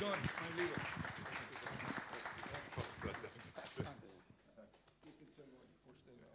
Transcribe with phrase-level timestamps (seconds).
[0.00, 0.80] John, mein Lieber.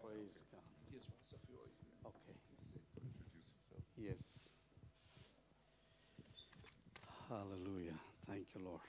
[0.01, 0.61] Praise God.
[0.91, 1.71] Hier ist Wasser für euch.
[2.03, 2.35] Okay.
[3.97, 4.51] Yes.
[7.27, 7.99] Hallelujah.
[8.27, 8.81] Thank you, Lord.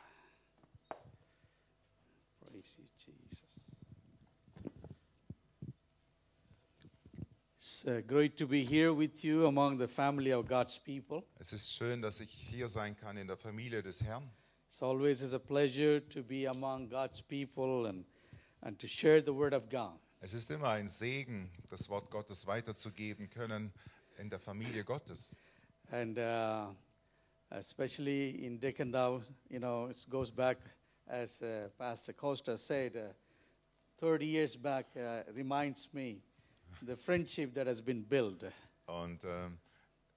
[2.38, 3.64] Praise you, Jesus.
[7.56, 11.24] It's uh, great to be here with you among the family of God's people.
[11.38, 14.30] Es ist schön, dass ich hier sein kann in der Familie des Herrn.
[14.68, 18.04] It's always is a pleasure to be among God's people and,
[18.62, 19.98] and to share the word of God.
[20.20, 23.72] Es ist immer ein Segen, das Wort Gottes weiterzugeben können
[24.18, 25.34] in der Familie Gottes.
[25.92, 26.66] and uh,
[27.52, 30.58] especially in Dickendau, you know, it goes back,
[31.08, 33.12] as uh, Pastor Costa said, uh,
[34.00, 36.18] 30 years back, uh, reminds me
[36.82, 38.44] the friendship that has been built.
[38.86, 39.58] Und ähm,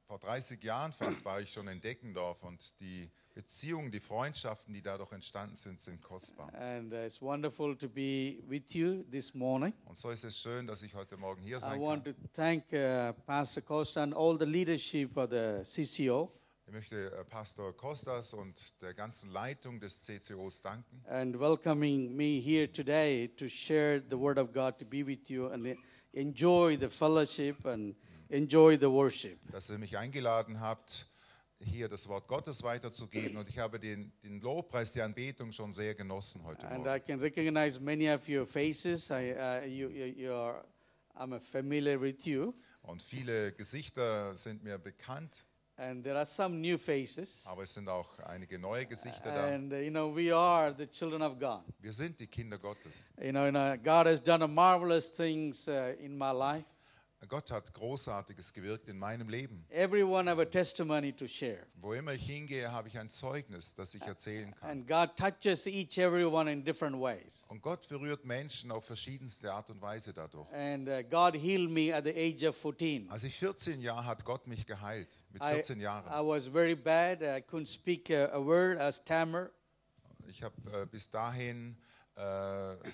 [0.10, 4.82] vor 30 Jahren fast war ich schon in Deckendorf und die Beziehungen, die Freundschaften, die
[4.82, 6.52] dadurch entstanden sind, sind kostbar.
[6.56, 9.72] And uh, it's wonderful to be with you this morning.
[9.86, 12.16] Und so ist es schön, dass ich heute Morgen hier I sein want kann.
[12.16, 16.32] to thank uh, Pastor Costa and all the leadership of the CCO
[16.66, 22.42] Ich möchte äh, Pastor Kostas und der ganzen Leitung des CCOs danken and welcoming me
[22.42, 25.78] here today to share the Word of God, to be with you and
[26.14, 27.96] enjoy the fellowship and
[28.30, 29.40] enjoy the worship.
[29.52, 31.08] dass ihr mich eingeladen habt,
[31.62, 33.36] hier das Wort Gottes weiterzugeben.
[33.38, 36.96] Und ich habe den, den Lobpreis, die Anbetung schon sehr genossen heute And Morgen.
[36.96, 39.10] I can recognize many of your faces.
[39.10, 40.64] I, uh, you, you, you are,
[41.16, 42.54] I'm familiar with you.
[42.84, 47.46] Und viele Gesichter sind mir bekannt, And there are some new faces.
[47.46, 49.48] aber es sind auch einige neue Gesichter da.
[49.54, 51.62] And, uh, you know, we are the children of God.
[51.80, 53.12] Wir sind die Kinder Gottes.
[53.22, 56.66] You know, and, uh, God has done a marvelous things uh, in my life.
[57.28, 59.66] Gott hat Großartiges gewirkt in meinem Leben.
[59.70, 61.66] Everyone have a testimony to share.
[61.76, 64.70] Wo immer ich hingehe, habe ich ein Zeugnis, das ich erzählen kann.
[64.70, 67.44] And God touches each everyone in different ways.
[67.50, 70.48] Und Gott berührt Menschen auf verschiedenste Art und Weise dadurch.
[70.54, 73.10] And uh, God healed me at the age of 14.
[73.10, 75.10] Als ich 14 Jahre hat Gott mich geheilt.
[75.32, 76.28] Mit I, 14 I Jahren.
[76.28, 77.22] was very bad.
[77.22, 79.52] I couldn't speak a, a word, a stammer.
[80.28, 81.76] Ich habe äh, bis dahin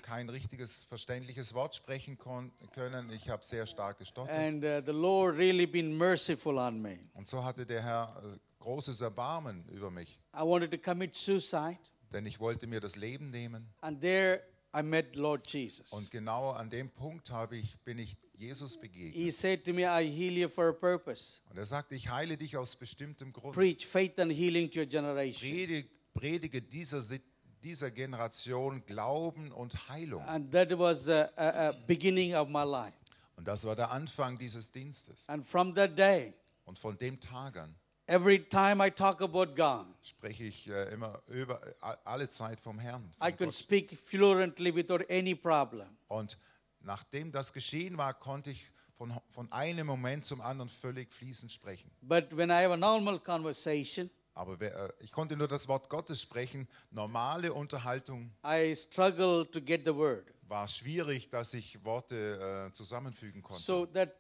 [0.02, 3.10] kein richtiges, verständliches Wort sprechen können.
[3.12, 4.36] Ich habe sehr stark gestottert.
[4.38, 7.00] And uh, the Lord really been merciful on me.
[7.14, 10.20] Und so hatte der Herr äh, großes Erbarmen über mich.
[10.36, 11.80] I wanted to commit suicide.
[12.12, 13.74] Denn ich wollte mir das Leben nehmen.
[13.82, 14.42] And there
[14.78, 15.92] I met Lord Jesus.
[15.92, 19.16] Und genau an dem Punkt habe ich, bin ich Jesus begegnet.
[19.16, 21.40] He said to me, I heal you for a purpose.
[21.50, 23.56] Und er sagte, ich heile dich aus bestimmtem Grund.
[23.56, 25.50] Preach faith and healing to your generation.
[25.50, 27.24] Predige, predige dieser, Sit-
[27.66, 30.24] dieser Generation Glauben und Heilung.
[30.24, 32.94] And that was a, a, a beginning of my life.
[33.36, 35.28] Und das war der Anfang dieses Dienstes.
[35.28, 36.34] And from that day,
[36.66, 37.76] Und von dem Tag an
[38.08, 42.80] every time I talk about God, spreche ich äh, immer über äh, alle Zeit vom
[42.80, 43.12] Herrn.
[43.22, 43.54] I could Gott.
[43.54, 45.88] speak fluently without any problem.
[46.08, 46.38] Und
[46.82, 51.92] nachdem das geschehen war, konnte ich von, von einem Moment zum anderen völlig fließend sprechen.
[52.02, 55.90] But when I have a normal conversation, Aber wer, äh, ich konnte nur das Wort
[55.90, 56.68] Gottes sprechen.
[56.92, 60.26] Normale Unterhaltung I struggle to get the word.
[60.48, 63.64] war schwierig, dass ich Worte äh, zusammenfügen konnte.
[63.64, 64.14] So that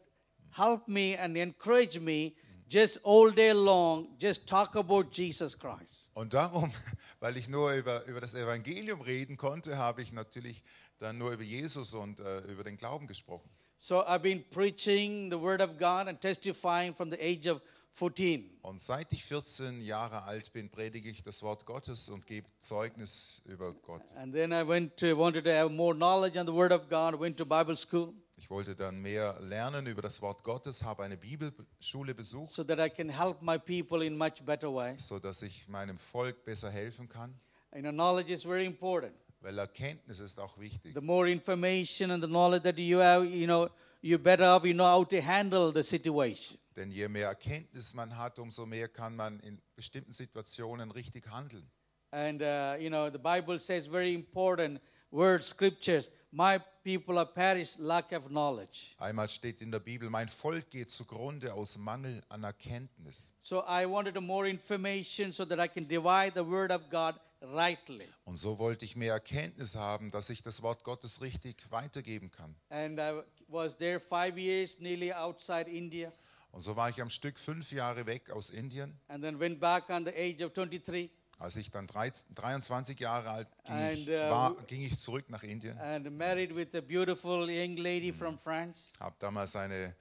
[0.51, 2.33] helped me and encouraged me
[2.67, 6.09] just all day long, just talk about Jesus Christ.
[6.13, 6.73] Und darum,
[7.19, 10.63] weil ich nur über, über das Evangelium reden konnte, habe ich natürlich
[10.97, 13.49] dann nur über Jesus und äh, über den Glauben gesprochen.
[13.77, 17.61] So I've been preaching the word of God and testifying from the age of
[18.00, 18.59] 14.
[18.61, 23.41] Und seit ich 14 Jahre alt bin, predige ich das Wort Gottes und gebe Zeugnis
[23.45, 24.01] über Gott.
[24.17, 27.17] And then I went to, wanted to have more knowledge on the word of God,
[27.17, 31.16] went to Bible school Ich wollte dann mehr lernen über das Wort Gottes, habe eine
[31.16, 34.95] Bibelschule besucht, so that I can help my people in much better way.
[34.97, 37.33] so dass ich meinem Volk besser helfen kann,
[37.73, 39.13] You know, knowledge is very important.
[39.39, 40.94] weil Erkenntnis ist auch wichtig.
[40.95, 43.69] The more information and the knowledge that you have, you know,
[44.01, 46.57] you're better off, you know how to handle the situation.
[46.75, 51.69] Denn je mehr Erkenntnis man hat, umso mehr kann man in bestimmten Situationen richtig handeln.
[52.12, 54.80] And, uh, you know, the Bible says very important
[55.12, 56.12] words, scriptures.
[56.31, 58.95] My people are perished lack of knowledge.
[58.98, 63.33] Einmal steht in der Bibel, mein Volk geht zugrunde aus Mangel an Erkenntnis.
[63.42, 68.06] So I wanted more information so that I can divide the word of God rightly.
[68.25, 72.56] Und so wollte ich mehr Erkenntnis haben, dass ich das Wort Gottes richtig weitergeben kann.
[72.69, 76.12] And I was there five years, nearly outside India,
[76.56, 78.98] Und so war ich am Stück fünf Jahre weg aus Indien.
[79.10, 83.30] and then went back on the age of 23 Als ich dann 13, 23 Jahre
[83.30, 85.78] alt ging, ich, And, uh, war, ging ich zurück nach Indien.
[85.80, 88.94] and married with a beautiful young lady from France.
[89.02, 89.94] Habe damals eine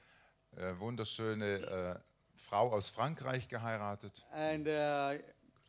[0.57, 1.45] äh, wunderschöne
[1.97, 1.99] äh,
[2.41, 4.25] Frau aus Frankreich geheiratet.
[4.31, 5.19] And uh,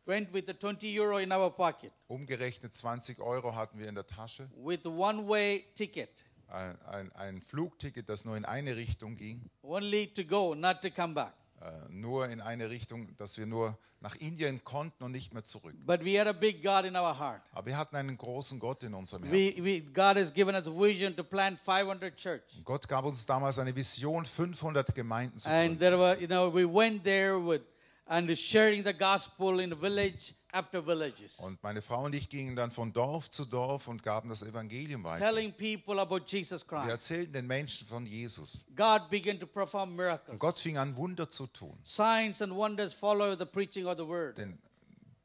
[0.04, 4.06] went with the 20 euro in our pocket Umgerechnet 20 Euro hatten wir in der
[4.06, 4.48] Tasche.
[4.54, 9.42] with one-way ticket, Ein, ein, ein Flugticket, das nur in eine Richtung ging.
[9.62, 11.32] only to go, not to come back.
[11.60, 15.74] Äh, nur in eine Richtung, dass wir nur nach Indien konnten und nicht mehr zurück.
[15.86, 17.40] But we had a big God in our heart.
[17.52, 19.64] Aber wir hatten einen großen Gott in unserem Herzen.
[19.64, 22.42] we, God has given us a vision to plant 500 church.
[22.58, 25.78] Und Gott gab uns damals eine Vision, 500 Gemeinden zu And gründen.
[25.80, 27.62] there were, you know, we went there with
[28.06, 32.70] and sharing the gospel in village after villages, Und meine Frau und ich gingen dann
[32.70, 35.28] von Dorf zu Dorf und gaben das Evangelium weiter.
[35.28, 36.90] telling people about Jesus Wir Christ.
[36.90, 38.64] erzählten den Menschen von Jesus.
[38.76, 40.38] God began to perform Und miracles.
[40.38, 41.78] Gott fing an, Wunder zu tun.
[41.84, 44.38] Signs and wonders follow the preaching of the word.
[44.38, 44.58] Denn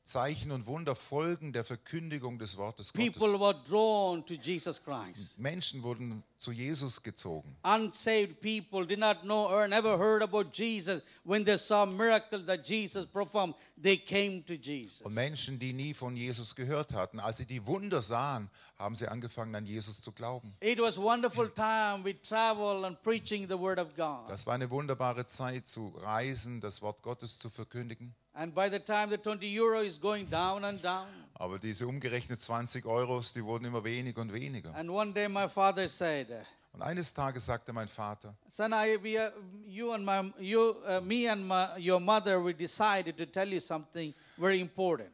[0.03, 3.39] Zeichen und Wunder folgen der Verkündigung des Wortes People Gottes.
[3.39, 5.38] were drawn to Jesus Christ.
[5.38, 7.56] Menschen wurden zu Jesus gezogen.
[7.63, 11.03] Unsaved people did not know or never heard about Jesus.
[11.24, 15.01] When they saw miracles that Jesus performed, they came to Jesus.
[15.01, 18.50] Und Menschen, die nie von Jesus gehört hatten, als sie die Wunder sahen,
[18.80, 20.56] haben sie angefangen, an Jesus zu glauben.
[20.62, 22.03] It was wonderful time.
[22.03, 24.27] We travel and preaching the word of God.
[24.27, 28.15] Das war eine wunderbare Zeit zu reisen, das Wort Gottes zu verkündigen.
[28.33, 32.39] And by the time the 20 euro is going down and down, Aber diese umgerechnet
[32.42, 34.74] 20 Euros, die wurden immer weniger und weniger.
[34.75, 36.28] and one day my father said,
[36.74, 39.33] Und eines Tages sagte mein Vater, "Son, I, we, are,
[39.66, 43.60] you and my, you, uh, me and my, your mother, we decided to tell you
[43.60, 45.12] something very important."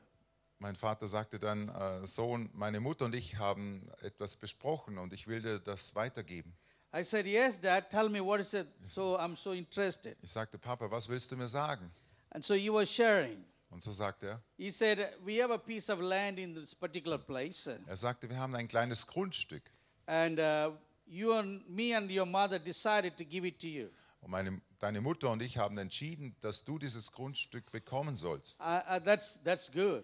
[0.60, 5.28] mein Vater sagte dann, äh, Sohn, meine Mutter und ich haben etwas besprochen und ich
[5.28, 6.54] will dir das weitergeben.
[6.96, 7.90] I said, "Yes, Dad.
[7.90, 10.16] Tell me what is it." So I'm so interested.
[10.22, 11.92] Ich sagte, Papa, was willst du mir sagen?
[12.38, 13.44] And so he was sharing.
[13.72, 17.18] Und so sagte er, He said, "We have a piece of land in this particular
[17.18, 19.64] place, uh, er sagte, wir haben ein kleines Grundstück.
[20.06, 20.72] and uh,
[21.08, 23.90] you and me and your mother decided to give it to you."
[24.22, 28.60] Und meine, deine Mutter und ich haben entschieden, dass du dieses Grundstück bekommen sollst.
[28.60, 30.04] Uh, uh, that's that's good.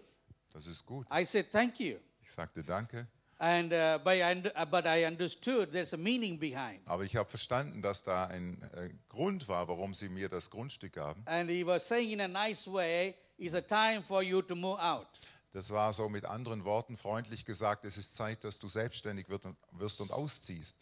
[0.50, 1.06] Das ist gut.
[1.12, 3.06] I said, "Thank you." Ich sagte Danke.
[3.38, 6.80] And uh, but, I, und- uh, but I understood there's a meaning behind.
[6.86, 10.94] Aber ich habe verstanden, dass da ein äh, Grund war, warum sie mir das Grundstück
[10.94, 11.22] gaben.
[11.26, 14.80] And he was saying in a nice way, it's a time for you to move
[14.80, 15.08] out.
[15.52, 19.44] Das war so mit anderen Worten freundlich gesagt, es ist Zeit, dass du selbstständig wird
[19.46, 20.78] und, wirst und ausziehst.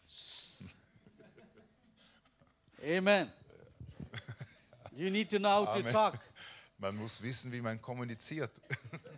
[2.82, 3.30] Amen.
[4.94, 6.18] You need to know how to talk.
[6.78, 8.50] Man muss wissen, wie man kommuniziert,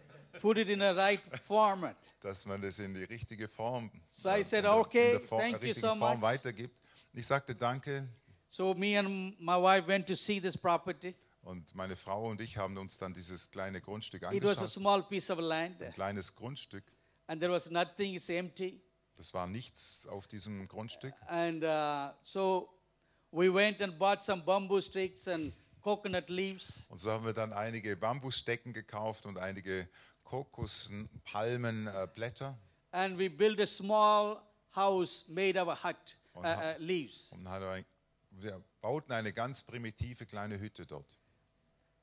[0.44, 1.96] Put it in a right format.
[2.20, 5.40] dass man das in die richtige Form, So I äh, said, okay, in der Form,
[5.40, 6.20] thank you so Form much.
[6.20, 6.76] weitergibt.
[7.14, 8.06] Ich sagte Danke
[8.50, 11.14] So me and my wife went to see this property.
[11.44, 14.70] und meine Frau und ich haben uns dann dieses kleine Grundstück It was a angeschaut.
[14.70, 16.84] small piece of land, Ein kleines Grundstück.
[17.26, 18.12] and there was nothing.
[18.14, 18.82] It's empty.
[19.16, 21.14] Das war nichts auf diesem Grundstück.
[21.26, 22.68] And uh, so
[23.30, 26.84] we went and bought some bamboo sticks and coconut leaves.
[26.90, 29.88] Und so haben wir dann einige Bambusstecken gekauft und einige
[30.24, 30.90] Kokos,
[31.24, 32.54] Palmen, äh,
[32.92, 34.40] and we built a small
[34.74, 37.30] house made of a hut, uh, Und ha- uh, leaves.
[37.32, 37.84] und ein-
[38.30, 41.18] wir bauten eine ganz primitive kleine Hütte dort.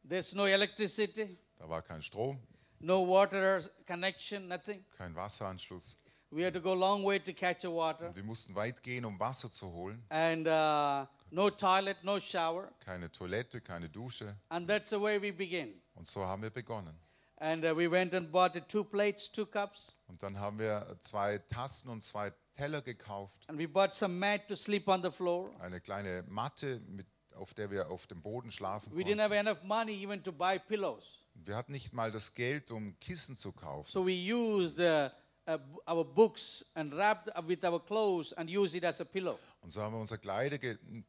[0.08, 2.40] There's no electricity, Da war kein Strom,
[2.80, 4.84] no water connection, nothing.
[4.98, 5.98] kein Wasseranschluss.
[6.34, 8.82] We had to go a long way to catch the water, Und wir mussten weit
[8.82, 10.02] gehen, um Wasser zu holen.
[10.10, 12.72] and uh, no toilet, no shower.
[12.80, 14.38] Keine Toilette, keine Dusche.
[14.50, 15.74] And that's the way we began.
[15.96, 16.98] Und so haben wir begonnen.
[17.44, 21.40] And uh, we went and bought two plates, two cups, Und dann haben wir zwei
[21.40, 23.34] Tassen und zwei Teller gekauft.
[23.50, 25.50] and we bought some mat to sleep on the floor.
[25.60, 29.22] Eine kleine Matte, mit, auf der wir auf dem Boden schlafen We didn't konnten.
[29.22, 31.04] have enough money even to buy pillows.
[31.34, 33.90] Wir hatten nicht mal das Geld, um Kissen zu kaufen.
[33.90, 35.10] So we used uh,
[35.48, 35.58] uh,
[35.90, 39.40] our books and wrapped up with our clothes and used it as a pillow.
[39.62, 40.60] Und so haben wir unsere Kleider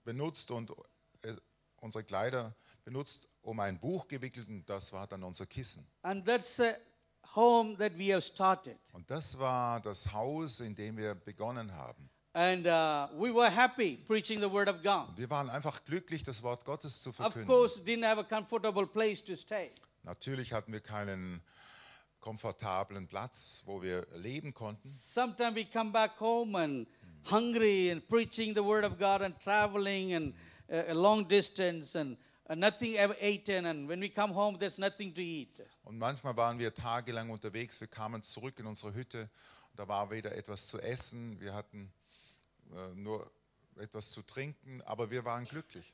[0.05, 0.71] benutzt und
[1.23, 1.35] äh,
[1.83, 5.87] unsere Kleider benutzt, um ein Buch gewickelt und das war dann unser Kissen.
[6.03, 6.73] And that's the
[7.35, 8.77] home that we have started.
[8.93, 12.09] Und das war das Haus, in dem wir begonnen haben.
[12.35, 15.09] And uh, we were happy preaching the word of God.
[15.17, 17.47] Wir waren einfach glücklich, das Wort Gottes zu Of verkünden.
[17.47, 19.71] course, didn't have a comfortable place to stay.
[20.05, 21.43] Natürlich hatten wir keinen
[22.21, 24.89] komfortablen Platz, wo wir leben konnten.
[24.89, 26.87] Sometimes we come back home and
[27.31, 30.35] hungry and preaching the word of God and traveling and
[30.71, 32.17] uh, a long distance and
[32.49, 33.67] nothing ever eaten.
[33.67, 35.61] And when we come home, there's nothing to eat.
[35.85, 37.81] Und manchmal waren wir tagelang unterwegs.
[37.81, 39.29] Wir kamen zurück in unsere Hütte
[39.77, 41.93] da war weder etwas zu essen, wir hatten
[42.73, 43.31] äh, nur
[43.77, 45.93] etwas zu trinken, aber wir waren glücklich.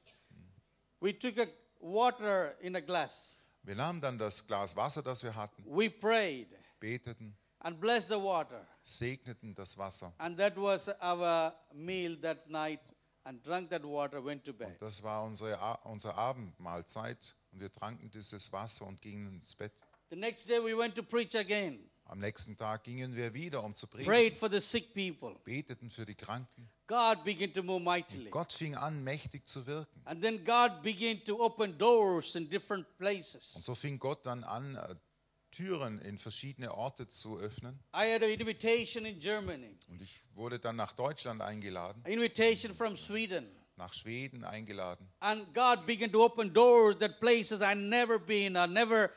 [1.01, 1.47] We took a
[1.81, 3.41] water in a glass.
[3.63, 6.49] Wir nahmen dann das Glas Wasser, das wir hatten, We prayed
[6.81, 8.67] beteten, and blessed the water.
[8.83, 10.13] segneten das Wasser.
[10.19, 12.81] And that was our meal that night
[13.29, 14.77] and drank that water, went to bed.
[14.81, 19.73] Das war unsere, unsere Abendmahlzeit und wir tranken dieses Wasser und gingen ins Bett.
[20.11, 21.91] The next day we went to preach again.
[22.07, 25.37] Am nächsten Tag gingen wir wieder, um zu predigen, Prayed for the sick people.
[25.45, 26.71] beteten für die Kranken.
[26.87, 28.31] God began to move mightily.
[28.31, 30.01] Gott fing an, mächtig zu wirken.
[30.07, 33.55] And then God began to open doors in different places.
[33.55, 34.95] Und so fing Gott dann an, äh,
[35.59, 37.79] Türen in verschiedene Orte zu öffnen.
[37.93, 42.97] I had an invitation in Germany, Und ich wurde dann nach Deutschland eingeladen, invitation from
[42.97, 43.49] Sweden.
[43.77, 45.09] nach Schweden eingeladen.
[45.21, 49.11] And God began to open doors that places I never been, I never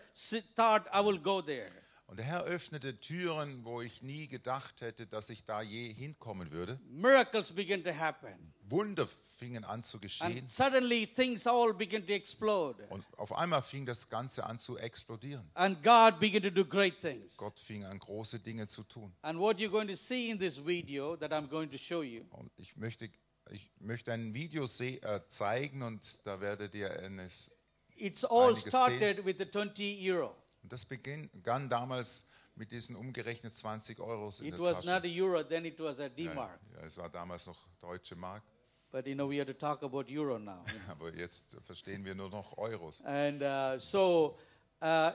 [0.55, 1.69] thought I will go there.
[2.12, 6.51] Und der Herr öffnete Türen, wo ich nie gedacht hätte, dass ich da je hinkommen
[6.51, 6.77] würde.
[6.89, 8.53] Miracles began to happen.
[8.70, 10.39] Wunder fingen an zu geschehen.
[10.39, 12.86] And suddenly things all began to explode.
[12.89, 15.50] Und auf einmal fing das Ganze an zu explodieren.
[15.53, 17.38] And God began to do great things.
[17.38, 19.15] Gott fing an, große Dinge zu tun.
[19.22, 22.25] And what you're going to see in this video that I'm going to show you
[22.32, 23.10] Und ich möchte,
[23.51, 27.56] ich möchte ein Video äh, zeigen und da werdet ihr eines.
[27.96, 30.36] It's all started with the 20 euro.
[30.63, 34.89] Und das begann damals mit diesen umgerechnet 20 Euro in It der was Tasche.
[34.94, 36.60] not a euro, then it was a D-mark.
[36.74, 38.44] ja, es war damals noch deutsche Mark,
[38.91, 40.65] But you know, we have to talk about euro now.
[40.89, 43.01] aber jetzt verstehen wir nur noch Euros.
[43.06, 44.38] and uh, so
[44.82, 45.12] uh,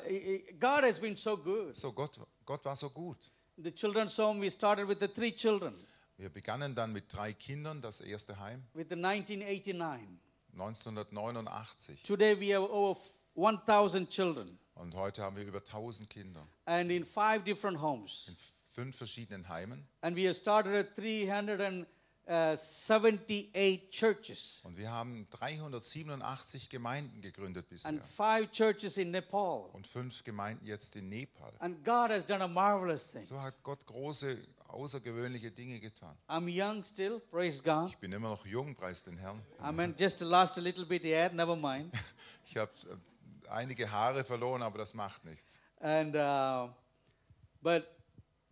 [0.59, 1.77] God has been so good.
[1.77, 3.19] So, Gott, Gott war so gut.
[3.59, 5.75] The children's home, we started with the three children
[6.17, 10.19] Wir begannen dann mit drei Kindern, das erste Heim, with the 1989.
[10.55, 12.03] 1989.
[12.03, 12.99] Today we have over
[13.35, 18.27] 1,000 children Und heute haben wir über 1000 Kinder and in five different homes.
[18.29, 19.87] in fünf verschiedenen Heimen.
[20.03, 27.89] And we have started at 378 churches Und wir haben 387 Gemeinden gegründet bisher.
[27.89, 29.71] and five churches in Nepal.
[29.73, 31.53] Und fünf Gemeinden jetzt in Nepal.
[31.61, 33.25] And God has done a marvelous thing.
[33.25, 34.37] So hat Gott große,
[34.69, 36.17] außergewöhnliche Dinge getan.
[36.29, 37.89] I'm young still, praise God.
[37.91, 39.41] Ich bin immer noch jung, preis den Herrn.
[39.63, 41.93] I mean, just lost a little bit hair, never mind.
[42.49, 42.95] Ich habe äh,
[43.51, 45.61] einige Haare verloren, aber das macht nichts.
[45.81, 46.73] And uh,
[47.63, 47.87] but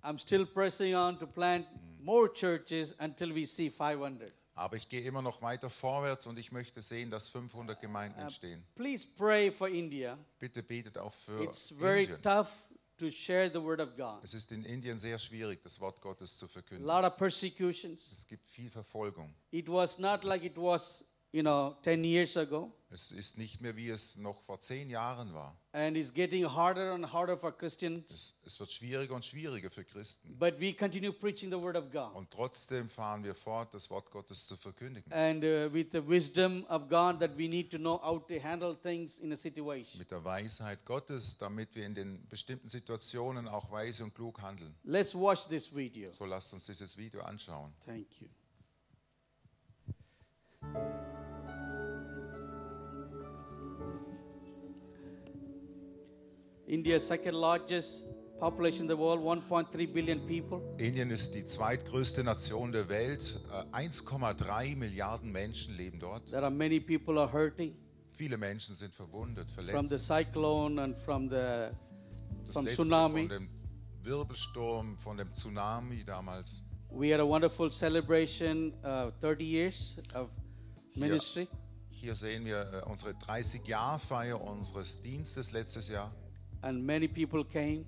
[0.03, 1.67] I'm still pressing on to plant
[2.01, 4.33] more churches until we see 500.
[4.57, 8.65] Aber ich gehe immer noch weiter vorwärts und ich möchte sehen, dass 500 Gemeinden entstehen.
[8.77, 10.17] Please pray for India.
[10.39, 12.23] Bitte betet auch für It's very Indien.
[12.23, 14.23] tough to share the word of God.
[14.23, 16.87] Es ist in Indien sehr schwierig, das Wort Gottes zu A verkünden.
[16.87, 18.13] lot of persecutions.
[18.13, 19.35] Es gibt viel Verfolgung.
[19.51, 22.71] It was not like it was, you know, 10 years ago.
[22.91, 25.59] Es ist nicht mehr, wie es noch vor zehn Jahren war.
[25.73, 28.05] And it's getting harder and harder for Christians.
[28.09, 30.39] Es, es wird schwieriger und schwieriger für Christen.
[30.39, 32.15] But we continue preaching the word of God.
[32.15, 35.13] Und trotzdem fahren wir fort, das Wort Gottes zu verkündigen.
[35.13, 38.77] And uh, with the wisdom of God that we need to know how to handle
[38.81, 39.99] things in a situation.
[39.99, 44.73] Mit der Weisheit Gottes, damit wir in den bestimmten Situationen auch weise und klug handeln.
[44.85, 46.11] Let's watch this video.
[46.11, 47.73] So lasst uns dieses Video anschauen.
[47.85, 48.29] Thank you.
[56.67, 58.07] India's second largest
[58.41, 60.61] population in the world, 1.3 billion people.
[60.79, 63.41] Indien ist die zweitgrößte Nation der Welt.
[63.73, 66.27] Äh, 1,3 Milliarden Menschen leben dort.
[66.31, 67.75] There are many people are hurting
[68.17, 70.07] Viele Menschen sind verwundet, from the verletzt.
[70.07, 71.71] cyclone and from the
[72.47, 73.21] Das from letzte tsunami.
[73.21, 73.49] von dem
[74.03, 76.63] Wirbelsturm, von dem Tsunami damals.
[76.91, 80.31] We had a wonderful celebration, uh, 30 years of
[80.95, 81.49] ministry.
[81.89, 86.15] Hier sehen wir äh, unsere 30-Jahr-Feier unseres Dienstes letztes Jahr.
[86.65, 87.85] And many people came.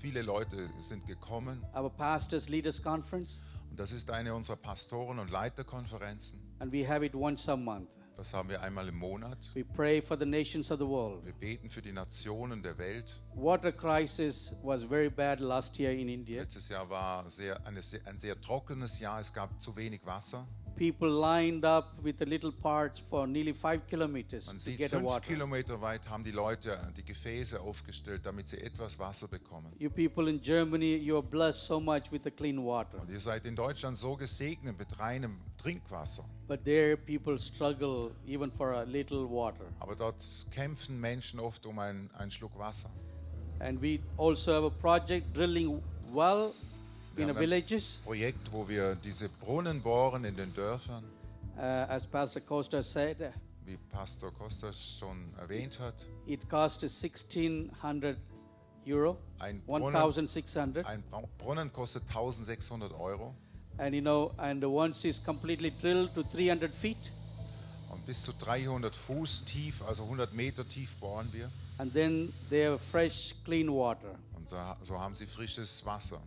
[0.00, 1.62] Viele Leute sind gekommen.
[1.76, 6.40] Our pastors leaders conference, Und das ist eine unserer Pastoren- und Leiterkonferenzen.
[6.60, 7.88] and we have it once a month.
[8.16, 9.38] Das haben wir einmal im Monat.
[9.54, 11.22] We pray for the nations of the world.
[11.24, 13.12] Wir beten für die Nationen der Welt.
[13.34, 16.40] Water crisis was very bad last year in India.
[16.40, 19.20] Letztes Jahr war sehr, eine, ein sehr trockenes Jahr.
[19.20, 20.48] Es gab zu wenig Wasser.
[20.78, 24.92] People lined up with the little parts for nearly five kilometers Man to sieht, get
[24.92, 25.26] a fünf water.
[25.26, 29.72] Kilometer weit haben die Leute die Gefäße aufgestellt, damit sie etwas Wasser bekommen.
[29.78, 33.00] You people in Germany, you are blessed so much with the clean water.
[33.00, 36.24] Und ihr seid in Deutschland so gesegnet mit reinem Trinkwasser.
[36.46, 39.66] But there, people struggle even for a little water.
[39.80, 42.90] Aber dort kämpfen Menschen oft um einen, einen Schluck Wasser.
[43.60, 45.82] And we also have a project drilling
[46.12, 46.52] well
[47.18, 47.98] in villages.
[48.04, 51.04] Projekt, wo wir diese Brunnen bohren in den Dörfern,
[51.56, 53.32] Uh, as Pastor Costa said, uh,
[53.64, 56.06] wie Pastor Kostas schon erwähnt hat.
[56.24, 58.16] it cost us 1600
[58.86, 60.86] euro, Ein Brunnen, 1600.
[60.86, 61.02] ein
[61.36, 63.34] Brunnen kostet 1600 Euro
[63.76, 67.10] And you know, and once it's completely drilled to 300 feet,
[67.90, 71.50] und bis zu 300 Fuß tief, also 100 Meter tief bohren wir.
[71.78, 74.14] and then they have fresh, clean water.
[74.36, 76.20] Und so, so haben sie frisches Wasser.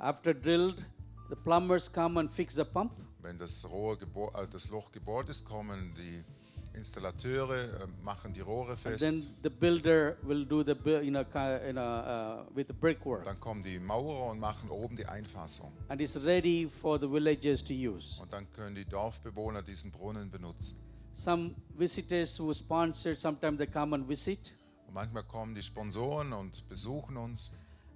[0.00, 0.82] After drilled,
[1.28, 2.92] the plumbers come and fix the pump,
[3.22, 6.24] Wenn das, Rohr gebo- äh, das Loch gebohrt ist, kommen die
[6.72, 9.00] Installateure äh, machen die Rohre And fest.
[9.00, 14.40] then the builder will do the uh, with the brickwork, Dann kommen die Maurer und
[14.40, 15.70] machen oben die Einfassung.
[15.88, 18.20] and it's ready for the villagers to use.
[18.22, 20.78] Und dann können die Dorfbewohner diesen Brunnen benutzen.
[21.12, 24.54] Some visitors who sponsored, sometimes they come and visit.
[24.86, 27.50] Und manchmal kommen die Sponsoren und besuchen uns.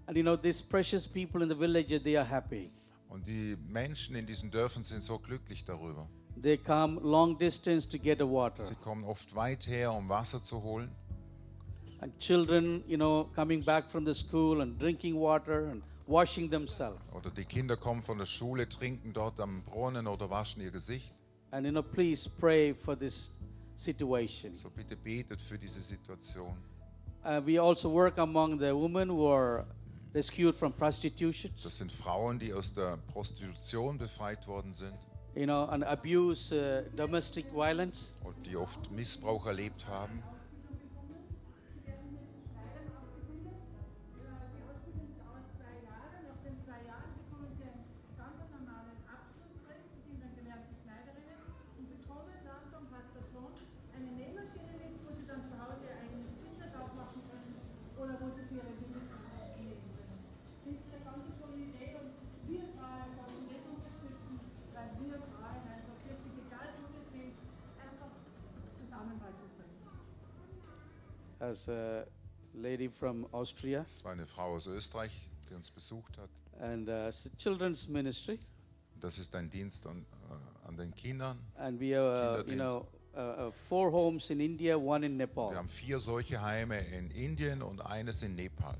[0.06, 2.70] And you know, these precious people in the village, they are happy.
[3.08, 6.08] Und die Menschen in diesen Dörfern sind so glücklich darüber.
[6.40, 8.62] They come long distance to get the water.
[8.62, 10.90] Sie kommen oft weit her, um Wasser zu holen.
[12.00, 17.00] And children, you know, coming back from the school and drinking water and washing themselves.
[17.14, 21.14] Oder die Kinder kommen von der Schule, trinken dort am Brunnen oder waschen ihr Gesicht.
[21.52, 23.30] And you know, please pray for this
[23.76, 24.54] situation.
[24.54, 26.56] So bitte betet für diese Situation.
[27.24, 29.64] Uh, we also work among the women who are
[30.14, 34.94] rescued from prostitution, Das sind Frauen, die aus der Prostitution befreit worden sind
[35.34, 38.12] you know, and abuse, uh, domestic violence.
[38.22, 40.22] und die oft Missbrauch erlebt haben.
[71.50, 72.06] As a
[72.54, 75.10] lady from Austria, Es war eine Frau aus Österreich,
[75.50, 76.30] die uns besucht hat.
[76.60, 78.38] and uh, children's ministry,
[79.00, 81.38] Das ist ein Dienst an, äh, an den Kindern.
[81.56, 85.50] and we have, uh, you know, uh, uh, four homes in India, one in Nepal.
[85.50, 88.76] Wir haben vier solche Heime in Indien und eines in Nepal.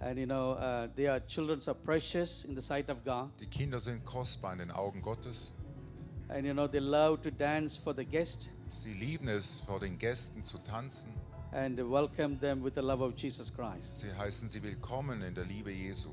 [0.00, 3.46] And you know, uh, they are children are precious in the sight of God, Die
[3.46, 5.52] Kinder sind kostbar in den Augen Gottes.
[6.28, 9.96] and you know they love to dance for the guest Sie lieben es, vor den
[9.98, 11.08] Gästen zu tanzen.
[11.52, 13.94] And welcome them with the love of Jesus Christ.
[13.96, 16.10] Sie heißen sie willkommen in der Liebe Jesu.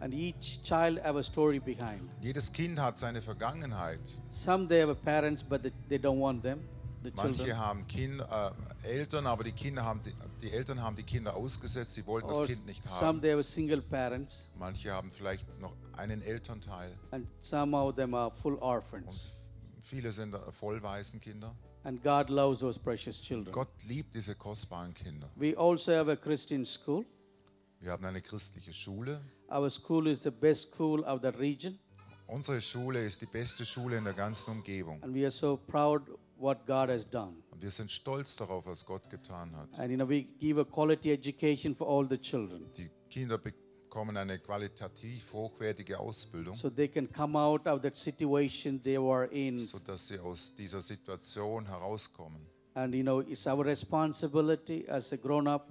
[0.00, 2.08] And each child have a story behind.
[2.20, 4.00] Jedes Kind hat seine Vergangenheit.
[4.28, 6.60] Some they have parents, but they, don't want them,
[7.02, 7.58] the Manche children.
[7.58, 8.50] haben kind, äh,
[8.82, 11.94] Eltern, aber die Kinder haben die, die Eltern haben die Kinder ausgesetzt.
[11.94, 13.20] Sie wollten das Or Kind nicht some haben.
[13.22, 18.30] they have single parents, Manche haben vielleicht noch einen Elternteil and some of them are
[18.30, 19.30] full und orphans.
[19.80, 21.54] viele sind äh, Vollwaisenkinder.
[21.84, 23.52] And God loves those precious children.
[23.52, 25.28] Gott liebt diese kostbaren Kinder.
[25.36, 27.04] We also have a Christian school.
[27.80, 29.20] Wir haben eine christliche Schule.
[29.50, 31.78] Our school is the best school of the region,
[32.26, 35.02] Unsere Schule ist die beste Schule in der ganzen Umgebung.
[35.02, 36.02] and we are so proud
[36.38, 37.34] what God has done.
[37.50, 39.68] Und wir sind stolz darauf, was Gott getan hat.
[39.78, 42.64] And you know, we give a quality education for all the children.
[42.78, 43.63] Die Kinder bekommen
[43.96, 49.58] eine qualitativ hochwertige Ausbildung, So they can come out of that situation they were in.
[49.58, 52.40] sodass sie aus dieser Situation herauskommen.
[52.74, 55.68] And you know, it's our responsibility as a grown up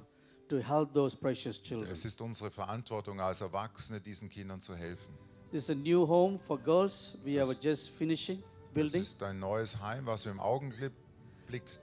[0.48, 1.92] to help those precious children.
[1.92, 5.14] Es ist unsere Verantwortung als Erwachsene, diesen Kindern zu helfen.
[5.52, 7.18] This is a new home for girls.
[7.24, 9.02] We Das- are just finishing Das building.
[9.02, 10.94] ist ein neues Heim, was wir im Augenblick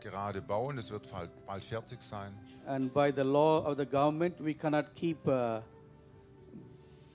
[0.00, 0.78] gerade bauen.
[0.78, 2.32] Es wird bald, bald fertig sein.
[2.66, 5.60] And by the law of the government, we cannot keep uh,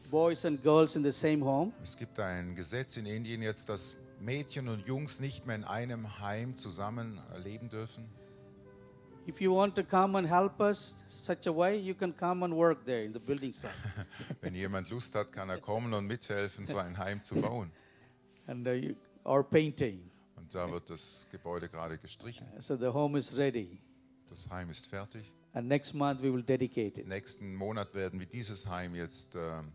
[0.09, 1.71] boys and girls in the same home.
[1.81, 6.19] Es gibt ein Gesetz in Indien jetzt, dass Mädchen und Jungs nicht mehr in einem
[6.19, 8.05] Heim zusammen leben dürfen.
[9.27, 12.53] If you want to come and help us such a way, you can come and
[12.53, 13.73] work there in the building site.
[14.41, 17.71] Wenn jemand Lust hat, kann er kommen und mithelfen, so ein Heim zu bauen.
[18.47, 20.11] and uh, you, or painting.
[20.35, 22.45] Und da wird das Gebäude gerade gestrichen.
[22.59, 23.81] So the home is ready.
[24.29, 25.33] Das Heim ist fertig.
[25.53, 27.07] And next month we will dedicate it.
[27.07, 29.71] Nächsten Monat werden wir dieses Heim jetzt ähm,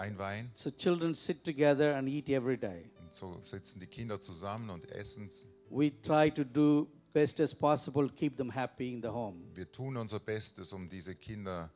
[0.00, 0.50] einweihen.
[0.54, 2.84] So children sit together and eat every day.
[3.00, 5.28] Und so sitzen die Kinder zusammen und essen.
[5.70, 9.36] We try to do best as possible, keep them happy in the home.
[9.54, 11.70] Wir tun unser Bestes, um diese Kinder,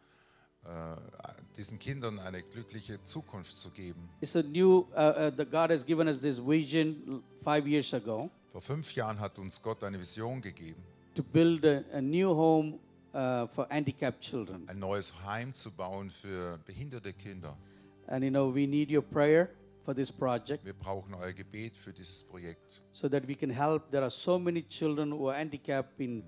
[0.64, 0.68] äh,
[1.56, 4.08] diesen Kindern eine glückliche Zukunft zu geben.
[4.20, 4.86] It's a new.
[4.96, 8.94] Uh, uh, the God has given us this vision l- five years ago Vor fünf
[8.94, 10.82] Jahren hat uns Gott eine Vision gegeben,
[11.14, 12.78] to build a, a new home
[13.12, 14.68] uh, for handicapped children.
[14.68, 17.56] ein neues Heim zu bauen für behinderte Kinder.
[18.06, 19.50] And you know we need your prayer
[19.84, 23.90] for this project Wir brauchen euer Gebet für dieses Projekt, so that we can help.
[23.90, 26.22] There are so many children who are handicapped in,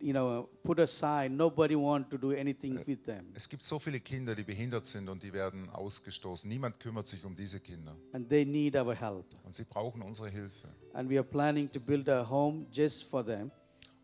[0.00, 1.30] you know, put aside.
[1.30, 5.08] Nobody want to do anything with them, Es gibt so viele Kinder, die behindert sind
[5.08, 6.48] und die werden ausgestoßen.
[6.48, 7.96] Niemand kümmert sich um diese Kinder.
[8.12, 9.26] and they need our help.
[9.44, 10.68] Und sie brauchen unsere Hilfe.
[10.94, 13.50] And we are planning to build a home just for them.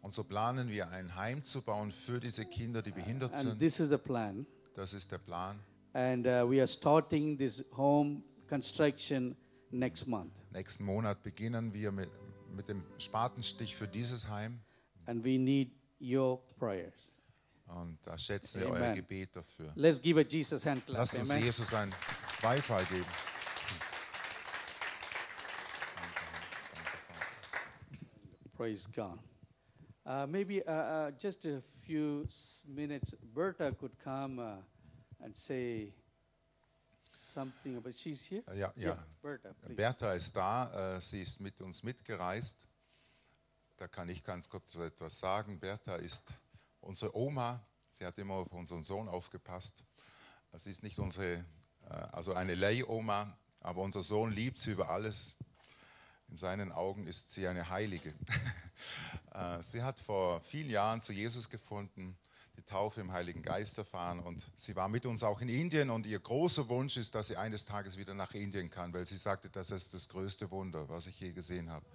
[0.02, 3.58] Und so planen wir ein Heim zu bauen für diese Kinder, die behindert And sind.
[3.60, 4.46] this is the plan.
[4.74, 5.58] Das ist der Plan.
[5.92, 9.36] And uh, we are starting this home construction
[9.72, 10.32] next month.
[10.52, 12.08] Nächsten Monat beginnen wir mit,
[12.54, 14.60] mit dem Spatenstich für dieses Heim.
[15.06, 17.10] and we need your prayers.
[17.66, 19.72] Und da schätzen wir euer Gebet dafür.
[19.76, 20.98] Let's give a Jesus hand clap.
[20.98, 21.42] Lasst uns Amen.
[21.44, 21.92] Jesus einen
[22.42, 23.06] Beifall geben.
[28.56, 29.18] Praise God.
[30.04, 32.26] Uh, maybe uh, uh, just a few
[32.66, 34.56] minutes, Berta could come uh,
[35.22, 35.92] and say
[37.16, 37.94] something about.
[37.96, 38.42] She's here.
[38.54, 38.96] Ja, ja.
[39.22, 39.74] Berta, please.
[39.74, 42.66] Bertha ist da, äh, sie ist mit uns mitgereist.
[43.76, 45.58] Da kann ich ganz kurz so etwas sagen.
[45.58, 46.34] Bertha ist
[46.80, 47.64] unsere Oma.
[47.90, 49.84] Sie hat immer auf unseren Sohn aufgepasst.
[50.54, 51.44] Sie ist nicht unsere,
[51.84, 55.36] äh, also eine Leihoma, aber unser Sohn liebt sie über alles.
[56.28, 58.14] In seinen Augen ist sie eine Heilige.
[59.32, 62.18] Äh, sie hat vor vielen Jahren zu Jesus gefunden,
[62.60, 66.04] die Taufe im Heiligen Geist erfahren und sie war mit uns auch in Indien und
[66.04, 69.48] ihr großer Wunsch ist, dass sie eines Tages wieder nach Indien kann, weil sie sagte,
[69.48, 71.86] das ist das größte Wunder, was ich je gesehen habe.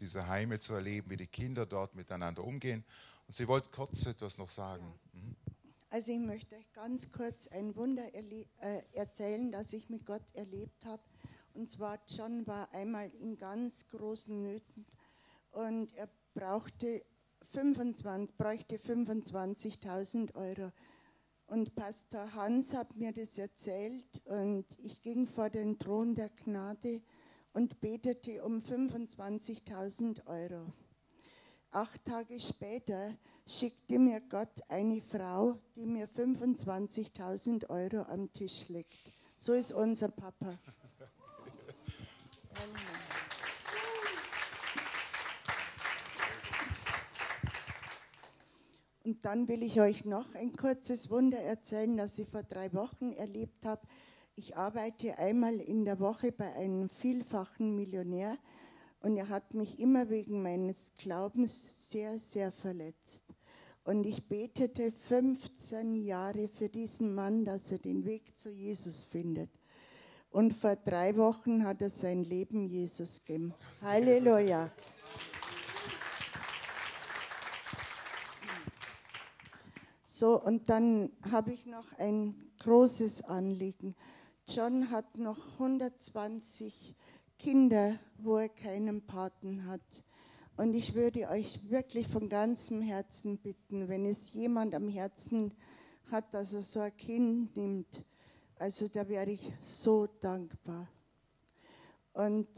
[0.00, 2.82] Diese Heime zu erleben, wie die Kinder dort miteinander umgehen.
[3.26, 4.94] Und sie wollte kurz etwas noch sagen.
[5.90, 10.82] Also ich möchte euch ganz kurz ein Wunder äh, erzählen, das ich mit Gott erlebt
[10.86, 11.02] habe.
[11.52, 14.86] Und zwar John war einmal in ganz großen Nöten
[15.50, 17.02] und er brauchte
[17.52, 20.72] 25, bräuchte 25.000 Euro.
[21.46, 27.02] Und Pastor Hans hat mir das erzählt und ich ging vor den Thron der Gnade
[27.52, 30.72] und betete um 25.000 Euro.
[31.70, 39.12] Acht Tage später schickte mir Gott eine Frau, die mir 25.000 Euro am Tisch legt.
[39.36, 40.58] So ist unser Papa.
[49.06, 53.12] Und dann will ich euch noch ein kurzes Wunder erzählen, das ich vor drei Wochen
[53.12, 53.86] erlebt habe.
[54.34, 58.36] Ich arbeite einmal in der Woche bei einem vielfachen Millionär
[59.02, 63.24] und er hat mich immer wegen meines Glaubens sehr, sehr verletzt.
[63.84, 69.50] Und ich betete 15 Jahre für diesen Mann, dass er den Weg zu Jesus findet.
[70.30, 73.54] Und vor drei Wochen hat er sein Leben Jesus gegeben.
[73.82, 74.68] Halleluja.
[80.18, 83.94] So, und dann habe ich noch ein großes Anliegen.
[84.48, 86.94] John hat noch 120
[87.38, 89.82] Kinder, wo er keinen Paten hat.
[90.56, 95.52] Und ich würde euch wirklich von ganzem Herzen bitten, wenn es jemand am Herzen
[96.10, 98.02] hat, dass er so ein Kind nimmt,
[98.58, 100.88] also da wäre ich so dankbar.
[102.14, 102.48] Und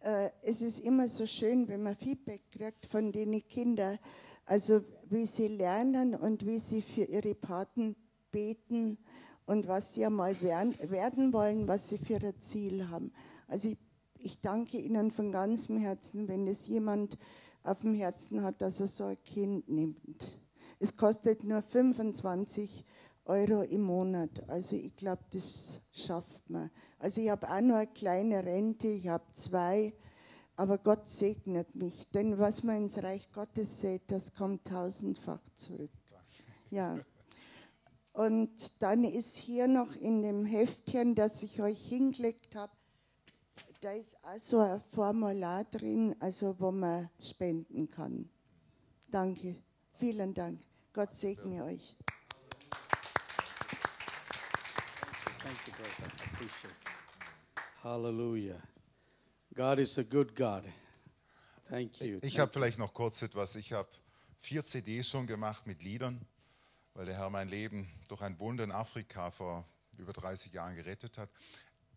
[0.00, 4.00] äh, es ist immer so schön, wenn man Feedback kriegt von den Kindern,
[4.46, 7.96] also wie sie lernen und wie sie für ihre Paten
[8.30, 8.98] beten
[9.46, 13.12] und was sie einmal werden, werden wollen, was sie für ein Ziel haben.
[13.48, 13.78] Also ich,
[14.18, 17.18] ich danke Ihnen von ganzem Herzen, wenn es jemand
[17.62, 20.38] auf dem Herzen hat, dass er so ein Kind nimmt.
[20.80, 22.84] Es kostet nur 25
[23.26, 24.48] Euro im Monat.
[24.48, 26.70] Also ich glaube, das schafft man.
[26.98, 29.94] Also ich habe auch nur eine kleine Rente, ich habe zwei,
[30.56, 32.08] aber Gott segnet mich.
[32.10, 35.90] Denn was man ins Reich Gottes sät, das kommt tausendfach zurück.
[36.70, 36.98] Ja.
[38.12, 42.72] Und dann ist hier noch in dem Heftchen, das ich euch hingelegt habe,
[43.80, 48.30] da ist also ein Formular drin, also wo man spenden kann.
[49.10, 49.56] Danke,
[49.98, 50.60] vielen Dank.
[50.92, 51.96] Gott segne euch.
[55.40, 56.06] Thank you, brother.
[56.06, 57.82] I appreciate it.
[57.82, 58.73] Hallelujah.
[59.54, 60.64] God is a good God.
[61.68, 62.18] Thank you.
[62.22, 63.54] Ich habe vielleicht noch kurz etwas.
[63.54, 63.88] Ich habe
[64.40, 66.20] vier CDs schon gemacht mit Liedern,
[66.94, 69.64] weil der Herr mein Leben durch ein Wunder in Afrika vor
[69.96, 71.30] über 30 Jahren gerettet hat.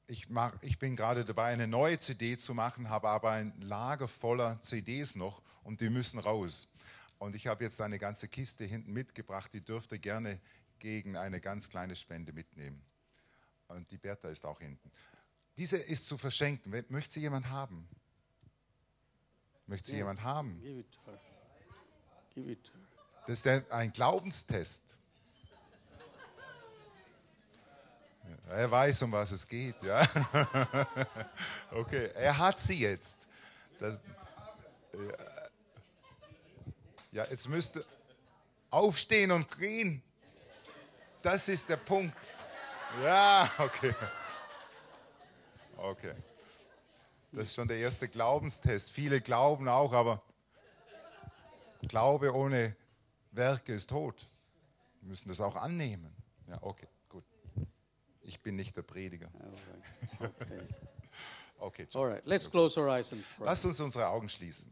[0.05, 4.07] Ich, mach, ich bin gerade dabei, eine neue CD zu machen, habe aber ein Lager
[4.07, 6.71] voller CDs noch und die müssen raus.
[7.17, 10.39] Und ich habe jetzt eine ganze Kiste hinten mitgebracht, die dürft ihr gerne
[10.77, 12.85] gegen eine ganz kleine Spende mitnehmen.
[13.67, 14.91] Und die Bertha ist auch hinten.
[15.57, 16.71] Diese ist zu verschenken.
[16.89, 17.87] Möchte sie jemand haben?
[19.65, 19.99] Möchte sie Yes.
[19.99, 20.61] jemand haben?
[20.61, 21.19] Give it her.
[22.35, 22.81] Give it her.
[23.27, 24.95] Das ist ein Glaubenstest.
[28.49, 30.01] Er weiß, um was es geht, ja.
[31.71, 33.27] Okay, er hat sie jetzt.
[33.79, 34.01] Das,
[34.93, 34.99] ja.
[37.11, 37.85] ja, jetzt müsste
[38.69, 40.01] aufstehen und gehen.
[41.21, 42.35] Das ist der Punkt.
[43.03, 43.93] Ja, okay.
[45.77, 46.13] Okay.
[47.31, 48.91] Das ist schon der erste Glaubenstest.
[48.91, 50.21] Viele glauben auch, aber
[51.87, 52.75] Glaube ohne
[53.31, 54.25] Werke ist tot.
[55.01, 56.13] Wir müssen das auch annehmen.
[56.47, 57.23] Ja, okay, gut.
[58.21, 59.29] Ich bin nicht der Prediger.
[60.19, 60.61] Okay.
[61.59, 62.23] Okay, All right.
[62.23, 63.45] Let's close our eyes and pray.
[63.47, 64.71] lasst uns unsere Augen schließen.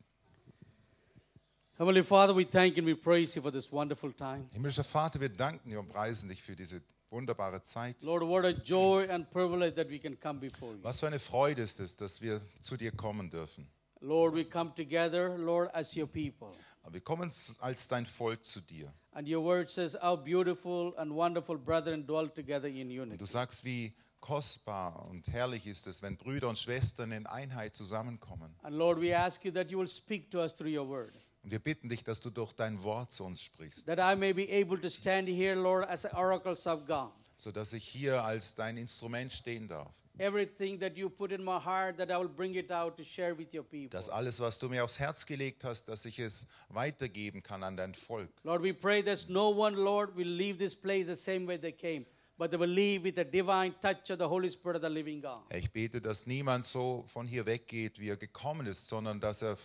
[1.80, 4.48] Heavenly Father, we thank and we praise you for this wonderful time.
[4.52, 6.84] Himmlischer Vater, wir danken dir und preisen dich für diese
[7.16, 8.02] wunderbare Zeit.
[8.02, 10.84] Lord, what a joy and privilege that we can come before you.
[10.84, 13.68] Was für eine Freude ist es, dass wir zu dir kommen dürfen.
[14.02, 16.50] Lord, we come together, Lord, as your people.
[16.92, 18.94] Wir kommen als dein Volk zu dir.
[19.14, 23.18] And your word says, How beautiful and wonderful brethren dwell together in Und unity.
[23.18, 28.54] du sagst, wie kostbar und herrlich ist es, wenn Brüder und Schwestern in Einheit zusammenkommen.
[28.64, 31.14] And Lord, we ask you that you will speak to us through your word.
[31.46, 34.34] Und wir bitten dich, dass du durch dein Wort zu uns sprichst, That I may
[34.34, 37.12] be able to stand here, Lord, as oracles of God.
[37.38, 39.94] sodass ich hier als dein Instrument stehen darf.
[40.18, 43.38] Everything that you put in my heart, that I will bring it out to share
[43.38, 43.90] with your people.
[43.90, 47.78] Dass alles, was du mir aufs Herz gelegt hast, dass ich es weitergeben kann an
[47.78, 48.30] dein Volk.
[48.44, 51.74] Lord, we pray that no one, Lord, will leave this place the same way they
[51.74, 52.08] came,
[52.40, 55.22] but they will leave with the divine touch of the Holy Spirit of the living
[55.22, 55.44] God.
[55.50, 59.44] Herr, Ich bete, dass niemand so von hier weggeht, wie er gekommen ist, sondern dass
[59.44, 59.58] er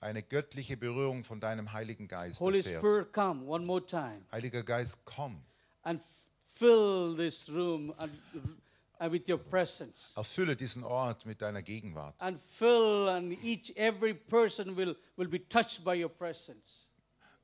[0.00, 2.80] eine göttliche Berührung von deinem Heiligen Geist Holy erfährt.
[2.80, 5.42] Spirit, come one more time Heiliger Geist, komm,
[5.82, 6.00] and
[6.48, 8.12] fill this room and,
[8.98, 10.12] and with your presence.
[10.16, 12.14] erfülle diesen Ort mit deiner Gegenwart.
[12.18, 16.86] And fill, and each, every person will, will be touched by your presence.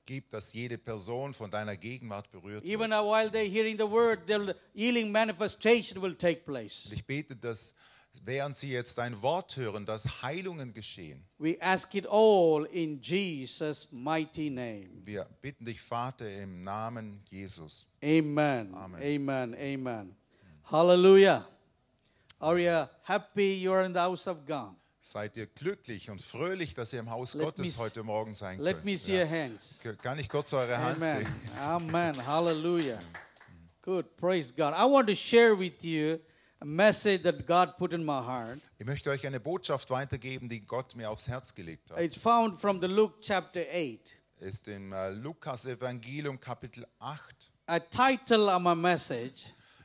[0.07, 3.05] Gib, dass jede Person von deiner Gegenwart berührt Even wird.
[3.05, 6.87] while they're hearing the word, the healing manifestation will take place.
[6.87, 7.75] Und ich bete, dass
[8.25, 11.25] während sie jetzt dein Wort hören, dass Heilungen geschehen.
[11.39, 14.89] We ask it all in Jesus' mighty name.
[15.05, 17.87] Wir bitten dich, Vater, im Namen Jesus.
[18.03, 18.75] Amen.
[18.75, 19.03] Amen.
[19.03, 19.55] Amen.
[19.55, 20.17] Amen.
[20.71, 21.47] Hallelujah.
[22.41, 24.75] Are you happy you are in the house of God?
[25.01, 28.59] Seid ihr glücklich und fröhlich, dass ihr im Haus Let Gottes me heute Morgen sein
[28.59, 28.85] Let könnt.
[28.85, 29.23] me see Ja.
[29.23, 29.79] your hands.
[30.03, 31.19] Kann ich kurz eure Hand Amen.
[31.25, 31.59] sehen?
[31.61, 32.27] Amen.
[32.27, 32.99] Hallelujah.
[33.83, 34.17] Good.
[34.17, 34.75] Praise God.
[34.75, 36.19] I want to share with you
[36.61, 38.61] a message that God put in my heart.
[38.79, 42.01] Ich möchte euch eine Botschaft weitergeben, die Gott mir aufs Herz gelegt hat.
[42.01, 43.99] It's found from the Luke chapter 8.
[44.41, 47.53] Ist im äh, Lukas Evangelium Kapitel 8.
[47.67, 49.45] A title of my message,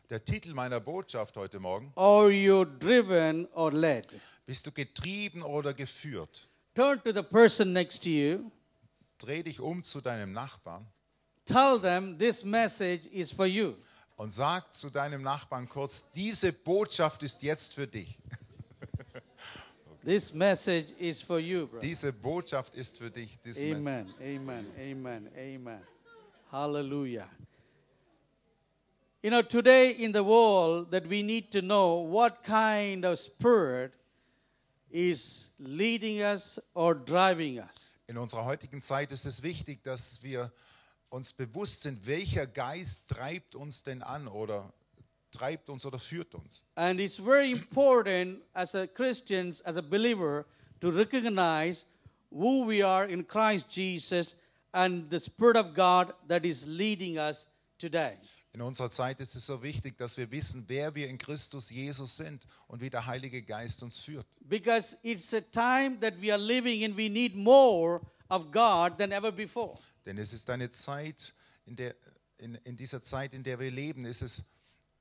[0.10, 4.07] Der Titel meiner Botschaft heute Morgen, Are You Driven or Led?
[4.45, 6.47] bist du getrieben oder geführt?
[6.75, 8.51] Turn to the person next to you.
[9.17, 10.86] Dreh dich um zu deinem Nachbarn
[11.45, 13.75] Tell them this message is for you.
[14.21, 18.19] Und sag zu deinem Nachbarn kurz, diese Botschaft ist jetzt für dich.
[20.05, 21.79] This message is for you, brother.
[21.79, 23.39] Diese Botschaft ist für dich.
[23.43, 23.75] Message.
[23.75, 24.13] Amen.
[24.21, 24.67] Amen.
[24.77, 25.29] Amen.
[25.36, 25.81] Amen.
[26.51, 27.27] Hallelujah.
[29.23, 33.91] You know, today in the world that we need to know what kind of spirit
[34.91, 37.91] is leading us or driving us.
[38.05, 40.51] In unserer heutigen Zeit ist es wichtig, dass wir
[41.12, 44.74] uns bewusst sind, welcher Geist treibt uns denn an oder
[45.32, 46.63] treibt uns oder führt uns.
[46.76, 50.45] And it's very important as a Christians, as a believer,
[50.80, 51.86] to recognize
[52.32, 54.36] who we are in Christ Jesus
[54.74, 57.45] and the Spirit of God that is leading us
[57.78, 58.17] today.
[58.54, 62.17] In unserer Zeit ist es so wichtig, dass wir wissen, wer wir in Christus Jesus
[62.17, 64.26] sind und wie der Heilige Geist uns führt.
[64.41, 69.12] Because it's a time that we are living in, we need more of God than
[69.12, 69.76] ever before.
[70.05, 71.33] Denn es ist eine Zeit,
[71.65, 71.95] in, der,
[72.37, 74.45] in, in dieser Zeit, in der wir leben, ist es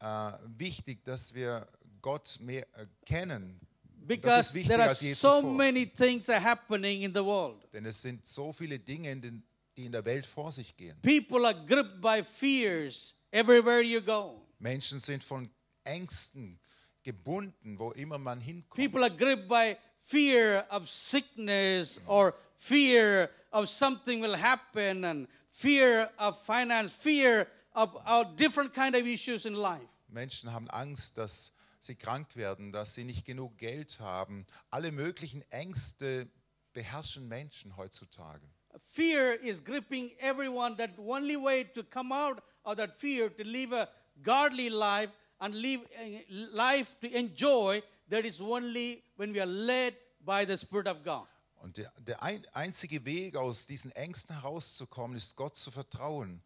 [0.00, 1.66] äh, wichtig, dass wir
[2.02, 3.60] Gott mehr äh, kennen.
[4.06, 5.54] Because there are so zuvor.
[5.54, 7.62] many things are happening in the world.
[7.72, 9.42] Denn es sind so viele Dinge, in den,
[9.76, 10.96] die in der Welt vor sich gehen.
[11.02, 14.46] People are gripped by fears everywhere you go.
[14.58, 15.50] Menschen sind von
[15.84, 16.58] Ängsten
[17.02, 18.76] gebunden, wo immer man hinkommt.
[18.76, 26.11] People are gripped by fear of sickness or fear of something will happen and fear
[26.18, 29.88] of finance, fear of, of different kind of issues in life.
[30.12, 34.46] Menschen haben Angst, dass sie krank werden, dass sie nicht genug Geld haben.
[34.70, 36.29] Alle möglichen Ängste
[36.75, 38.42] beherrschen Menschen heutzutage.
[38.85, 40.77] Fear is gripping everyone.
[40.77, 43.88] That only way to come out of that fear to live a
[44.23, 47.83] godly life and live a life to enjoy.
[48.09, 51.27] That is only when we are led by the Spirit of God.
[51.61, 56.42] Und der, der ein, einzige Weg, aus diesen Ängsten herauszukommen, ist Gott zu vertrauen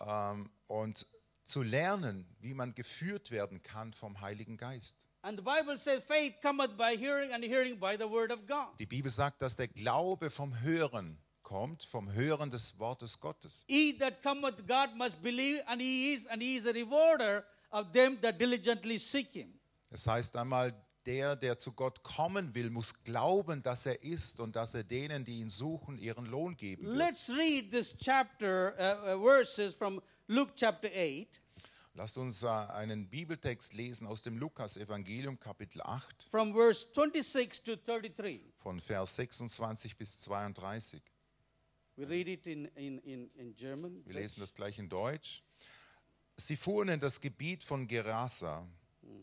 [0.00, 1.06] ähm, und
[1.44, 4.96] zu lernen, wie man geführt werden kann vom Heiligen Geist.
[8.78, 13.64] Die Bibel sagt, dass der Glaube vom Hören kommt, vom Hören des Wortes Gottes.
[13.68, 17.92] He that cometh God must believe, and he is, and he is a rewarder of
[17.92, 19.60] them that diligently seek him.
[19.90, 20.74] Das heißt einmal,
[21.06, 25.24] der, der zu Gott kommen will, muss glauben, dass er ist und dass er denen,
[25.24, 26.96] die ihn suchen, ihren Lohn geben wird.
[26.96, 31.40] Let's read this chapter, uh, uh, verses from Luke chapter 8,
[31.96, 37.76] Lasst uns äh, einen Bibeltext lesen aus dem Lukas-Evangelium, Kapitel 8, from verse 26 to
[37.76, 38.40] 33.
[38.58, 41.00] von Vers 26 bis 32.
[41.96, 44.04] We read it in, in, in, in German.
[44.06, 45.44] Wir lesen das gleich in Deutsch.
[46.36, 48.66] Sie fuhren in das Gebiet von Gerasa,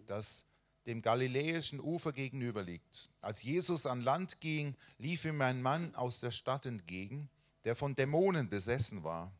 [0.06, 0.46] das
[0.86, 3.10] dem galiläischen Ufer gegenüber liegt.
[3.22, 7.30] Als Jesus an Land ging, lief ihm ein Mann aus der Stadt entgegen,
[7.64, 9.32] der von Dämonen besessen war.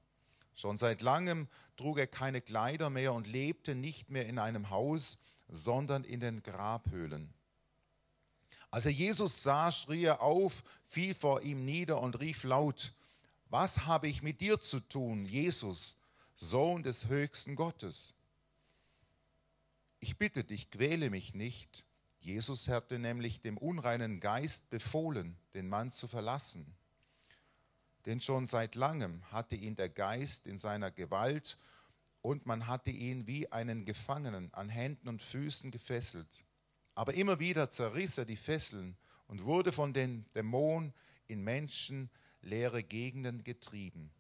[0.54, 5.18] Schon seit langem trug er keine Kleider mehr und lebte nicht mehr in einem Haus,
[5.50, 7.34] sondern in den Grabhöhlen.
[8.70, 12.94] Als er Jesus sah, schrie er auf, fiel vor ihm nieder und rief laut,
[13.50, 15.98] was habe ich mit dir zu tun, Jesus,
[16.38, 18.16] Sohn des höchsten Gottes?
[20.04, 21.86] Ich bitte dich, quäle mich nicht.
[22.22, 26.76] Jesus hatte nämlich dem unreinen Geist befohlen, den Mann zu verlassen.
[28.08, 31.60] Denn schon seit langem hatte ihn der Geist in seiner Gewalt
[32.22, 36.46] und man hatte ihn wie einen Gefangenen an Händen und Füßen gefesselt.
[36.96, 40.96] Aber immer wieder zerriss er die Fesseln und wurde von den Dämonen
[41.28, 44.12] in menschenleere Gegenden getrieben.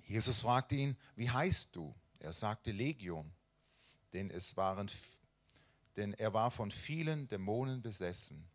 [0.00, 1.94] Jesus fragte ihn, wie heißt du?
[2.18, 3.32] Er sagte Legion,
[4.12, 4.90] denn, es waren,
[5.96, 8.48] denn er war von vielen Dämonen besessen.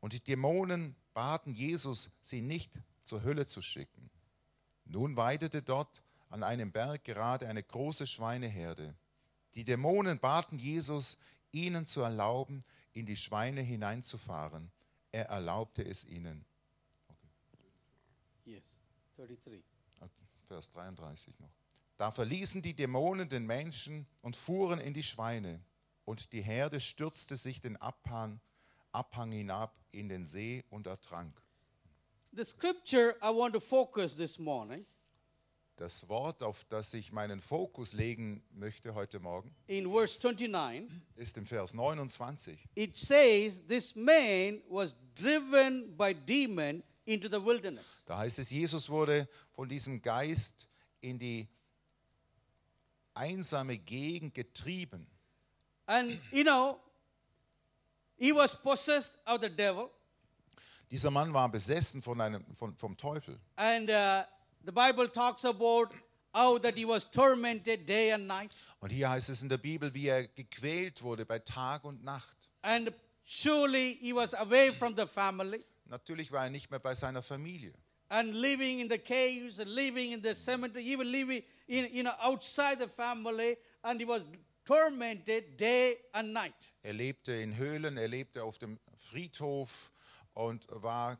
[0.00, 2.72] Und die Dämonen baten Jesus, sie nicht
[3.04, 4.10] zur Hölle zu schicken.
[4.84, 8.94] Nun weidete dort an einem Berg gerade eine große Schweineherde.
[9.54, 11.18] Die Dämonen baten Jesus,
[11.52, 14.70] ihnen zu erlauben, in die Schweine hineinzufahren.
[15.12, 16.44] Er erlaubte es ihnen.
[18.44, 18.64] Yes,
[19.16, 19.62] 33.
[20.48, 21.63] Vers 33 noch.
[21.96, 25.60] Da verließen die Dämonen den Menschen und fuhren in die Schweine.
[26.04, 28.40] Und die Herde stürzte sich den Abhang,
[28.92, 31.40] Abhang hinab in den See und ertrank.
[32.32, 34.84] The scripture I want to focus this morning
[35.76, 41.36] Das Wort, auf das ich meinen Fokus legen möchte heute Morgen, in verse 29, ist
[41.36, 42.68] im Vers 29.
[42.74, 48.02] it says, This man was driven by demon into the wilderness.
[48.06, 50.68] Da heißt es, Jesus wurde von diesem Geist
[51.00, 51.48] in die
[53.14, 55.06] einsame Gegend getrieben.
[55.86, 56.78] And, you know,
[58.16, 59.90] he was possessed of the devil.
[60.90, 63.38] Dieser Mann war besessen von einem, von, vom Teufel.
[63.56, 64.24] And uh,
[64.64, 65.88] the Bible talks about
[66.32, 68.54] how that he was tormented day and night.
[68.80, 72.36] Und hier heißt es in der Bibel, wie er gequält wurde bei Tag und Nacht.
[72.62, 72.92] And
[73.24, 77.72] surely he was away from the family Natürlich war er nicht mehr bei seiner Familie.
[78.10, 82.14] And living in the caves and living in the cemetery, even living in, you know,
[82.22, 83.56] outside the family.
[83.82, 84.24] And he was
[84.64, 86.74] tormented day and night.
[86.82, 89.90] Er lebte in Höhlen, er lebte auf dem Friedhof
[90.34, 91.18] und war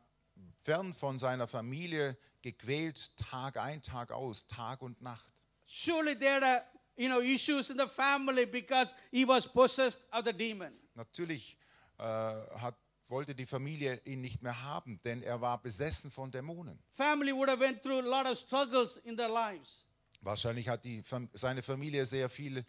[0.62, 5.28] fern von seiner Familie, gequält Tag ein, Tag aus, Tag und Nacht.
[5.66, 6.62] Surely there are,
[6.96, 10.72] you know, issues in the family because he was possessed of the demon.
[10.94, 11.56] Natürlich
[11.98, 12.76] äh, hat,
[13.14, 16.76] wollte die Familie ihn nicht mehr haben, denn er war besessen von Dämonen.
[16.90, 19.84] Family would have went through a lot of struggles in their lives.
[20.20, 21.00] Wahrscheinlich hat die,
[21.32, 22.64] seine Familie sehr viel äh,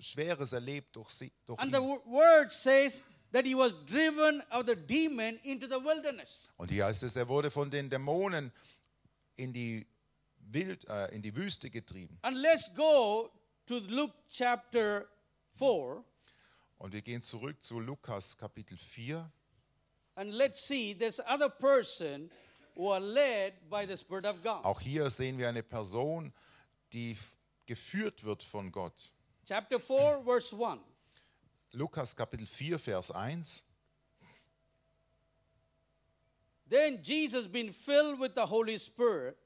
[0.00, 1.88] Schweres erlebt durch, sie, durch And the ihn.
[1.88, 3.00] wo- word says
[3.32, 6.46] that he was driven of the demon into the wilderness.
[6.58, 8.52] Und hier heißt es, er wurde von den Dämonen
[9.36, 9.86] in die,
[10.50, 12.18] Wild, äh, in die Wüste getrieben.
[12.22, 13.30] And let's go
[13.66, 15.06] to Luke chapter
[15.54, 16.04] 4
[16.78, 19.30] Und wir gehen zurück zu Lukas Kapitel 4.
[20.16, 22.30] and let's see there's other person
[22.74, 24.64] who are led by the Spirit of God.
[24.64, 26.32] Auch hier sehen wir eine Person,
[26.92, 27.16] die
[27.66, 28.94] geführt wird von Gott.
[29.46, 30.80] Chapter 4, verse 1.
[31.72, 33.62] Lukas Kapitel 4, Vers 1.
[36.68, 39.36] Then Jesus, being filled with the Holy Spirit,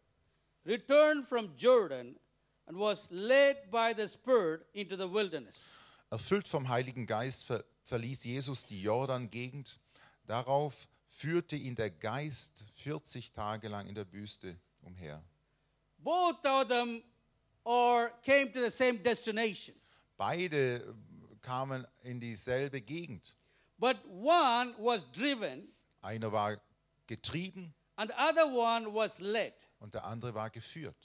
[0.65, 2.17] returned from Jordan
[2.67, 5.61] and was led by the Spirit into the wilderness.
[6.11, 9.79] Erfüllt vom Heiligen Geist ver verließ Jesus die Jordan-Gegend.
[10.27, 15.23] Darauf führte ihn der Geist 40 Tage lang in der Wüste umher.
[15.99, 17.03] Both of them
[17.65, 19.75] or came to the same destination,
[20.17, 20.95] Beide
[21.43, 23.37] kamen in dieselbe Gegend.
[23.79, 25.69] but one was driven
[26.03, 26.61] Einer war
[27.07, 29.55] getrieben and the other one was led.
[29.81, 30.97] und der andere war geführt.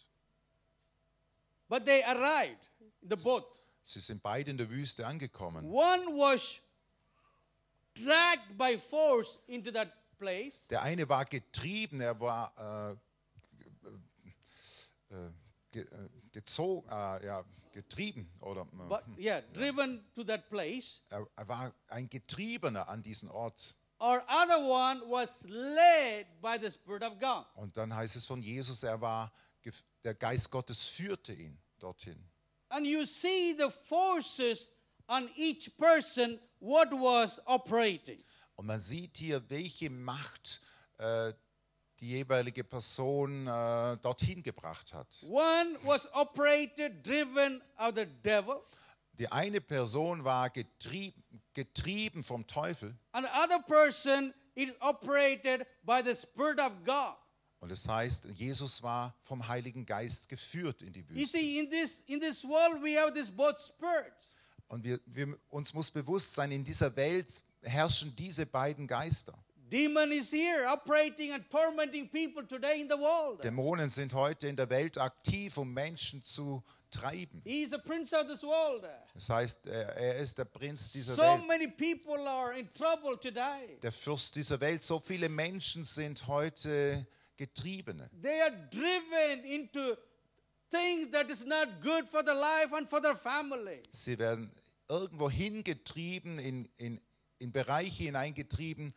[1.68, 2.70] But they arrived,
[3.02, 3.46] the both.
[3.88, 5.64] Sie sind beide in der Wüste angekommen.
[5.64, 6.60] One was
[7.94, 12.98] dragged by force into that place, Der eine war getrieben, er war
[15.12, 15.30] äh, äh,
[15.72, 21.02] ge, äh, gezogen, äh, ja, getrieben oder äh, but yeah, driven to that place.
[21.10, 23.76] er, er war ein Getriebener an diesen Ort.
[24.00, 27.46] Or other one was led by the Spirit of God.
[27.56, 29.32] Und dann heißt es von Jesus, er war,
[30.04, 32.18] der Geist Gottes führte ihn dorthin.
[32.76, 34.70] And you see the forces
[35.08, 38.22] on each person, what was operating.
[38.58, 40.62] Und man sieht hier, welche Macht
[40.98, 41.32] äh,
[42.02, 45.08] die jeweilige Person äh, dorthin gebracht hat.
[45.24, 48.62] One was operated, driven of the devil,
[49.18, 51.24] Die eine Person war getrieben,
[51.54, 57.16] getrieben vom Teufel and the other person is operated by the Spirit of God.
[57.66, 61.40] Und es heißt, Jesus war vom Heiligen Geist geführt in die You Wüste.
[61.40, 64.30] see, in this in this world we have this both spirits.
[64.68, 69.34] Und wir, wir, uns muss bewusst sein, in dieser Welt herrschen diese beiden Geister.
[69.72, 73.44] Demon is here operating and tormenting people today in the world.
[73.44, 77.42] Dämonen sind heute in der Welt aktiv, um Menschen zu treiben.
[77.44, 78.84] He is the prince of this world.
[79.16, 83.80] Das heißt, er, ist der Prinz dieser So Welt, many people are in trouble today.
[83.82, 84.84] der Fürst dieser Welt.
[84.84, 87.08] So viele Menschen sind heute
[87.38, 88.10] Getriebene.
[88.22, 89.98] They are driven into
[90.70, 93.82] things that is not good for their life and for their family.
[93.92, 94.52] Sie werden
[94.90, 97.02] irgendwo hingetrieben, in, in,
[97.40, 98.94] in Bereiche hineingetrieben.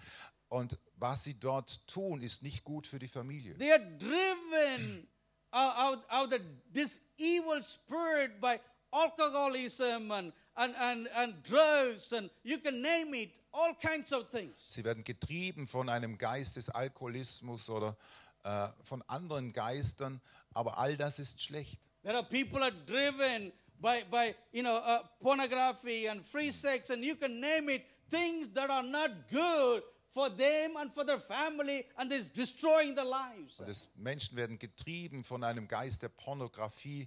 [0.49, 3.57] Und was sie dort tun, ist nicht gut für die Familie.
[3.59, 5.07] They are driven
[5.53, 6.41] out, out, of
[6.73, 8.59] this evil spirit by
[8.91, 14.75] alcoholism and, and, and, and drugs and you can name it, all kinds of things.
[14.75, 17.97] Sie werden getrieben von einem Geist des Alkoholismus oder
[18.49, 20.21] äh, von anderen Geistern.
[20.55, 21.79] Aber all das ist schlecht.
[22.03, 27.05] There are people are driven by, by you know, uh, pornography and free sex and
[27.05, 31.85] you can name it, things that are not good for them and for their family
[31.99, 33.61] and is destroying their lives.
[33.61, 37.07] Und es, Menschen werden getrieben von einem Geist der Pornografie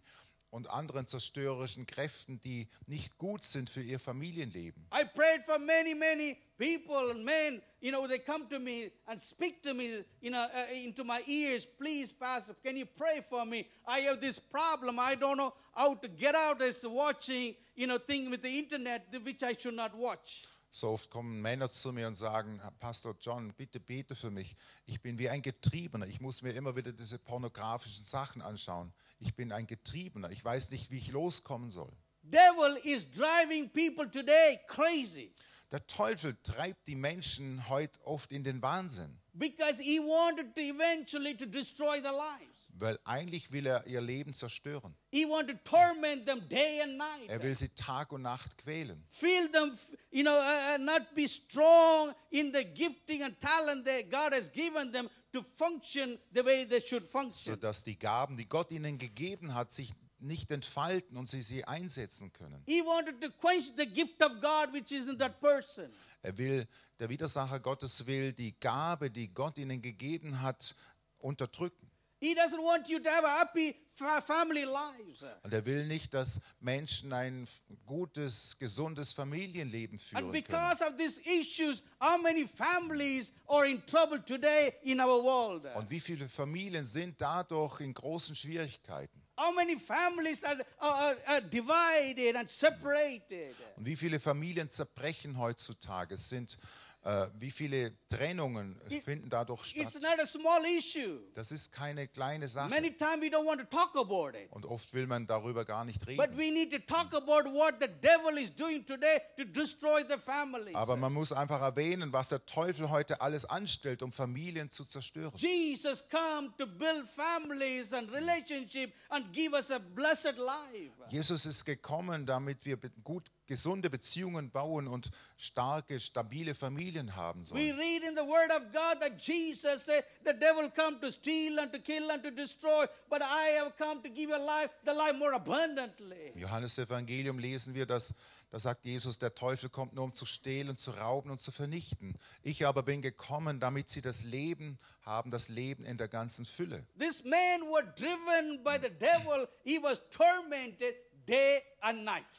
[0.52, 4.86] und anderen zerstörerischen Kräften, die nicht gut sind für ihr Familienleben.
[4.94, 7.62] I prayed for many, many people and men.
[7.80, 11.24] You know, they come to me and speak to me, you know, uh, into my
[11.26, 11.66] ears.
[11.66, 13.66] Please, Pastor, can you pray for me?
[13.88, 15.00] I have this problem.
[15.00, 19.08] I don't know how to get out of watching, you know, thing with the internet
[19.24, 20.44] which I should not watch.
[20.74, 24.56] So oft kommen Männer zu mir und sagen, Pastor John, bitte bete für mich.
[24.86, 26.08] Ich bin wie ein Getriebener.
[26.08, 28.94] Ich muss mir immer wieder diese pornografischen Sachen anschauen.
[29.22, 30.32] Ich bin ein Getriebener.
[30.32, 31.92] Ich weiß nicht, wie ich loskommen soll.
[32.24, 35.32] Devil is driving people today crazy
[35.72, 41.36] Der Teufel treibt die Menschen heute oft in den Wahnsinn, because he wanted to eventually
[41.36, 42.52] to destroy their lives.
[42.74, 44.96] weil eigentlich will er ihr Leben zerstören.
[45.12, 47.30] He wanted to torment them day and night.
[47.30, 49.04] Er will sie Tag und Nacht quälen.
[49.10, 49.78] feel them,
[50.12, 54.52] you know, uh, uh, not be strong in the gifting and talent that God has
[54.52, 57.54] given them to function the way they should function.
[57.54, 62.32] sodass die Gaben, die Gott ihnen gegeben hat, sich nicht entfalten und sie sie einsetzen
[62.32, 62.64] können.
[62.66, 65.92] He wanted to quench the gift of God which is in that person.
[66.22, 66.68] Er will,
[67.00, 70.76] der Widersacher Gottes will die Gabe, die Gott ihnen gegeben hat,
[71.18, 71.91] unterdrücken.
[72.24, 75.26] He doesn't want you to have a happy fa- family lives.
[75.42, 77.48] Und er will nicht, dass Menschen ein
[77.88, 80.32] gutes, gesundes Familienleben And führen können.
[80.32, 85.66] because of these issues, how many families are in trouble today in our world?
[85.76, 89.20] Und wie viele Familien sind dadurch in großen Schwierigkeiten?
[89.36, 93.56] How many families are, are, are divided and separated?
[93.78, 96.18] Und wie viele Familien zerbrechen heutzutage?
[96.18, 96.60] Sind,
[97.04, 100.04] äh, wie viele Trennungen It- finden dadurch It's statt?
[100.04, 101.20] not a small issue.
[101.34, 102.70] Das ist keine kleine Sache.
[102.70, 104.52] Many times we don't want to talk about it.
[104.52, 106.38] Und oft will man darüber gar nicht But reden.
[106.38, 110.76] we need to talk about what the devil is doing today to destroy the families.
[110.76, 115.34] Aber man muss einfach erwähnen, was der Teufel heute alles anstellt, um Familien zu zerstören.
[115.38, 120.92] Jesus come to build families and relationship and give us a blessed life.
[121.10, 127.46] Jesus ist gekommen, damit wir gut gesunde Beziehungen bauen und starke, stabile Familien haben We
[127.46, 127.78] sollen.
[127.78, 131.72] read in the word of God that Jesus said, the devil come to steal and
[131.72, 135.18] to kill and to destroy, but I have come to give you life, the life
[135.18, 136.32] more abundantly.
[136.36, 138.16] Im Johannesevangelium lesen wir, dass
[138.52, 142.18] da sagt Jesus, der Teufel kommt nur, um zu stehlen, zu rauben und zu vernichten.
[142.44, 146.86] Ich aber bin gekommen, damit sie das Leben haben, das Leben in der ganzen Fülle.
[147.00, 149.48] This man was driven by the devil.
[149.64, 150.96] He was tormented.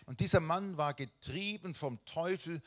[0.07, 2.61] Und dieser Mann war getrieben vom Teufel,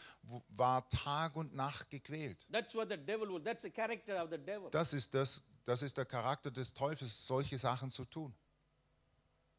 [0.49, 2.45] war Tag und Nacht gequält.
[2.51, 3.43] That's what the devil will.
[3.43, 4.69] That's the character of the devil.
[4.71, 8.34] Das ist, das, das ist der Charakter des Teufels, solche Sachen zu tun.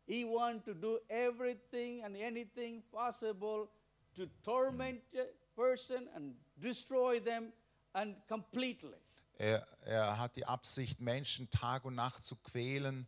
[0.07, 3.69] He wants to do everything and anything possible
[4.15, 7.53] to torment a person and destroy them
[7.93, 8.97] and completely.
[9.39, 13.07] Er, er hat die Absicht, Menschen Tag und Nacht zu quälen,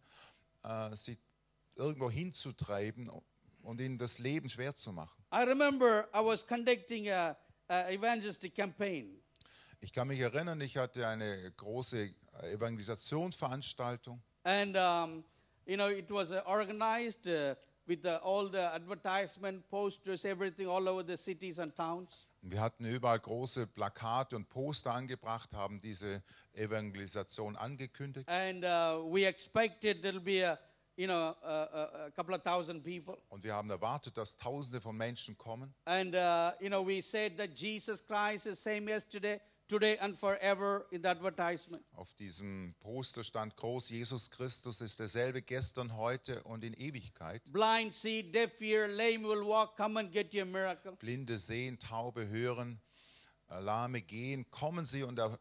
[0.63, 1.19] äh, sie
[1.77, 3.09] irgendwo hinzutreiben
[3.69, 5.23] und ihnen das Leben schwer zu machen.
[5.33, 7.37] I remember I was conducting a,
[7.69, 9.21] a evangelistic campaign,
[9.81, 12.11] Ich kann mich erinnern, ich hatte eine große
[12.43, 15.23] Evangelisationsveranstaltung and um,
[15.67, 17.55] you know it was uh, organized uh,
[17.87, 22.27] with the, all the advertisement posters, everything all over the cities and towns.
[22.41, 26.23] Wir hatten überall große Plakate und Poster angebracht, haben diese
[26.55, 28.29] Evangelisation angekündigt.
[28.29, 30.59] And uh, we expected there'll be a,
[30.99, 33.17] you know, a, a, couple of thousand people.
[33.29, 35.73] Und wir haben erwartet, dass Tausende von Menschen kommen.
[35.85, 40.87] And, uh, you know, we said that Jesus Christ is same yesterday, today, and forever
[40.91, 41.85] in the advertisement.
[41.95, 47.43] Auf diesem Poster stand groß, Jesus Christus ist derselbe gestern, heute und in Ewigkeit.
[47.53, 50.97] Blind see, deaf hear, lame will walk, come and get your miracle.
[50.97, 52.81] Blinde sehen, Taube hören,
[53.49, 54.51] Lahme gehen.
[54.51, 55.39] Kommen Sie und er-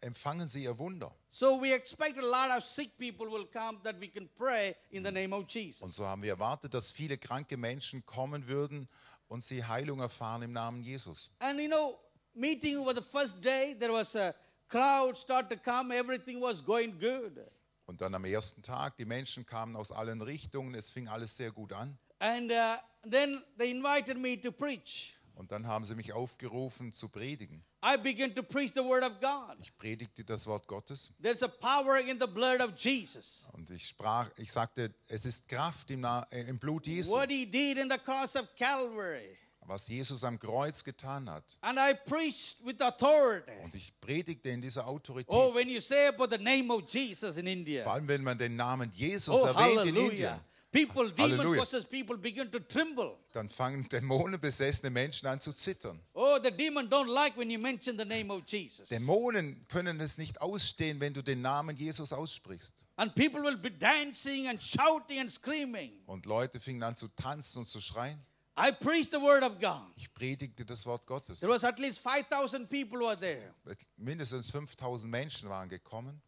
[0.00, 1.14] empfangen Sie Ihr Wunder.
[1.28, 5.04] So we expect a lot of sick people will come that we can pray in
[5.04, 5.96] the name of Und Jesus.
[5.96, 8.88] so haben wir erwartet, dass viele kranke Menschen kommen würden
[9.28, 11.30] und sie Heilung erfahren im Namen Jesus.
[11.40, 11.98] And you know,
[12.34, 14.34] meeting over the first day, there was a
[14.68, 17.38] crowd start to come, everything was going good.
[17.86, 21.52] Und dann am ersten Tag, die Menschen kamen aus allen Richtungen, es fing alles sehr
[21.52, 21.96] gut an.
[22.18, 22.76] And uh,
[23.08, 25.12] then they invited me to preach.
[25.36, 27.62] Und dann haben sie mich aufgerufen zu predigen.
[27.84, 29.56] I began to preach the word of God.
[29.60, 33.44] Ich predigte das Wort Gottes There's a power in the blood of Jesus.
[33.52, 37.28] und ich sprach, ich sagte, es ist Kraft im, Na äh, im Blut Jesu, What
[37.30, 39.36] he did in the cross of Calvary.
[39.68, 41.44] was Jesus am Kreuz getan hat.
[41.60, 43.50] And I preached with authority.
[43.62, 45.28] Und ich predigte in dieser Autorität.
[45.34, 47.84] Oh, when you say about the name of Jesus in Vor India.
[47.84, 50.10] allem, wenn man den Namen Jesus Oh, erwähnt in hallelujah.
[50.36, 50.40] Indien,
[50.76, 53.16] People, possessed people begin to tremble.
[53.32, 56.00] dann fangen dämonenbesessene Menschen an zu zittern.
[56.12, 58.88] Oh, the demon don't like when you mention the name of Jesus.
[58.88, 62.74] Dämonen können es nicht ausstehen, wenn du den Namen Jesus aussprichst.
[62.96, 65.92] And people will be dancing and shouting and screaming.
[66.06, 68.18] Und Leute fingen an zu tanzen und zu schreien.
[68.58, 69.82] I preached the word of God.
[69.96, 71.40] Ich predigte das Wort Gottes.
[71.40, 73.54] There was at least 5,000 people were there.
[73.96, 76.22] Mindestens 5000 Menschen waren gekommen.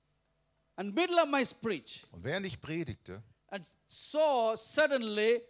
[0.77, 5.41] And middle of my speech, Und während ich predigte, and saw suddenly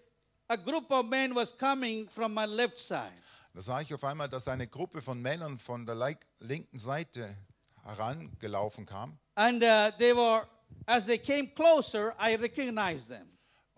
[0.49, 3.13] a group of men was coming from my left side.
[3.55, 7.37] da sah ich auf einmal, dass eine Gruppe von Männern von der linken Seite
[7.85, 9.19] herangelaufen kam.
[9.35, 10.47] And uh, they were,
[10.87, 13.27] as they came closer, I recognized them.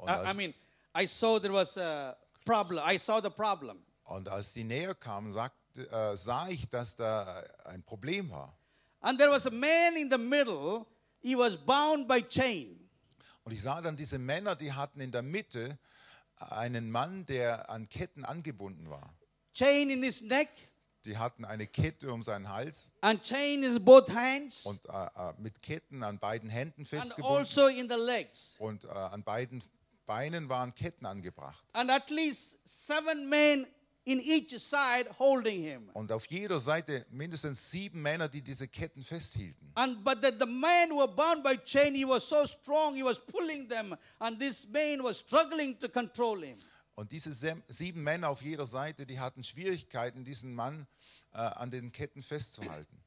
[0.06, 0.54] I, I mean,
[0.94, 2.82] I saw there was a problem.
[2.84, 3.78] I saw the problem.
[4.04, 8.56] und als die näher kamen, sagte, äh, sah ich, dass da ein Problem war.
[9.00, 10.86] And there was a man in the middle.
[11.22, 12.79] He was bound by chain.
[13.44, 15.78] Und ich sah dann diese Männer, die hatten in der Mitte
[16.36, 19.14] einen Mann, der an Ketten angebunden war.
[19.54, 20.48] Chain in his neck
[21.04, 25.32] Die hatten eine Kette um seinen Hals and chain in both hands und äh, äh,
[25.38, 27.38] mit Ketten an beiden Händen and festgebunden.
[27.38, 28.54] also in the legs.
[28.58, 29.62] Und äh, an beiden
[30.06, 31.64] Beinen waren Ketten angebracht.
[31.72, 33.66] And at least seven men
[34.04, 35.90] in each side holding him.
[35.92, 39.70] Und auf jeder Seite mindestens sieben Männer, die diese Ketten festhielten.
[39.74, 43.04] And but the, the man who were bound by chain, he was so strong, he
[43.04, 46.58] was pulling them, and this man was struggling to control him.
[46.94, 47.32] Und diese
[47.68, 50.86] sieben Männer auf jeder Seite, die hatten Schwierigkeiten, diesen Mann
[51.32, 53.02] äh, an den Ketten festzuhalten.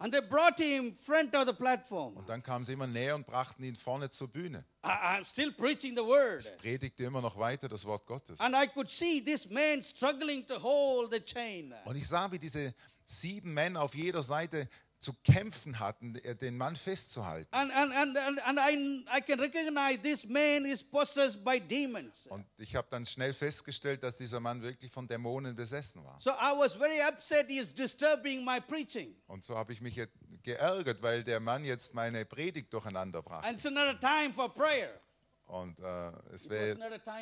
[0.00, 2.16] And they brought him front of the platform.
[2.16, 4.64] Und dann kamen sie immer näher und brachten ihn vorne zur Bühne.
[4.84, 6.44] I, I'm still preaching the word.
[6.58, 8.38] Predigte immer noch weiter das Wort Gottes.
[8.40, 11.74] And I could see this man struggling to hold the chain.
[11.84, 12.74] Und ich sah, wie diese
[13.06, 14.68] sieben Männer auf jeder Seite
[14.98, 17.48] zu kämpfen hatten, äh, den Mann festzuhalten.
[17.52, 22.26] And, and, and, and, I, I can recognize this man is possessed by demons.
[22.26, 26.18] Und ich habe dann schnell festgestellt, dass dieser Mann wirklich von Dämonen besessen war.
[26.20, 27.46] So I was very upset.
[27.48, 29.14] He is disturbing my preaching.
[29.26, 33.46] Und so habe ich mich jetzt geärgert, weil der Mann jetzt meine Predigt durcheinander brachte.
[33.46, 35.00] And it's another time for prayer.
[35.46, 36.76] Und äh, es, wär,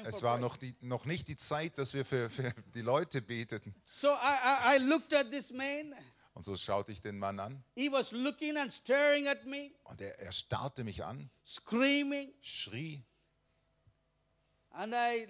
[0.04, 3.72] es war noch, die, noch nicht die Zeit, dass wir für, für die Leute beteten.
[3.88, 5.94] So I, I, I looked at this man.
[6.36, 10.02] Und so schaute ich den Mann an He was looking and staring at me, und
[10.02, 13.02] er, er starrte mich an, screaming, schrie
[14.70, 15.26] and I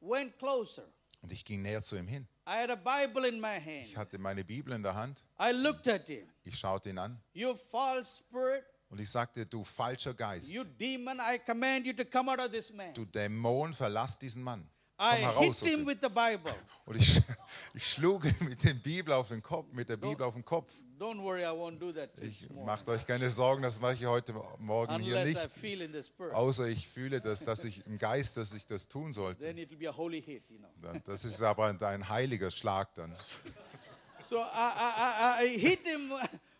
[0.00, 0.84] went closer.
[1.22, 2.28] und ich ging näher zu ihm hin.
[2.46, 3.96] I had a Bible in my Ich hand.
[3.96, 6.28] hatte meine Bibel in der Hand, I looked at him.
[6.44, 11.18] ich schaute ihn an You false spirit, und ich sagte, du falscher Geist, you demon,
[11.20, 12.92] I command you to come out of this man.
[12.92, 14.68] du Dämon, verlass diesen Mann.
[15.00, 16.52] I hit heraus him with the Bible.
[16.86, 17.20] Und ich,
[17.74, 20.74] ich schlug mit, dem Bibel auf den Kopf, mit der Bibel auf den Kopf.
[20.98, 24.32] Don't worry, I won't do that Ich macht euch keine Sorgen, das mache ich heute
[24.58, 25.50] Morgen hier Unless I nicht.
[25.56, 26.34] feel in the spirit.
[26.34, 29.42] Außer ich fühle, dass, dass ich im Geist, dass ich das tun sollte.
[29.42, 30.68] Then it will be a holy hit, you know.
[30.82, 33.14] Dann- Das ist aber ein, heiliger Schlag dann.
[34.24, 36.10] So I, I, I, I hit him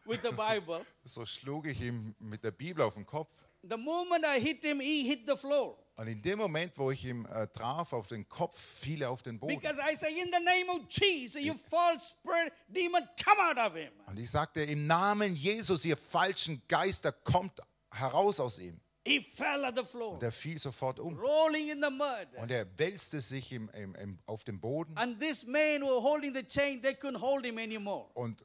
[0.04, 0.84] with the Bible.
[1.04, 3.30] So schlug ich ihm mit der Bibel auf den Kopf.
[3.62, 5.76] The moment I hit him, he hit the floor.
[5.98, 9.22] Und in dem Moment, wo ich ihn äh, traf auf den Kopf, fiel er auf
[9.22, 9.58] den Boden.
[9.58, 13.76] Because I say, in the name of Jesus, you false spirit, demon, come out of
[13.76, 13.90] him.
[14.06, 17.60] Und ich sagte, im Namen Jesus, ihr falschen Geister, kommt
[17.92, 18.80] heraus aus ihm.
[19.04, 21.18] He fell at the floor, Und er fiel sofort um.
[21.18, 22.28] rolling in the mud.
[22.36, 24.96] Und er wälzte sich im, im, im, auf dem Boden.
[24.96, 28.08] And this man who were holding the chain, they couldn't hold him anymore.
[28.14, 28.44] Und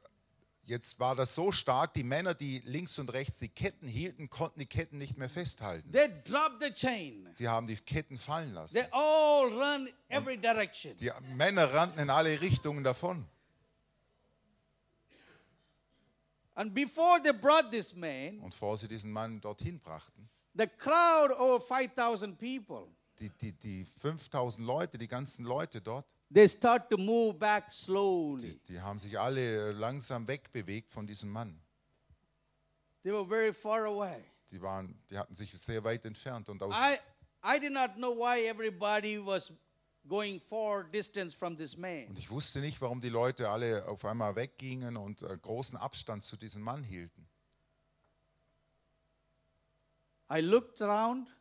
[0.66, 4.60] jetzt war das so stark, die Männer, die links und rechts die Ketten hielten, konnten
[4.60, 5.90] die Ketten nicht mehr festhalten.
[5.92, 7.28] They dropped the chain.
[7.34, 8.74] Sie haben die Ketten fallen lassen.
[8.74, 10.96] They all run every direction.
[10.96, 13.26] Die Männer rannten in alle Richtungen davon.
[16.54, 21.32] And before they brought this man, Und bevor sie diesen Mann dorthin brachten, the crowd
[21.32, 22.86] over 5,000 people,
[23.18, 28.50] die, die, die 5000 Leute, die ganzen Leute dort, they start to move back slowly.
[28.50, 31.58] die, die haben sich alle äh, langsam wegbewegt von diesem Mann.
[33.02, 34.22] They were very far away.
[34.50, 36.48] Die, waren, die hatten sich sehr weit entfernt.
[36.48, 36.98] Und aus, I,
[37.44, 39.52] I did not know why everybody was
[40.06, 42.08] going far distance from this man.
[42.08, 46.24] und ich wusste nicht, warum die Leute alle auf einmal weggingen und äh, großen Abstand
[46.24, 47.26] zu diesem Mann hielten.
[50.30, 51.33] I looked around,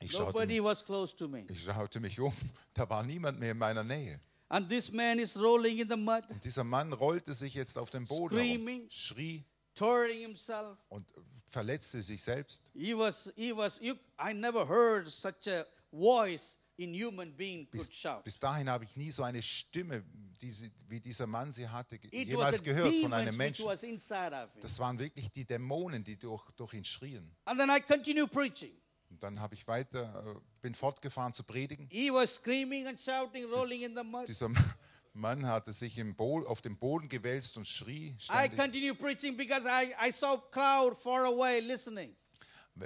[0.00, 1.44] Ich schaute, nobody mich, was close to me.
[1.48, 2.32] ich schaute mich um,
[2.74, 4.20] da war niemand mehr in meiner Nähe.
[4.50, 7.90] And this man is rolling in the mud, Und dieser Mann rollte sich jetzt auf
[7.90, 8.76] dem Boden Screaming.
[8.78, 9.44] herum, schrie
[9.74, 10.78] tearing himself.
[10.88, 11.06] und
[11.46, 12.70] verletzte sich selbst.
[12.74, 17.80] He was, he was, you, I never heard such a voice in human being could
[17.80, 18.22] Bis, shout.
[18.24, 20.04] bis dahin habe ich nie so eine Stimme,
[20.40, 23.14] die sie, wie dieser Mann sie hatte, ge- It was jemals a gehört von demons
[23.14, 23.66] einem which Menschen.
[23.66, 24.62] was inside of him.
[24.62, 27.34] Das waren wirklich die Dämonen, die durch, durch ihn schrien.
[27.44, 28.72] And then I continue preaching.
[29.10, 31.88] Und dann habe ich weiter, äh, bin fortgefahren zu predigen.
[31.90, 34.28] He was screaming and shouting, rolling in the mud.
[34.28, 34.50] Dieser
[35.14, 36.00] Mann hatte sich
[36.46, 38.14] auf dem Boden gewälzt und schrie.
[38.18, 38.58] I ständig.
[38.58, 42.14] continue preaching because I, I saw crowd far away listening.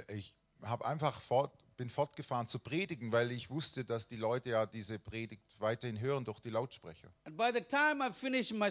[0.07, 4.65] Ich habe einfach fort, bin fortgefahren zu predigen, weil ich wusste, dass die Leute ja
[4.65, 7.11] diese Predigt weiterhin hören durch die Lautsprecher.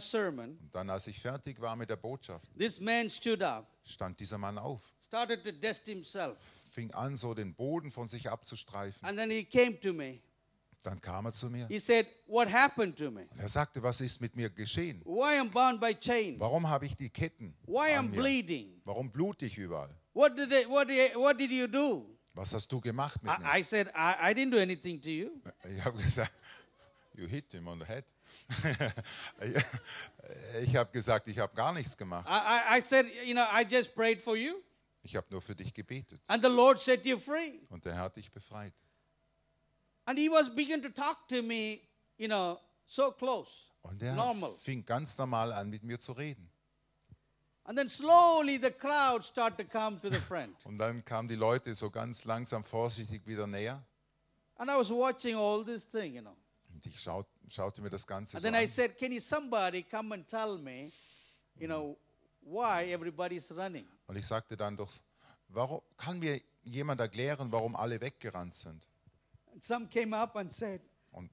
[0.00, 4.18] Sermon, Und dann, als ich fertig war mit der Botschaft, this man stood up, stand
[4.18, 6.36] dieser Mann auf, started to dust himself.
[6.72, 9.04] Fing an, so den Boden von sich abzustreifen.
[9.06, 10.20] And then he came to me.
[10.82, 13.26] Dann kam er zu mir He said, What happened to me?
[13.30, 15.00] und er sagte, was ist mit mir geschehen?
[15.04, 16.40] Why I'm bound by chain?
[16.40, 17.54] Warum habe ich die Ketten?
[17.66, 18.10] Why mir?
[18.10, 18.80] bleeding?
[18.84, 19.94] Warum blute ich überall?
[20.12, 22.08] What did, they, what, did, what did you do?
[22.34, 23.44] Was hast du gemacht mit mir?
[23.44, 25.30] I, I said, I, I didn't do anything to you.
[25.72, 26.32] Ich habe gesagt,
[27.14, 28.04] you hit him on the head.
[30.62, 32.26] ich habe gesagt, ich habe gar nichts gemacht.
[32.28, 34.62] I, I, I said, You know, I just prayed for you,
[35.02, 36.20] Ich habe nur für dich gebetet.
[36.28, 37.60] and the Lord set you free.
[37.70, 38.72] Und der Herr hat dich befreit.
[40.04, 41.80] And he was beginning to talk to me,
[42.18, 43.50] you know, so close,
[43.82, 44.52] Und er normal.
[44.56, 46.48] fing ganz normal an, mit mir zu reden.
[47.64, 50.54] And then slowly the crowd started to come to the front.
[50.66, 53.84] Und dann kamen die Leute so ganz langsam vorsichtig wieder näher.
[54.56, 56.36] And I was watching all this thing, you know.
[56.72, 58.68] Und ich schaut, schaute mir das Ganze And so then I an.
[58.68, 60.90] said, Can you somebody come and tell me,
[61.56, 61.96] you know,
[62.42, 63.86] why everybody's running?
[64.06, 64.90] Und ich sagte dann doch,
[65.48, 68.86] warum, kann mir jemand erklären, warum alle weggerannt sind?
[69.52, 70.80] And some came up and said,
[71.12, 71.30] Und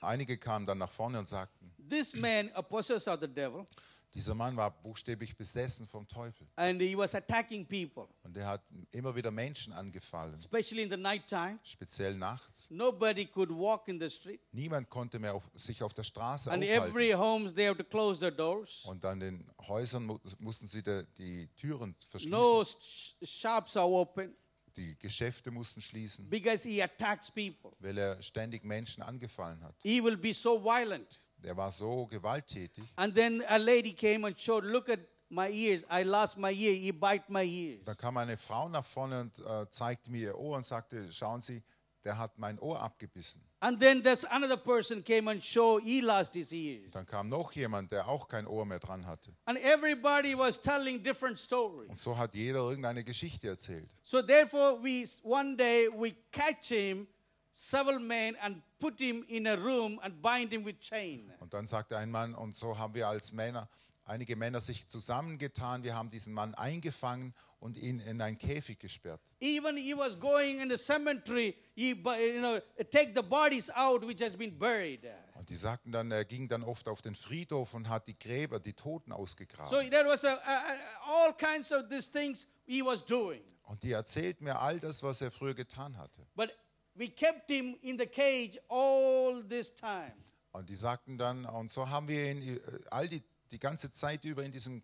[0.00, 3.66] einige kamen dann nach vorne und sagten, This man, a possessor of the devil,
[4.14, 6.46] dieser Mann war buchstäblich besessen vom Teufel.
[6.56, 10.96] and he was attacking people, Und er hat immer wieder Menschen angefallen, especially in the
[10.96, 11.58] nighttime.
[11.62, 12.66] speziell nachts.
[12.70, 14.40] Nobody could walk in the street.
[14.52, 16.88] Niemand konnte mehr auf, sich auf der Straße And aufhalten.
[16.90, 18.84] every homes, they have to close their doors.
[18.84, 22.30] Und an den Häusern mu mussten sie de, die Türen verschließen.
[22.30, 24.34] No sh- shops are open
[24.76, 27.72] Die Geschäfte mussten schließen, because he attacks people.
[27.78, 29.74] weil er ständig Menschen angefallen hat.
[29.82, 31.20] He will be so violent.
[31.44, 32.84] Er war so gewalttätig.
[32.96, 35.84] And then a lady came and showed, look at my ears.
[35.90, 36.74] I lost my ear.
[36.74, 37.84] He bite my ears.
[37.84, 41.40] Da kam eine Frau nach vorne und äh, zeigte mir ihr Ohr und sagte, schauen
[41.40, 41.62] Sie,
[42.04, 43.42] der hat mein Ohr abgebissen.
[43.60, 46.90] And then there's another person came and showed he lost his ears.
[46.90, 49.32] Dann kam noch jemand, der auch kein Ohr mehr dran hatte.
[49.44, 51.88] And everybody was telling different stories.
[51.88, 53.96] Und so hat jeder irgendeine Geschichte erzählt.
[54.02, 57.06] So therefore, we one day we catch him,
[57.52, 61.32] several men, and put him in a room and bind him with chain.
[61.40, 63.68] Und dann sagte ein Mann, und so haben wir als Männer,
[64.04, 69.20] einige Männer sich zusammengetan, wir haben diesen Mann eingefangen und ihn in einen Käfig gesperrt.
[69.40, 72.58] Even he was going in the cemetery, he you know
[72.90, 75.04] take the bodies out which has been buried.
[75.34, 78.58] Und die sagten dann, er ging dann oft auf den Friedhof und hat die Gräber,
[78.60, 79.68] die Toten ausgegraben.
[79.70, 83.42] So there was a, a, a- all kinds of these things he was doing.
[83.64, 86.26] Und die erzählten mir all das, was er früher getan hatte.
[86.34, 86.50] But
[86.94, 90.12] we kept him in the cage all this time.
[90.52, 94.24] Und die sagten dann, und so haben wir ihn äh, all die, die ganze Zeit
[94.24, 94.82] über in diesem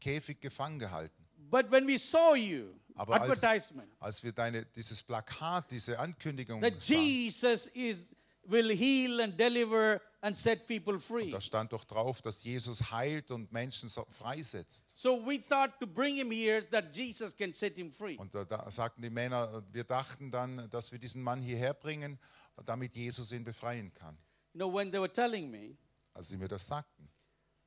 [0.00, 1.26] Käfig gefangen gehalten.
[1.48, 6.82] But when we saw you, Aber als, als wir deine, dieses Plakat, diese Ankündigung that
[6.82, 8.04] sahen, Jesus is
[8.48, 11.30] will heal and deliver and set people free.
[11.30, 14.84] Da stand doch drauf, dass Jesus heilt und Menschen freisetzt.
[14.96, 18.16] So we thought to bring him here that Jesus can set him free.
[18.16, 22.18] Und da, da sagten die Männer, wir dachten dann, dass wir diesen Mann hierher bringen,
[22.64, 24.16] damit Jesus ihn befreien kann.
[24.54, 25.76] You know, when they were telling me
[26.14, 27.08] Als sie mir das sagten,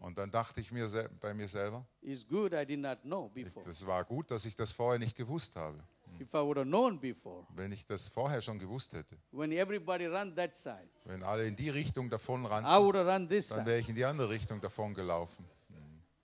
[0.00, 0.88] Und dann dachte ich mir
[1.20, 3.66] bei mir selber, it's good I did not know before.
[3.66, 5.78] das war gut, dass ich das vorher nicht gewusst habe.
[6.20, 10.06] If I would have known before, Wenn ich das vorher schon gewusst hätte, when everybody
[10.06, 13.48] ran that side, wenn alle in die Richtung davon I rannten, would have run this
[13.48, 13.66] dann side.
[13.66, 15.44] wäre ich in die andere Richtung davon gelaufen.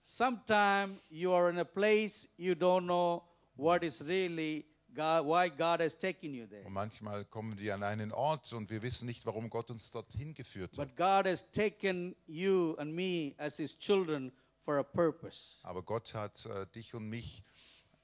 [0.02, 3.22] Sometime you are in a place you don't know
[3.56, 4.64] what is really
[4.94, 6.64] God, why God has taken you there.
[6.64, 10.34] Und manchmal kommen wir an einen Ort und wir wissen nicht, warum Gott uns dorthin
[10.34, 10.88] geführt hat.
[10.88, 14.32] But God has taken you and me as His children
[14.64, 15.56] for a purpose.
[15.62, 17.42] Aber Gott hat äh, dich und mich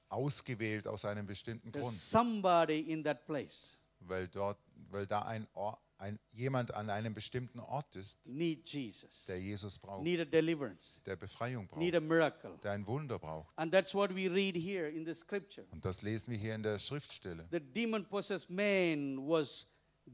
[0.09, 4.57] ausgewählt aus einem bestimmten There's Grund, somebody in that place weil dort,
[4.89, 9.77] weil da ein, Or, ein jemand an einem bestimmten Ort ist, need Jesus, der Jesus
[9.77, 12.59] braucht, need a deliverance, der Befreiung need braucht, a miracle.
[12.63, 13.57] der ein Wunder braucht.
[13.57, 15.67] And that's what we read here in the scripture.
[15.71, 17.47] Und das lesen wir hier in der Schriftstelle.
[17.51, 19.67] The demon possessed man was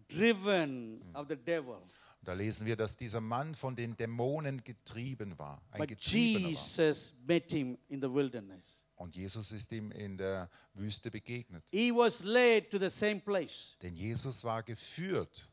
[0.08, 1.82] driven of the devil.
[2.24, 6.50] Da lesen wir, dass dieser Mann von den Dämonen getrieben war, ein But Getriebener war.
[6.50, 8.82] Jesus met him in the wilderness.
[8.96, 11.64] Und Jesus ist ihm in der Wüste begegnet.
[11.70, 13.76] He was led to the same place.
[13.84, 15.52] Denn Jesus war geführt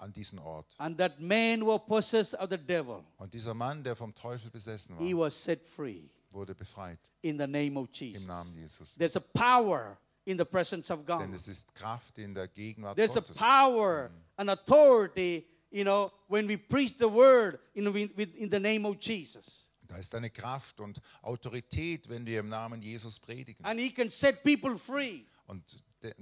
[0.00, 0.74] an diesen Ort.
[0.78, 3.04] And that man was possessed of the devil.
[3.18, 7.38] Und dieser Mann, der vom Teufel besessen He war, was set free wurde befreit in
[7.38, 8.22] the name of Jesus.
[8.22, 8.94] im Namen Jesus.
[8.96, 11.20] There's a power in the presence of God.
[11.22, 13.36] Denn es ist Kraft in der Gegenwart There's a Gottes.
[13.36, 18.86] power and authority, you know, when we preach the word in, with- in the name
[18.86, 19.66] of Jesus.
[19.86, 23.64] Da ist eine Kraft und Autorität, wenn wir im Namen Jesus predigen.
[23.64, 25.24] And he can set people free.
[25.46, 25.64] Und
[26.02, 26.14] de-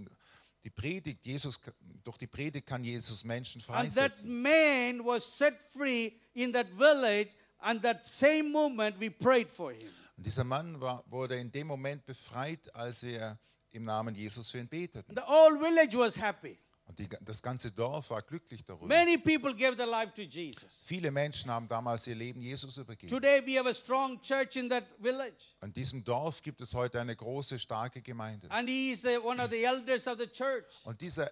[0.69, 1.61] die Predigt, Jesus,
[2.05, 4.43] durch die Predigt kann Jesus Menschen And that freisetzen.
[4.43, 7.31] man was set free in that village.
[7.61, 9.89] And that same moment we prayed for him.
[10.16, 13.39] Und dieser Mann war, wurde in dem Moment befreit, als wir
[13.71, 15.14] im Namen Jesus für ihn beteten.
[15.14, 16.59] The whole village was happy.
[16.89, 18.86] Und die, das ganze Dorf war glücklich darüber.
[18.86, 20.82] Many people gave their life to Jesus.
[20.86, 23.11] Viele Menschen haben damals ihr Leben Jesus übergeben.
[23.11, 25.36] Today we have a strong church in that village.
[25.61, 28.51] In diesem Dorf gibt es heute eine große, starke Gemeinde.
[28.51, 30.64] And he is one of the elders of the church.
[30.84, 31.30] Und dieser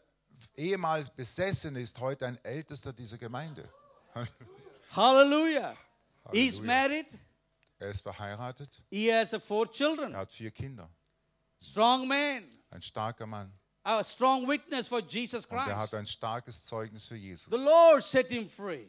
[0.57, 3.67] ehemals Besessene ist heute ein Ältester dieser Gemeinde.
[4.95, 5.75] Hallelujah.
[6.33, 6.67] He's Halleluja.
[6.67, 7.07] married.
[7.79, 10.13] Er ist verheiratet, He has four children.
[10.13, 10.91] er hat vier Kinder.
[11.63, 12.45] Strong man.
[12.71, 13.53] Ein starker Mann.
[13.89, 15.95] A strong witness for Jesus Und er hat Christ.
[15.95, 17.47] ein starkes Zeugnis für Jesus.
[17.49, 18.89] The Lord set him free.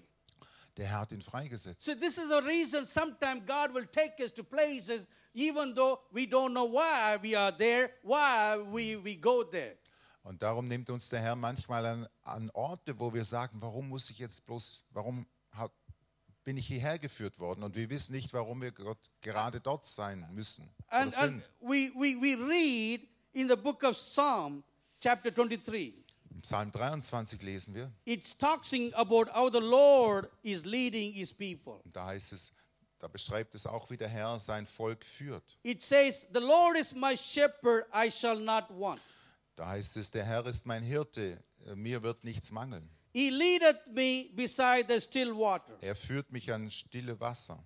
[0.75, 1.83] Der Herr hat ihn freigesetzt.
[1.83, 6.25] So this is the reason sometimes God will take us to places even though we
[6.25, 9.77] don't know why we are there, why we, we go there.
[10.23, 14.09] Und darum nimmt uns der Herr manchmal an, an Orte, wo wir sagen, warum muss
[14.09, 15.71] ich jetzt bloß, warum hab,
[16.43, 17.61] bin ich hierher geführt worden?
[17.61, 22.19] Und wir wissen nicht, warum wir Gott gerade dort sein müssen And, and we, we,
[22.19, 24.63] we read in the book of Psalm,
[24.99, 25.93] chapter 23.
[26.31, 31.79] Im Psalm 23 lesen wir, It's talking about how the Lord is leading his people.
[31.83, 32.53] und da heißt es,
[32.99, 35.43] da beschreibt es auch, wie der Herr sein Volk führt.
[35.63, 39.01] It says, The Lord is my shepherd, I shall not want.
[39.55, 42.89] Da heißt es, der Herr ist mein Hirte, äh, mir wird nichts mangeln.
[43.13, 45.77] He leadeth me beside the still water.
[45.81, 47.63] Er führt mich an stille Wasser.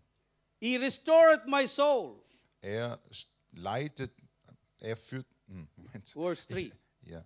[0.61, 2.21] He restoreth my soul.
[2.61, 2.99] Er
[3.51, 4.13] leitet,
[4.79, 6.09] er führt, hm, Moment.
[6.09, 6.71] Verse 3.
[7.11, 7.23] Ja.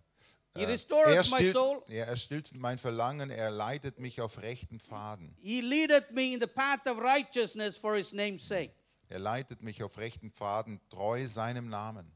[0.57, 1.83] He Äh, restoreth er, my stillt, soul.
[1.87, 5.35] er erstillt mein Verlangen, er leitet mich auf rechten Pfaden.
[5.41, 8.71] He leadeth me in the path of righteousness for his name's sake.
[9.09, 12.14] Er leitet mich auf rechten Pfaden, treu seinem Namen.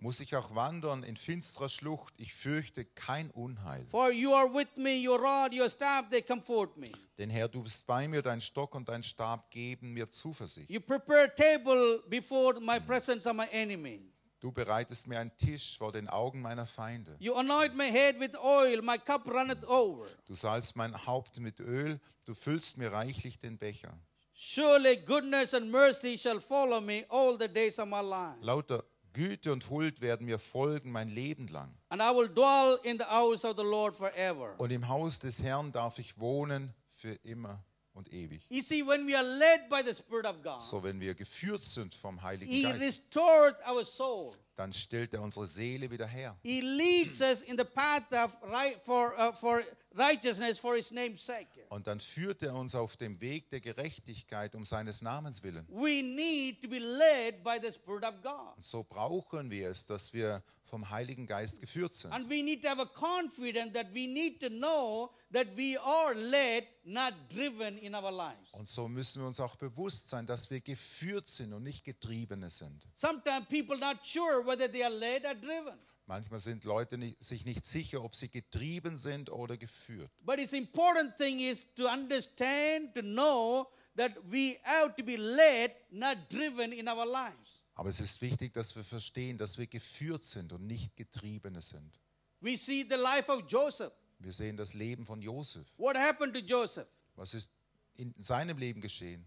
[0.00, 3.84] Muss ich auch wandern in finsterer Schlucht, ich fürchte kein Unheil.
[3.86, 6.86] For you are with me, your rod, your staff, they comfort me.
[7.18, 10.70] Denn Herr, du bist bei mir, dein Stock und dein Stab geben mir Zuversicht.
[10.70, 14.08] You prepare a table before my presence of my enemy.
[14.38, 17.16] Du bereitest mir einen Tisch vor den Augen meiner Feinde.
[17.18, 20.06] You anoint my head with oil, my cup runneth over.
[20.26, 23.98] Du salzt mein Haupt mit Öl, du füllst mir reichlich den Becher.
[24.38, 28.36] Surely goodness and mercy shall follow me all the days of my life.
[28.42, 28.84] Lauter
[29.14, 31.74] Güte und Huld werden mir folgen mein Leben lang.
[31.88, 34.54] And I will dwell in the house of the Lord forever.
[34.58, 37.64] Und im Haus des Herrn darf ich wohnen für immer
[37.94, 38.42] und ewig.
[38.50, 41.64] You see, when we are led by the Spirit of God, So, wenn wir geführt
[41.64, 44.34] sind vom Heiligen He Geist, restored our soul.
[44.56, 46.36] Dann stellt er unsere Seele wieder her.
[46.42, 49.62] He leads us in the path of right for uh, for
[49.94, 51.46] righteousness for His name's sake.
[51.68, 55.66] Und dann führt er uns auf dem Weg der Gerechtigkeit um seines Namens willen.
[55.68, 58.56] We need to be led by the Spirit of God.
[58.56, 62.12] Und so brauchen wir es, dass wir vom Heiligen Geist geführt sind.
[62.12, 66.14] And we need to have a confidence that we need to know that we are
[66.14, 68.52] led, not driven in our lives.
[68.52, 72.50] Und so müssen wir uns auch bewusst sein, dass wir geführt sind und nicht Getriebene
[72.50, 72.86] sind.
[72.94, 75.78] Sometimes people not sure whether they are led or driven.
[76.06, 80.10] Manchmal sind Leute nicht, sich nicht sicher, ob sie getrieben sind oder geführt.
[80.24, 83.66] But it's important thing is to understand, to know
[83.96, 87.64] that we have to be led, not driven in our lives.
[87.74, 92.00] Aber es ist wichtig, dass wir verstehen, dass wir geführt sind und nicht Getriebene sind.
[92.40, 93.92] We see the life of Joseph.
[94.18, 95.66] Wir sehen das Leben von Josef.
[95.76, 96.88] What happened to Joseph?
[97.16, 97.50] Was ist
[97.94, 99.26] in seinem Leben geschehen?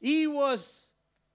[0.00, 0.87] He was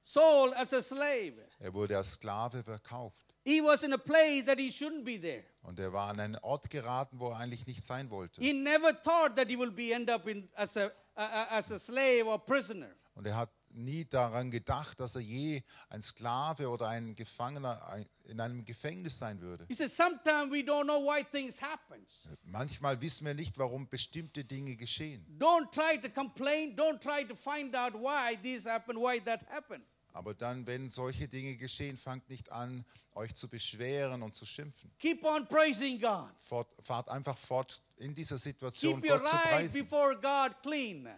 [0.03, 1.33] sold as a slave.
[1.59, 3.17] Er wurde als Sklave verkauft.
[3.45, 5.43] He was in a place that he shouldn't be there.
[5.63, 8.41] Und er war an einen Ort geraten, wo er eigentlich nicht sein wollte.
[8.41, 12.25] He never thought that he will be end up in as a, as a slave
[12.25, 12.89] or prisoner.
[13.15, 18.39] Und er hat nie daran gedacht, dass er je ein Sklave oder ein Gefangener in
[18.39, 19.65] einem Gefängnis sein würde.
[19.67, 22.05] He says sometimes we don't know why things happen.
[22.43, 25.25] Manchmal wissen wir nicht, warum bestimmte Dinge geschehen.
[25.37, 26.75] Don't try to complain.
[26.75, 29.83] Don't try to find out why this happened, why that happened.
[30.13, 32.85] Aber dann, wenn solche Dinge geschehen, fangt nicht an,
[33.15, 34.91] euch zu beschweren und zu schimpfen.
[34.99, 36.29] Keep on praising God.
[36.39, 39.81] Fort, fahrt einfach fort in dieser Situation, Keep Gott zu preisen.
[39.83, 41.09] before God clean.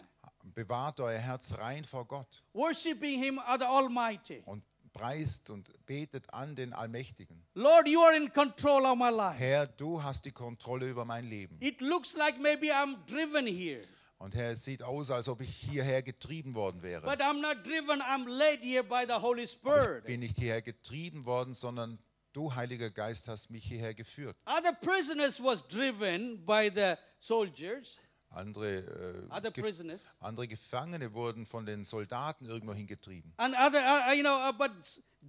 [0.54, 4.42] Bewahrt euer Herz rein vor Gott Worshiping Him the Almighty.
[4.46, 7.44] und preist und betet an den Allmächtigen.
[7.56, 9.38] Lord, you are in control of my life.
[9.38, 11.58] Herr, du hast die Kontrolle über mein Leben.
[11.60, 13.82] It looks like maybe I'm driven here,
[14.26, 17.04] Und Herr, es sieht aus, als ob ich hierher getrieben worden wäre.
[17.04, 18.02] but I'm not driven.
[18.02, 19.62] I'm led here by the Holy Ich
[20.04, 22.00] bin nicht hierher getrieben worden, sondern
[22.34, 24.36] du, Heiliger Geist, hast mich hierher geführt.
[24.48, 28.00] Other prisoners was driven by the soldiers.
[28.32, 30.02] Andere, äh, prisoners.
[30.20, 33.32] andere Gefangene wurden von den Soldaten irgendwo hingetrieben.
[33.38, 34.72] And other, uh, you know, uh, but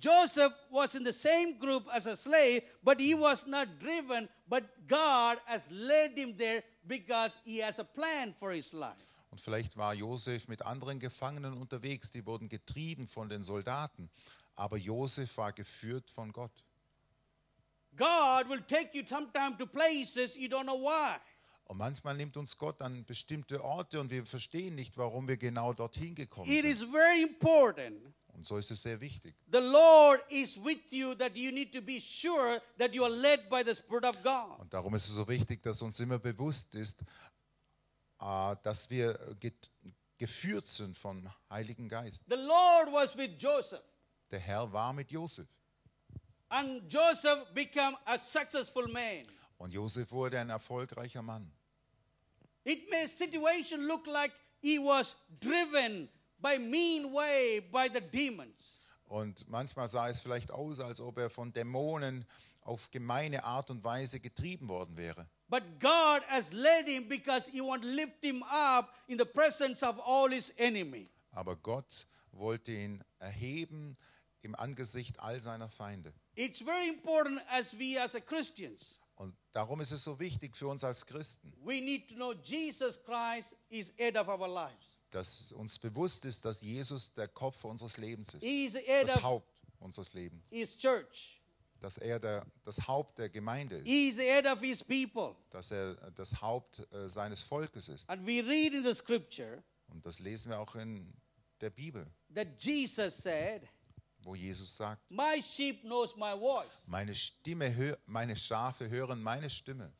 [0.00, 4.64] Joseph was in the same group as a slave, but he was not driven, but
[4.88, 8.96] God has led him there because he has a plan for his life.
[9.30, 14.08] Und vielleicht war Josef mit anderen Gefangenen unterwegs, die wurden getrieben von den Soldaten.
[14.54, 16.52] Aber Josef war geführt von Gott.
[17.96, 21.16] God will take you sometime to places you don't know why.
[21.64, 25.72] Und manchmal nimmt uns Gott an bestimmte Orte und wir verstehen nicht, warum wir genau
[25.72, 26.70] dorthin gekommen It sind.
[26.70, 28.14] is very important.
[28.36, 29.34] Und so ist es sehr wichtig.
[29.50, 33.48] The Lord is with you that you need to be sure that you are led
[33.48, 34.60] by the Spirit of God.
[34.60, 37.00] Und darum ist es so wichtig, dass uns immer bewusst ist,
[38.20, 39.18] äh, dass wir
[40.18, 42.24] geführt sind vom Heiligen Geist.
[42.28, 43.82] The Lord was with Joseph,
[44.30, 45.46] Der Herr war mit Josef.
[46.50, 49.26] and Joseph became a successful man.
[49.58, 51.50] Und Josef wurde ein erfolgreicher Mann.
[52.64, 56.08] It may situation look like he was driven
[56.46, 58.78] by mean way by the demons.
[59.08, 62.24] Und manchmal sah es vielleicht aus, als ob er von Dämonen
[62.62, 65.28] auf gemeine Art und Weise getrieben worden wäre.
[65.48, 69.82] But God has led him because he want to lift him up in the presence
[69.82, 71.08] of all his enemy.
[71.32, 73.96] Aber Gott wollte ihn erheben
[74.42, 76.12] im Angesicht all seiner Feinde.
[76.34, 80.68] It's very important as we as a Christians, Und darum ist es so wichtig für
[80.68, 84.95] uns als Christen, we need to know Jesus Christ is head of our lives.
[85.16, 89.50] Dass uns bewusst ist, dass Jesus der Kopf unseres Lebens ist, das Haupt
[89.80, 90.44] unseres Lebens,
[91.80, 95.34] dass er der, das Haupt der Gemeinde ist, He is the head of his people.
[95.48, 98.08] dass er das Haupt äh, seines Volkes ist.
[98.10, 101.10] And we read in the scripture Und das lesen wir auch in
[101.62, 103.62] der Bibel, that Jesus said,
[104.22, 106.86] wo Jesus sagt, My sheep knows my voice.
[106.86, 109.90] meine Stimme, meine Schafe hören meine Stimme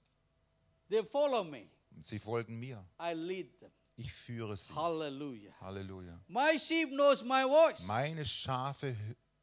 [0.91, 1.71] They follow me.
[1.95, 2.85] und sie folgen mir.
[3.01, 3.71] I lead them.
[3.97, 4.75] Ich führe sie.
[4.75, 5.53] Hallelujah.
[5.61, 6.21] Halleluja.
[6.29, 7.87] My sheep knows my voice.
[7.87, 8.95] Meine Schafe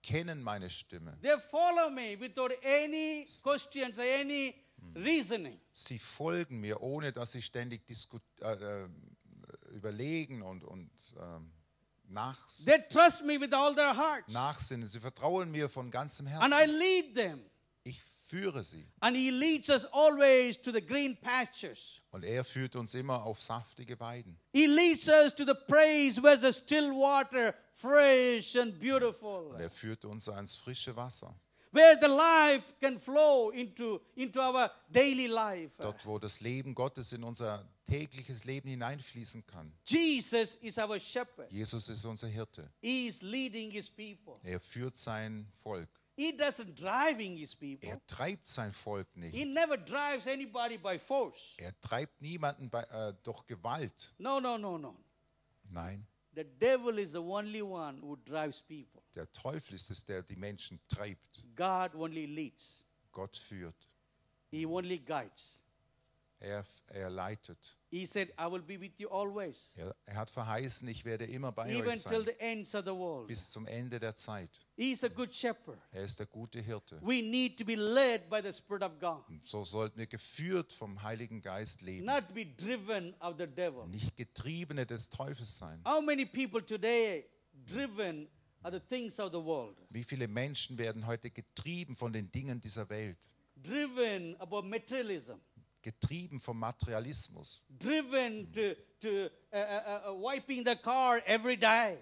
[0.03, 1.17] kennen meine Stimme.
[1.21, 4.53] They follow me without any questions or any
[4.95, 5.59] reasoning.
[5.71, 7.81] Sie folgen mir, ohne dass sie ständig
[8.41, 8.87] äh, äh,
[9.71, 11.51] überlegen und, und ähm,
[12.09, 14.31] nach, They trust me with all their hearts.
[14.31, 14.85] nachsinnen.
[14.87, 16.77] Sie vertrauen mir von ganzem And I Herzen.
[16.77, 17.45] lead them.
[17.86, 18.86] Ich führe sie.
[19.01, 21.99] And He leads us always to the green pastures.
[22.11, 24.38] Und er führt uns immer auf saftige Weiden.
[24.53, 29.69] He leads us to the place where the still water, fresh and beautiful, Und er
[29.71, 31.36] führt uns ans frische Wasser.
[31.73, 35.75] where the life can flow into, into our daily life.
[35.81, 39.73] Dort, wo das Leben Gottes in unser tägliches Leben hineinfließen kann.
[39.88, 41.51] Jesus is our shepherd.
[41.51, 42.71] Jesus ist unser Hirte.
[42.79, 44.39] He is leading his people.
[44.43, 45.89] Er führt sein Volk.
[46.16, 47.89] He doesn't driving his people.
[47.89, 49.47] Er treibt sein Volk He nicht.
[49.53, 51.55] never drives anybody by force.
[51.57, 54.14] Er treibt niemanden bei, äh, durch Gewalt.
[54.20, 54.95] No, no, no, no.
[55.70, 56.05] Nein,
[56.36, 59.01] The devil is the only one who drives people.
[59.16, 61.47] der Teufel ist es, der die Menschen treibt.
[61.55, 62.86] God only leads.
[63.11, 63.76] Gott führt.
[64.51, 65.62] He only guides.
[66.45, 67.77] Er, er leitet.
[67.89, 71.53] He said, I will be with you always, Er, er hat verheißen, ich werde immer
[71.53, 72.25] bei even euch till sein.
[72.25, 73.27] the ends of the world.
[73.27, 74.49] Bis zum Ende der Zeit.
[74.75, 75.79] He is a good shepherd.
[75.93, 76.99] Er ist der gute Hirte.
[77.01, 80.73] We need to be led by the Spirit of God, Und so sollten wir geführt
[80.73, 82.05] vom Heiligen Geist leben.
[82.05, 83.87] not be driven of the devil.
[83.87, 85.81] Nicht Getriebene des Teufels sein.
[85.87, 87.25] How many people today
[87.71, 88.27] driven
[88.63, 89.77] are the things of the world?
[89.91, 93.17] Wie viele Menschen werden heute getrieben von den Dingen dieser Welt?
[93.55, 95.35] Driven about materialism,
[95.84, 97.63] Getrieben vom Materialismus.
[97.77, 101.99] driven to, to uh, uh, uh, wiping the car every day.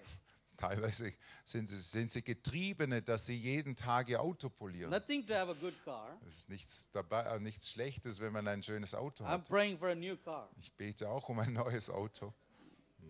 [0.55, 1.11] Teilweise
[1.43, 4.91] sind sie, sind sie Getriebene, dass sie jeden Tag ihr Auto polieren.
[4.91, 6.15] Nothing to have a good car.
[6.27, 9.47] Es ist nichts, dabei, äh, nichts Schlechtes, wenn man ein schönes Auto I'm hat.
[9.49, 10.47] praying for a new car.
[10.59, 12.31] Ich bete auch um ein neues Auto.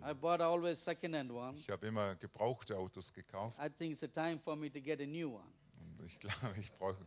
[0.02, 1.58] I bought always second-hand one.
[1.60, 3.58] Ich habe immer gebrauchte Autos gekauft.
[3.60, 5.52] I think it's a time for me to get a new one.
[6.00, 7.06] Und ich glaube, ich brauche,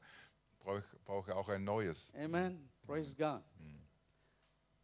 [0.61, 2.13] brauche, brauche auch ein neues.
[2.15, 2.69] Amen.
[2.87, 3.43] Praise God.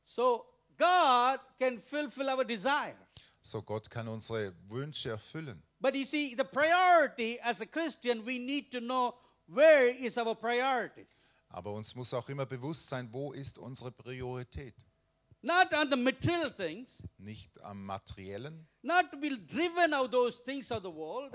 [0.05, 0.46] So
[0.76, 2.96] God can fulfill our desire.
[3.42, 5.62] So Gott kann unsere Wünsche erfüllen.
[5.80, 9.14] But you see, the priority as a Christian, we need to know
[9.46, 11.07] where is our priority.
[11.48, 14.74] Aber uns muss auch immer bewusst sein, wo ist unsere Priorität?
[15.42, 20.70] Not on the material things, Nicht am Materiellen, not to be driven of those things
[20.70, 21.32] of the world,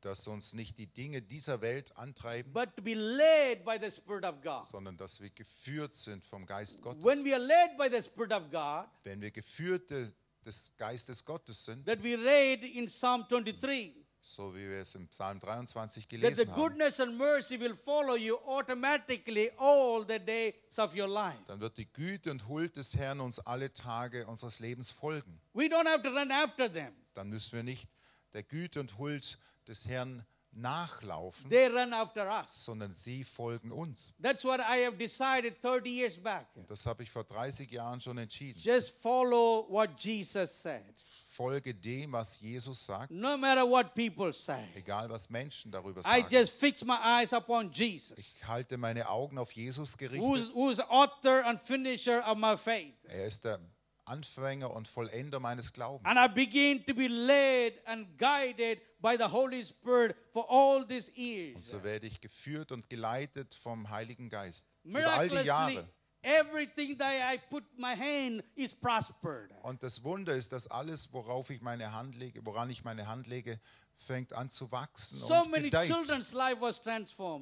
[0.00, 4.24] dass uns nicht die Dinge dieser Welt antreiben, but to be led by the Spirit
[4.24, 4.64] of God.
[4.66, 7.02] sondern dass wir geführt sind vom Geist Gottes.
[7.04, 10.12] When we are led by the Spirit of God, Wenn wir Geführte
[10.44, 15.08] des Geistes Gottes sind, that we read in Psalm 23, so wie wir es im
[15.08, 20.18] Psalm 23 that the gelesen haben, goodness and mercy will follow you automatically all the
[20.18, 21.38] days of your life.
[21.46, 25.40] dann wird die Güte und Huld des Herrn uns alle Tage unseres Lebens folgen.
[25.54, 26.94] We don't have to run after them.
[27.14, 27.88] Dann müssen wir nicht
[28.32, 29.38] der Güte und Huld
[29.68, 32.64] des Herrn nachlaufen, They run after us.
[32.64, 34.12] sondern sie folgen uns.
[34.20, 36.46] That's what I have decided 30 years back.
[36.66, 38.60] Das habe ich vor 30 Jahren schon entschieden.
[38.60, 40.82] Just follow what Jesus said.
[41.04, 44.64] Folge dem, was Jesus sagt, No matter what people say.
[44.74, 46.26] egal was Menschen darüber I sagen.
[46.30, 50.54] just fix my eyes upon Jesus, Ich halte meine Augen auf Jesus who's, gerichtet.
[50.54, 52.94] who's author and finisher of my faith.
[53.04, 53.60] Er ist der
[54.08, 56.04] Anfänger und Vollender meines Glaubens.
[56.04, 61.10] And I begin to be led and guided by the Holy Spirit for all these
[61.54, 64.66] Und so werde ich geführt und geleitet vom Heiligen Geist.
[64.84, 65.88] Über all die Jahre.
[66.22, 69.50] everything that I put my hand is prospered.
[69.62, 73.26] Und das Wunder ist, dass alles, worauf ich meine Hand lege, woran ich meine Hand
[73.26, 73.60] lege,
[73.98, 75.92] fängt an zu wachsen So und many gedeiht.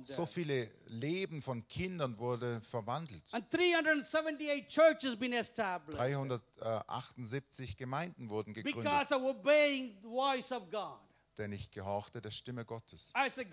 [0.05, 3.23] So viele Leben von Kindern wurde verwandelt.
[3.33, 10.71] And 378 churches been established 378 Gemeinden wurden gegründet, because of obeying the voice of
[10.71, 10.99] God.
[11.39, 13.11] denn ich gehorchte der Stimme Gottes.
[13.13, 13.45] Als der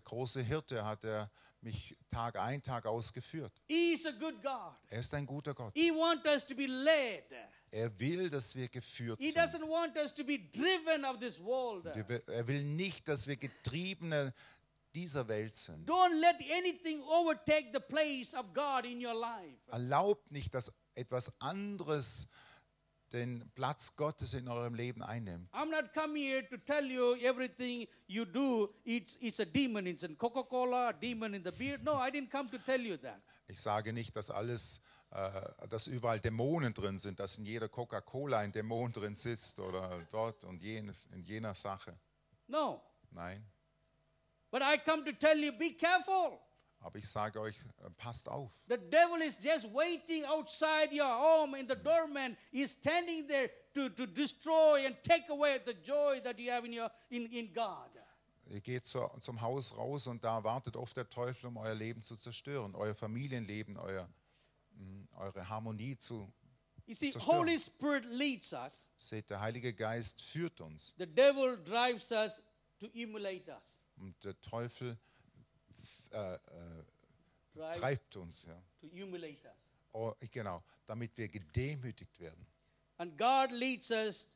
[0.00, 1.30] große Hirte hat er
[1.60, 3.52] mich Tag ein, Tag ausgeführt.
[3.66, 5.72] Er ist ein guter Gott.
[5.74, 7.24] He wants us to be led.
[7.74, 9.36] Er will, dass wir geführt He sind.
[9.42, 11.84] doesn't want us to be driven of this world.
[11.86, 14.32] Er will- nicht, dass wir Getriebene
[14.94, 15.84] dieser Welt sind.
[15.90, 19.58] Don't let anything overtake the place of God in your life.
[19.72, 22.28] Erlaubt nicht, dass etwas anderes
[23.12, 25.52] den Platz Gottes in eurem Leben einnimmt.
[25.52, 29.86] I'm not come here to tell you everything you do, it's, it's a demon.
[29.88, 31.78] It's in Coca Cola, a demon in the beer.
[31.78, 33.20] No, I didn't come to tell you that.
[33.48, 34.80] Ich sage nicht, dass alles,
[35.70, 40.42] dass überall Dämonen drin sind, dass in jeder Coca-Cola ein Dämon drin sitzt oder dort
[40.44, 41.96] und jenes, in jener Sache.
[42.48, 42.82] No.
[43.10, 43.44] Nein.
[44.50, 46.40] But I come to tell you be careful.
[46.80, 48.50] Aber ich sage euch, äh, passt auf.
[48.68, 52.36] The devil is just waiting outside your home in the doorman.
[52.50, 56.72] He's standing there to, to destroy and take away the joy that you have in,
[56.72, 57.90] your, in, in God.
[58.50, 62.02] Ihr geht zur, zum Haus raus und da wartet oft der Teufel, um euer Leben
[62.02, 64.06] zu zerstören, euer Familienleben, euer,
[65.16, 66.32] eure Harmonie zu.
[66.86, 67.38] You see, Zerstören.
[67.38, 68.86] Holy Spirit leads us.
[68.96, 72.42] Seht, der Heilige Geist führt uns The devil drives us
[72.78, 73.80] to emulate us.
[73.96, 74.98] und der Teufel
[76.12, 76.38] äh, äh,
[77.72, 78.44] treibt uns.
[78.46, 78.62] Ja.
[78.80, 79.56] to emulate us.
[79.92, 82.46] Oh, genau, damit wir gedemütigt werden.
[82.98, 84.26] And God leads us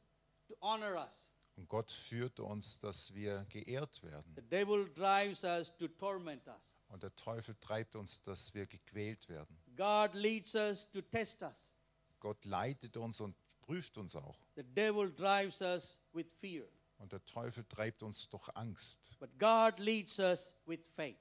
[0.46, 1.28] to honor us.
[1.56, 4.32] Und Gott führt uns, dass wir geehrt werden.
[4.36, 6.54] The devil drives us to torment us.
[6.88, 9.56] Und der Teufel treibt uns, dass wir gequält werden.
[9.76, 11.70] God leads us to test us.
[12.20, 14.38] Gott leitet uns und prüft uns auch.
[14.56, 16.66] The devil drives us with fear.
[16.98, 19.10] Und der Teufel treibt uns durch Angst.
[19.20, 21.18] But God leads us with faith.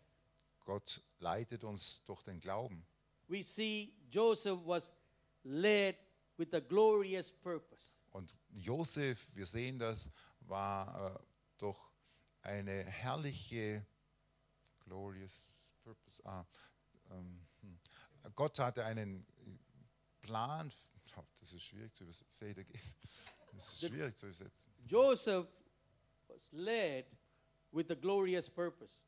[0.65, 2.86] Gott leitet uns durch den Glauben.
[3.28, 4.93] We see Joseph was
[5.43, 5.95] led
[6.38, 7.91] with a glorious purpose.
[8.11, 10.11] Und Josef, wir sehen das,
[10.41, 11.20] war äh,
[11.57, 11.78] durch
[12.41, 13.86] eine herrliche,
[14.80, 15.47] glorious
[15.88, 16.21] purpose.
[16.25, 16.45] Ah,
[17.11, 17.79] ähm, hm.
[18.35, 19.25] Gott hatte einen
[20.19, 20.71] Plan.
[21.15, 22.55] Oh, das ist schwierig zu übersetzen.
[23.53, 24.71] Das ist schwierig zu übersetzen.
[24.85, 25.47] Joseph
[26.27, 27.05] was led
[27.71, 29.01] with a glorious purpose.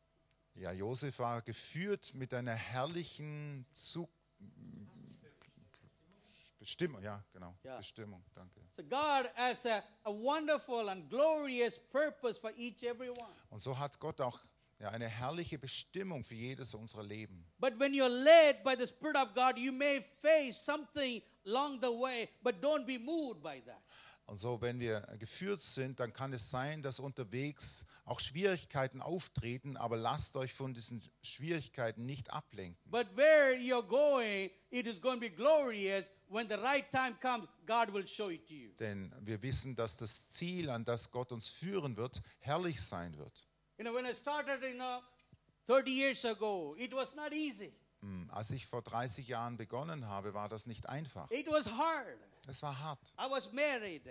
[0.55, 4.09] Ja, Josef war geführt mit einer herrlichen Zug
[6.59, 7.55] Bestimmung, ja, genau.
[7.63, 7.77] Ja.
[7.77, 8.61] Bestimmung, danke.
[8.75, 13.33] So God has a, a wonderful and glorious purpose for each everyone.
[13.49, 14.39] Und so hat Gott auch
[14.79, 17.45] ja, eine herrliche Bestimmung für jedes unserer Leben.
[17.59, 21.89] But when you're led by the Spirit of God, you may face something along the
[21.89, 23.81] way, but don't be moved by that.
[24.29, 29.75] Und so, wenn wir geführt sind, dann kann es sein, dass unterwegs auch Schwierigkeiten auftreten,
[29.75, 32.77] aber lasst euch von diesen Schwierigkeiten nicht ablenken.
[32.85, 36.11] But where you're going, it is going to be glorious.
[36.27, 38.71] When the right time comes, God will show it to you.
[38.77, 43.48] Denn wir wissen, dass das Ziel, an das Gott uns führen wird, herrlich sein wird.
[43.79, 44.99] You know, when I started, you know,
[45.65, 47.71] 30 years ago, it was not easy.
[48.01, 51.31] Hm, Als ich vor 30 Jahren begonnen habe, war das nicht einfach.
[51.31, 52.17] It was hard.
[52.47, 52.99] Es war hart.
[53.17, 54.01] I was married.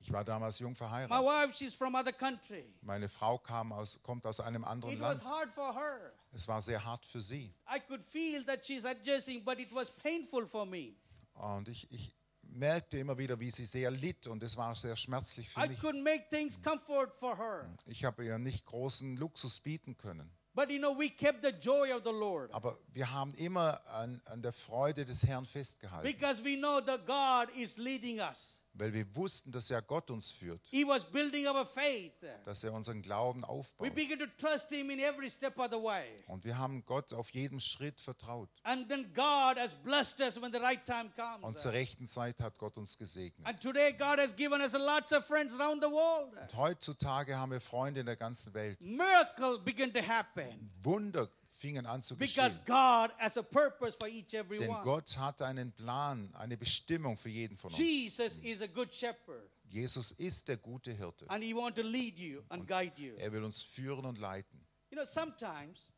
[0.00, 1.24] Ich war damals jung My verheiratet.
[1.26, 2.64] wife, she's from other country.
[2.82, 5.30] Meine Frau kam aus, kommt aus einem anderen It was Land.
[5.34, 6.12] hard for her.
[6.32, 7.54] Es war sehr hart für sie.
[7.74, 10.92] I could feel that she's adjusting, but it was painful for me.
[11.34, 12.14] Und ich, ich
[12.56, 15.78] merkte immer wieder, wie sie sehr litt und es war sehr schmerzlich für I mich.
[15.78, 17.68] couldn't make things comfort for her.
[17.86, 20.30] Ich habe ihr nicht großen Luxus bieten können.
[20.54, 24.22] But you know, we kept the joy of the Lord Aber wir haben immer an,
[24.24, 28.55] an der Freude des Herrn festgehalten, because we know that God is leading us.
[28.78, 32.12] Weil wir wussten, dass ja Gott uns führt, He was building our faith.
[32.44, 33.94] dass er unseren Glauben We aufbaut.
[33.94, 36.22] began to trust Him in every step of the way.
[36.28, 38.48] Und wir haben Gott auf jedem Schritt vertraut.
[38.62, 41.10] And then God has blessed us when the right time
[41.42, 43.46] Und zur rechten Zeit hat Gott uns gesegnet.
[43.46, 46.32] And today, God has given us lots of friends around the world.
[46.40, 48.80] Und heutzutage haben wir Freunde in der ganzen Welt.
[48.80, 51.28] Miracle begin to happen Wunder
[51.66, 52.66] fingen an zu because geschehen.
[52.66, 54.82] God has a purpose for each every Denn one.
[54.82, 57.78] Gott hat einen Plan, eine Bestimmung für jeden von uns.
[57.78, 61.28] Jesus is a good shepherd, Jesus ist der gute Hirte.
[61.28, 63.16] and He want to lead you and guide you.
[63.18, 64.66] Er will uns führen und leiten.
[64.90, 65.92] You know, sometimes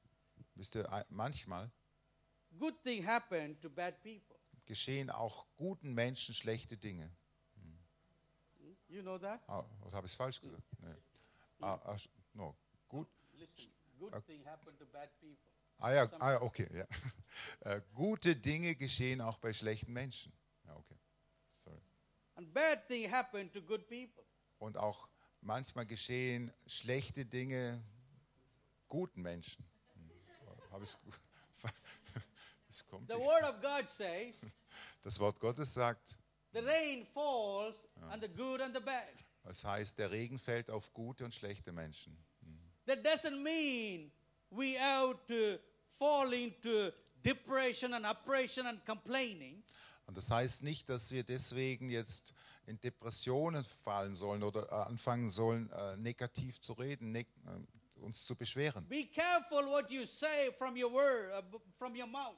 [0.55, 1.71] Wisst ihr, manchmal
[2.59, 4.37] good things happen to bad people.
[4.67, 7.11] geschehen auch guten Menschen schlechte Dinge.
[8.89, 9.41] You know that?
[9.47, 10.63] Ah, oder habe ich es falsch gesagt?
[10.81, 10.95] Nee.
[11.61, 11.97] Ah, ah,
[12.33, 12.57] no.
[12.89, 13.07] Gut.
[13.35, 15.53] Listen, good things happen to bad people.
[15.79, 16.69] Ah ja, ah, ja okay.
[16.73, 16.87] Ja.
[17.61, 20.33] Äh, gute Dinge geschehen auch bei schlechten Menschen.
[20.65, 20.99] Ja, okay.
[21.57, 21.81] Sorry.
[22.35, 24.25] And bad things happen to good people.
[24.59, 25.09] Und auch
[25.41, 27.81] manchmal geschehen schlechte Dinge
[28.89, 29.65] guten Menschen.
[29.95, 30.11] Hm.
[30.73, 30.85] Habe
[32.67, 33.25] Das kommt The nicht.
[33.25, 34.45] Word of God says
[35.05, 36.19] Das Wort Gottes sagt,
[36.53, 39.15] the rain falls on the good and the bad.
[39.45, 42.19] es heißt, der Regen fällt auf gute und schlechte Menschen.
[42.87, 44.11] That doesn't mean
[44.51, 45.59] we have to
[45.99, 46.91] fall into
[47.25, 49.63] depression and oppression and complaining.
[50.07, 52.33] Und das heißt nicht, dass wir deswegen jetzt
[52.67, 58.25] in Depressionen fallen sollen oder äh, anfangen sollen, äh, negativ zu reden, neg äh, uns
[58.25, 58.87] zu beschweren.
[58.89, 62.37] Be careful what you say from your word, uh, from your mouth.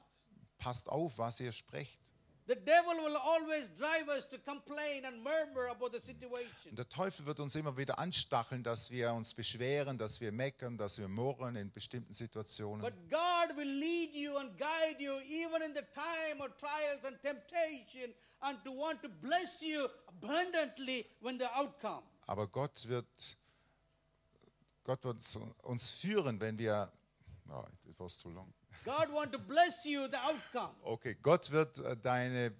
[0.57, 1.99] Passt auf, was ihr sprecht.
[2.47, 6.71] The devil will always drive us to complain and murmur about the situation.
[6.71, 10.77] Und der Teufel wird uns immer wieder anstacheln, dass wir uns beschweren, dass wir meckern,
[10.77, 12.81] dass wir murren in bestimmten Situationen.
[12.81, 17.21] But God will lead you and guide you even in the time of trials and
[17.21, 22.01] temptation and to want to bless you abundantly when the outcome.
[22.25, 23.37] Aber Gott wird,
[24.83, 25.17] Gott wird
[25.63, 26.91] uns führen, wenn wir.
[27.49, 28.51] Oh, it was too long.
[28.83, 30.73] God want to bless you the outcome.
[30.83, 32.53] Okay, Gott wird äh, deine,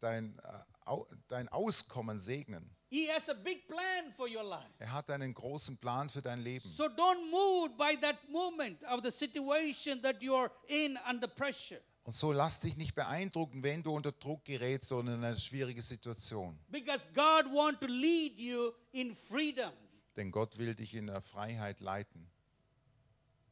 [0.00, 0.94] dein, äh,
[1.28, 2.70] dein Auskommen segnen.
[2.90, 4.70] He has a big plan for your life.
[4.78, 6.66] Er hat einen großen Plan für dein Leben.
[6.68, 11.80] So don't move by that moment of the situation that you are in under pressure.
[12.04, 15.82] Und so lass dich nicht beeindrucken, wenn du unter Druck gerätst oder in eine schwierige
[15.82, 16.58] Situation.
[16.70, 19.70] Because God want to lead you in freedom.
[20.16, 22.26] Denn Gott will dich in der Freiheit leiten.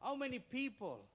[0.01, 1.07] How many people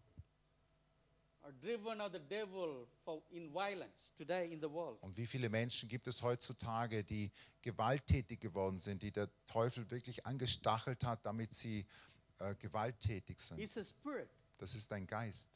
[5.00, 7.30] Und wie viele Menschen gibt es heutzutage, die
[7.62, 11.84] gewalttätig geworden sind, die der Teufel wirklich angestachelt hat, damit sie
[12.38, 13.58] äh, gewalttätig sind?
[13.58, 14.28] It's a spirit
[14.58, 15.48] Das ist ein Geist.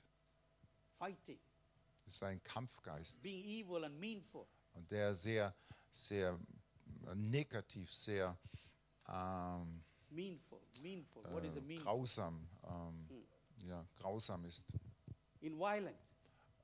[0.99, 1.39] fighting,
[2.05, 3.21] Das ist ein Kampfgeist.
[3.23, 4.47] being evil and meanful.
[4.73, 5.55] Und der sehr,
[5.91, 6.39] sehr
[7.07, 8.37] äh, negativ, sehr,
[9.09, 10.61] ähm, meanful.
[10.83, 11.23] Meanful.
[11.33, 11.81] What is a äh, mean?
[11.81, 13.09] grausam, ähm,
[13.67, 14.63] ja, grausam ist
[15.47, 15.97] In violent.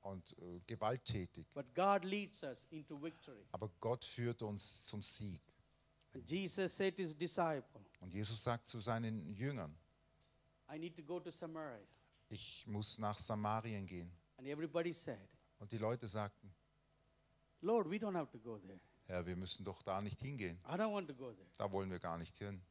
[0.01, 1.47] und äh, gewalttätig.
[1.53, 3.45] But God leads us into victory.
[3.53, 5.41] Aber Gott führt uns zum Sieg.
[6.13, 9.73] And Jesus said to his disciple, Und Jesus sagt zu seinen Jüngern,
[10.69, 11.79] I need to go to Samaria.
[12.29, 14.11] ich muss nach Samarien gehen.
[14.37, 15.29] And everybody said,
[15.59, 16.53] Und die Leute sagten,
[17.61, 18.79] Lord, we don't have to go there.
[19.05, 20.59] Herr, wir müssen doch da nicht hingehen.
[20.65, 21.47] I don't want to go there.
[21.57, 22.61] Da wollen wir gar nicht hin.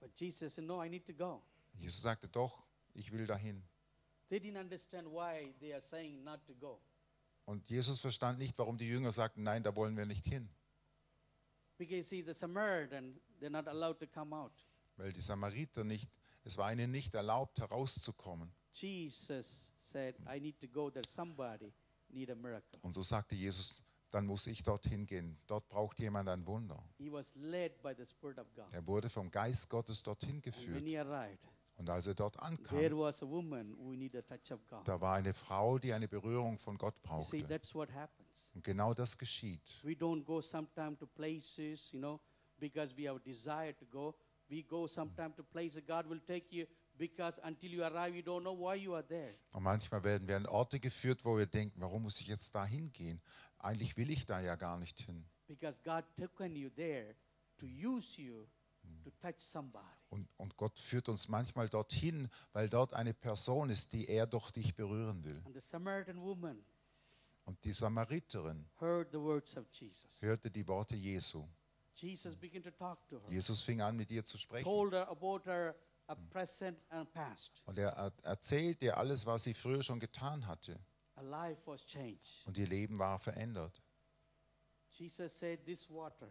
[0.00, 1.42] But Jesus said, No, I need to go.
[1.78, 3.62] Jesus sagte, doch, ich will dahin.
[4.32, 6.80] They didn't understand why they are saying not to go.
[7.44, 10.48] Und Jesus verstand nicht, warum die Jünger sagten, nein, da wollen wir nicht hin.
[11.76, 14.52] Because see, the Samaritan, they're not allowed to come out.
[14.96, 16.08] Weil die Samariter nicht,
[16.44, 18.50] es war ihnen nicht erlaubt, herauszukommen.
[18.72, 21.06] Jesus said, I need to go there.
[21.06, 21.70] Somebody
[22.08, 22.78] need a miracle.
[22.80, 25.36] Und so sagte Jesus, dann muss ich dorthin gehen.
[25.46, 26.82] Dort braucht jemand ein Wunder.
[26.96, 28.72] He was led by the Spirit of God.
[28.72, 30.84] Er wurde vom Geist Gottes dorthin And when geführt.
[30.84, 31.51] he arrived,
[31.82, 32.78] Und als er dort ankam,
[34.84, 37.46] da war eine Frau, die eine Berührung von Gott see, brauchte.
[37.48, 38.50] that's what happens.
[38.54, 39.80] Und genau das geschieht.
[39.82, 42.20] We don't go sometime to places, you know,
[42.60, 44.14] because we have a desire to go.
[44.48, 48.42] We go sometime to places God will take you because until you arrive, you don't
[48.42, 49.34] know why you are there.
[49.52, 52.64] Und manchmal werden wir an Orte geführt, wo wir denken, warum muss ich jetzt da
[52.64, 53.20] hingehen?
[53.58, 55.24] Eigentlich will ich da ja gar nicht hin.
[55.48, 57.16] Because God taken you there
[57.58, 58.46] to use you.
[60.10, 64.50] Und, und Gott führt uns manchmal dorthin, weil dort eine Person ist, die er durch
[64.50, 65.42] dich berühren will.
[67.44, 68.66] Und die Samariterin
[70.20, 71.46] hörte die Worte Jesu.
[73.28, 74.64] Jesus fing an, mit ihr zu sprechen.
[77.64, 80.78] Und er er erzählt ihr alles, was sie früher schon getan hatte.
[81.16, 83.82] Und ihr Leben war verändert.
[84.90, 86.28] Jesus said, This water,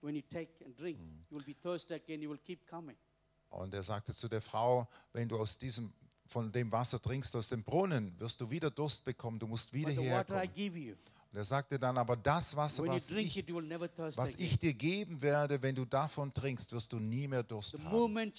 [0.00, 0.98] when you take and drink,
[1.30, 2.96] you will be thirsty again, you will keep coming.
[3.50, 5.92] Und er sagte zu der Frau, wenn du aus diesem,
[6.26, 9.88] von dem Wasser trinkst, aus dem Brunnen, wirst du wieder Durst bekommen, du musst wieder
[9.88, 10.54] But the hierher water I kommen.
[10.54, 10.94] give you,
[11.32, 14.34] Und er sagte dann, aber das Wasser, was ich, it, you will never thirst was
[14.36, 18.32] ich dir geben werde, wenn du davon trinkst, wirst du nie mehr Durst haben.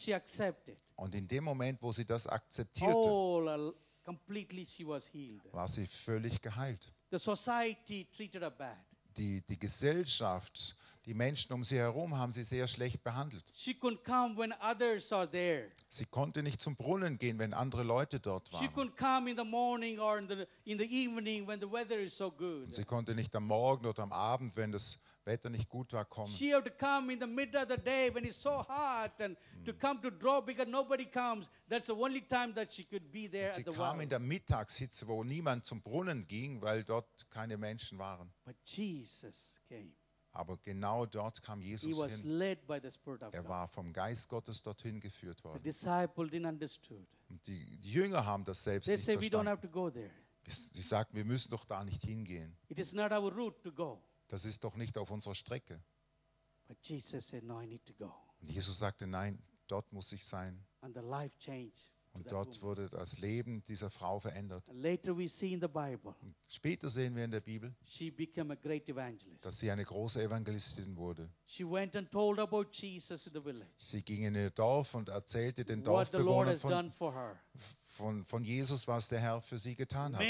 [0.96, 3.74] Und in dem Moment, wo sie das akzeptierte, uh,
[4.04, 5.42] completely she was healed.
[5.54, 6.94] war sie völlig geheilt.
[7.12, 8.78] The society treated her bad.
[9.18, 10.76] Die, die Gesellschaft,
[11.10, 13.44] die Menschen um sie herum haben sie sehr schlecht behandelt.
[13.56, 15.72] She couldn't come when others are there.
[15.88, 18.68] Sie konnte nicht zum Brunnen gehen, wenn andere Leute dort waren.
[18.68, 22.16] couldn't come in the morning or in the, in the evening when the weather is
[22.16, 22.66] so good.
[22.66, 26.06] Und sie konnte nicht am Morgen oder am Abend, wenn das Wetter nicht gut war,
[26.06, 26.32] kommen.
[26.32, 29.36] She had to come in the middle of the day when it's so hot and
[29.66, 31.50] to come to draw because nobody comes.
[31.68, 34.04] That's the only time that she could be there Sie at the kam well.
[34.04, 38.32] in der Mittagshitze, wo niemand zum Brunnen ging, weil dort keine Menschen waren.
[38.46, 39.99] But Jesus came.
[40.32, 42.42] Aber genau dort kam Jesus hin.
[42.42, 45.62] Er war vom Geist Gottes dorthin geführt worden.
[45.64, 49.50] die, die Jünger haben das selbst They nicht say we don't verstanden.
[49.50, 50.12] have to go there.
[50.48, 52.56] Sie sagten, wir müssen doch da nicht hingehen.
[52.70, 54.02] It is not our route to go.
[54.28, 55.84] Das ist doch nicht auf unserer Strecke.
[56.68, 58.14] But Jesus said, No, I need to go.
[58.42, 60.64] Und Jesus sagte, nein, dort muss ich sein.
[60.82, 61.92] And the life changed.
[62.12, 64.68] Und dort wurde das Leben dieser Frau verändert.
[64.68, 68.10] And later we see in the Bible, Und später sehen wir in der Bibel, she
[68.10, 69.46] became a great evangelist.
[69.46, 71.30] dass sie eine große Evangelistin wurde.
[71.46, 73.70] She went and told about Jesus in the village.
[73.78, 76.92] Sie ging in ihr Dorf und erzählte den Dorfbewohnern von,
[77.84, 80.22] von, von Jesus, was der Herr für sie getan hat.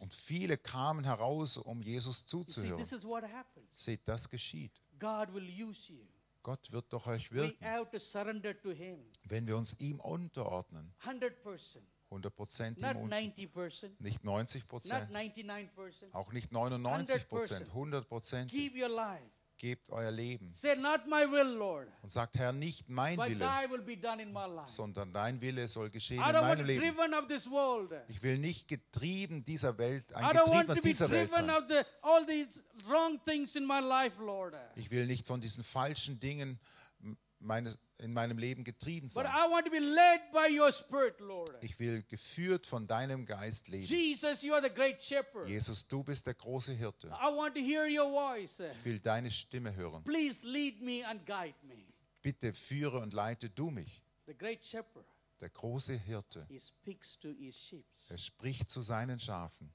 [0.00, 2.78] Und viele kamen heraus, um Jesus zuzuhören.
[2.78, 3.66] this is what happens.
[3.74, 4.72] Seht, das geschieht.
[4.98, 6.00] God will use you.
[6.44, 7.64] Gott wird durch euch wirken,
[9.24, 10.94] wenn wir uns ihm unterordnen.
[11.02, 11.80] 100%.
[12.10, 13.90] 100 Prozent Not ihm unter, 90%.
[13.98, 16.12] nicht 90 Not Prozent, 99%.
[16.12, 18.52] auch nicht 99 Prozent, 100 Prozent.
[19.56, 23.38] Gebt euer Leben Say, not my will, Lord, und sagt, Herr, nicht mein but Wille,
[23.38, 24.68] thy will be done in my life.
[24.68, 26.80] sondern dein Wille soll geschehen I in don't want meinem Leben.
[26.80, 27.92] driven of this world.
[28.08, 31.30] Ich will nicht getrieben dieser Welt, I ein don't want Getriebener to be dieser Welt
[31.32, 31.56] driven sein.
[31.56, 34.54] of the, all these wrong things in my life, Lord.
[34.76, 36.58] Ich will nicht von diesen falschen Dingen
[37.44, 39.26] meines, in meinem Leben getrieben But sein.
[39.26, 41.52] I want to be led by your Spirit, Lord.
[41.62, 43.84] Ich will geführt von deinem Geist leben.
[43.84, 45.48] Jesus, you are the great shepherd.
[45.48, 47.08] Jesus, du bist der große Hirte.
[47.08, 48.58] I want to hear your voice.
[48.60, 50.02] Ich will deine Stimme hören.
[50.04, 51.84] Please lead me and guide me.
[52.22, 54.02] Bitte führe und leite du mich.
[54.26, 55.04] The great shepherd,
[55.40, 56.46] Der große Hirte.
[56.48, 57.84] he speaks to his sheep.
[58.08, 59.70] Er spricht zu seinen Schafen.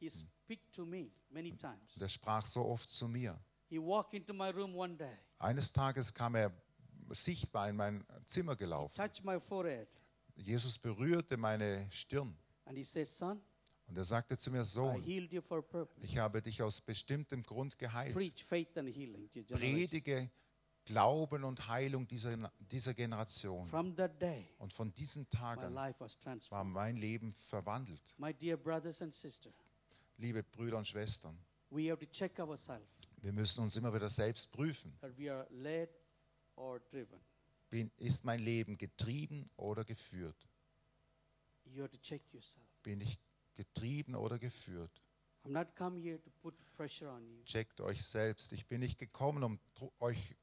[0.00, 1.94] He speak to me many times.
[1.94, 3.38] Und er sprach so oft zu mir.
[3.68, 6.52] He walked into my room one day, Eines Tages kam er
[7.14, 9.00] sichtbar in mein Zimmer gelaufen.
[10.34, 12.36] Jesus berührte meine Stirn.
[12.64, 13.40] and he said, Son,
[13.86, 18.14] Und er sagte zu mir, Sohn, ich habe dich aus bestimmtem Grund geheilt.
[19.48, 20.30] Predige
[20.84, 23.66] Glauben und Heilung dieser, dieser Generation.
[23.66, 28.14] From that day, Und von diesen Tagen war mein Leben verwandelt.
[28.18, 29.54] My dear brothers and sisters,
[30.16, 31.38] Liebe Brüder und Schwestern,
[31.70, 32.86] we have to check ourselves
[33.22, 34.92] wir müssen uns immer wieder selbst prüfen.
[37.70, 40.36] Bin, ist mein Leben getrieben oder geführt?
[41.64, 42.66] You have to check yourself.
[42.82, 43.18] Bin ich
[43.54, 45.02] getrieben oder geführt?
[45.44, 47.42] I'm not come here to put pressure on you.
[47.44, 48.52] Checkt euch selbst.
[48.52, 50.36] Ich bin nicht gekommen, um Dru euch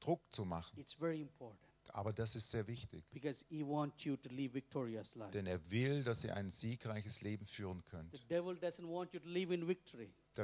[0.00, 0.78] Druck zu machen.
[0.78, 1.60] It's very important
[1.90, 3.04] Aber das ist sehr wichtig.
[3.10, 5.32] because He wants you to live victorious life.
[5.32, 8.12] Denn er will, dass ihr ein siegreiches Leben führen könnt.
[8.30, 8.44] Der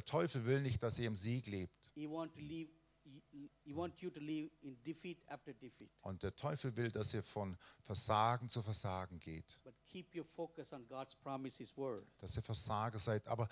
[0.05, 1.91] Teufel will nicht, dass ihr im Sieg lebt.
[6.02, 9.61] Und der Teufel will, dass ihr von Versagen zu Versagen geht.
[9.65, 12.06] But keep your focus on God's promise, His word.
[12.19, 13.27] Dass ihr Versager seid.
[13.27, 13.48] Aber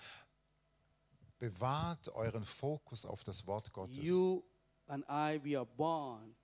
[1.39, 3.97] bewahrt euren Fokus auf das Wort Gottes.
[3.97, 4.43] You
[4.87, 6.35] and I, we are born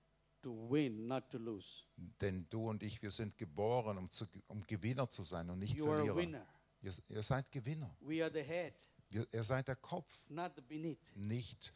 [0.42, 1.84] to win, not to lose.
[1.96, 5.76] Denn du und ich, wir sind geboren, um, zu, um Gewinner zu sein und nicht
[5.76, 6.16] You are Verlierer.
[6.16, 6.46] winner.
[6.82, 7.94] Ihr, ihr seid Gewinner.
[8.00, 8.74] We are the head,
[9.10, 11.14] Ihr, ihr seid der Kopf, not the beneath.
[11.16, 11.72] nicht,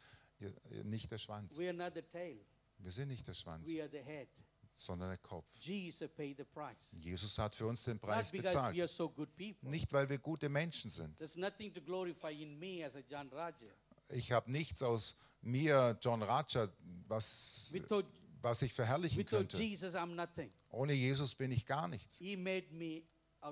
[0.83, 1.57] nicht der Schwanz.
[1.57, 2.39] We are not the tail.
[2.77, 4.27] Wir sind nicht der Schwanz, We are the head.
[4.73, 5.47] sondern der Kopf.
[5.59, 6.93] Jesus paid the price.
[6.99, 8.89] Jesus hat für uns den Not Preis because we are bezahlt.
[8.89, 9.69] so good people.
[9.69, 11.17] Nicht, weil wir gute Menschen sind.
[11.17, 13.73] There's nothing to glorify in me as a John Raja.
[14.09, 16.69] Ich habe nichts aus mir, John Raja,
[17.07, 18.05] was, Without,
[18.41, 19.57] was ich verherrlichen without könnte.
[19.57, 20.51] Jesus, I'm nothing.
[20.69, 22.17] Ohne Jesus bin ich gar nichts.
[22.17, 23.03] He made me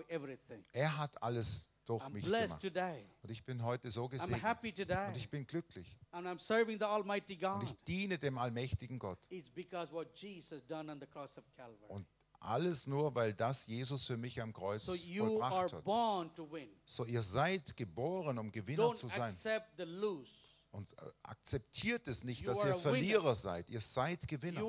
[0.10, 0.64] everything.
[0.74, 2.64] Er hat alles durch I'm mich gemacht.
[3.22, 4.42] Und ich bin heute so gesegnet.
[4.44, 5.98] Und ich bin glücklich.
[6.12, 7.64] And I'm serving the Almighty Und God.
[7.64, 9.20] ich diene dem allmächtigen Gott.
[9.30, 11.90] It's because what Jesus done on the cross of Calvary.
[11.90, 12.08] Und
[12.40, 15.84] alles nur, weil das Jesus für mich am Kreuz So you are vollbracht hat.
[15.86, 16.70] born to win.
[16.86, 19.34] So, ihr seid geboren, um Gewinner Don't zu sein.
[20.72, 22.80] Und äh, akzeptiert es nicht, You dass ihr a winner.
[22.80, 23.70] Verlierer seid.
[23.70, 24.62] Ihr seid Gewinner.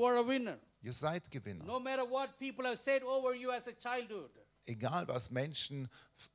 [0.83, 1.65] Ihr seid Gewinner.
[1.65, 4.31] No matter what people have said over you as a childhood.
[4.67, 5.89] Egal, was Menschen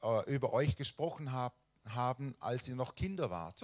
[0.04, 3.60] äh, über euch gesprochen hab, haben, als ihr noch Kinder wart.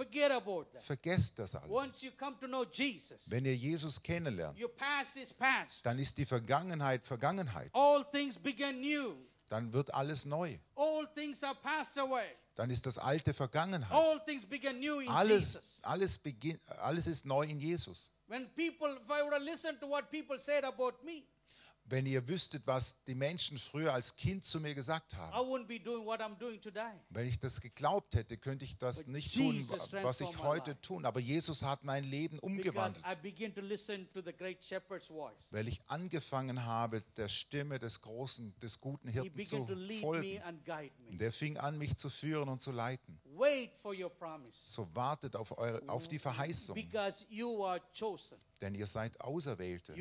[0.80, 1.70] Vergesst das alles.
[1.70, 5.84] Once you come to know Jesus, Wenn ihr Jesus kennenlernt, your past is past.
[5.84, 7.70] dann ist die Vergangenheit Vergangenheit.
[7.72, 9.14] All things begin new.
[9.48, 10.58] Dann wird alles neu.
[10.74, 12.26] All things are passed away.
[12.56, 13.92] Dann ist das alte Vergangenheit.
[13.92, 15.78] All things begin new in Alles, Jesus.
[15.82, 18.10] alles, beginn, alles ist neu in Jesus.
[18.28, 21.22] When people, if I would have listened to what people said about me,
[21.88, 25.78] Wenn ihr wüsstet, was die Menschen früher als Kind zu mir gesagt haben, wouldn't be
[25.78, 26.92] doing what I'm doing today.
[27.10, 30.80] wenn ich das geglaubt hätte, könnte ich das But nicht tun, Jesus was ich heute
[30.80, 31.04] tun.
[31.04, 33.04] Aber Jesus hat mein Leben umgewandelt,
[34.12, 39.66] to to weil ich angefangen habe, der Stimme des großen, des guten Hirten zu
[40.00, 40.42] folgen.
[40.42, 41.10] and guide me.
[41.10, 43.20] Und der fing an, mich zu führen und zu leiten.
[43.24, 44.58] Wait for your promise.
[44.64, 46.76] So wartet auf, eure, auf die Verheißung,
[48.60, 49.94] denn ihr seid Auserwählte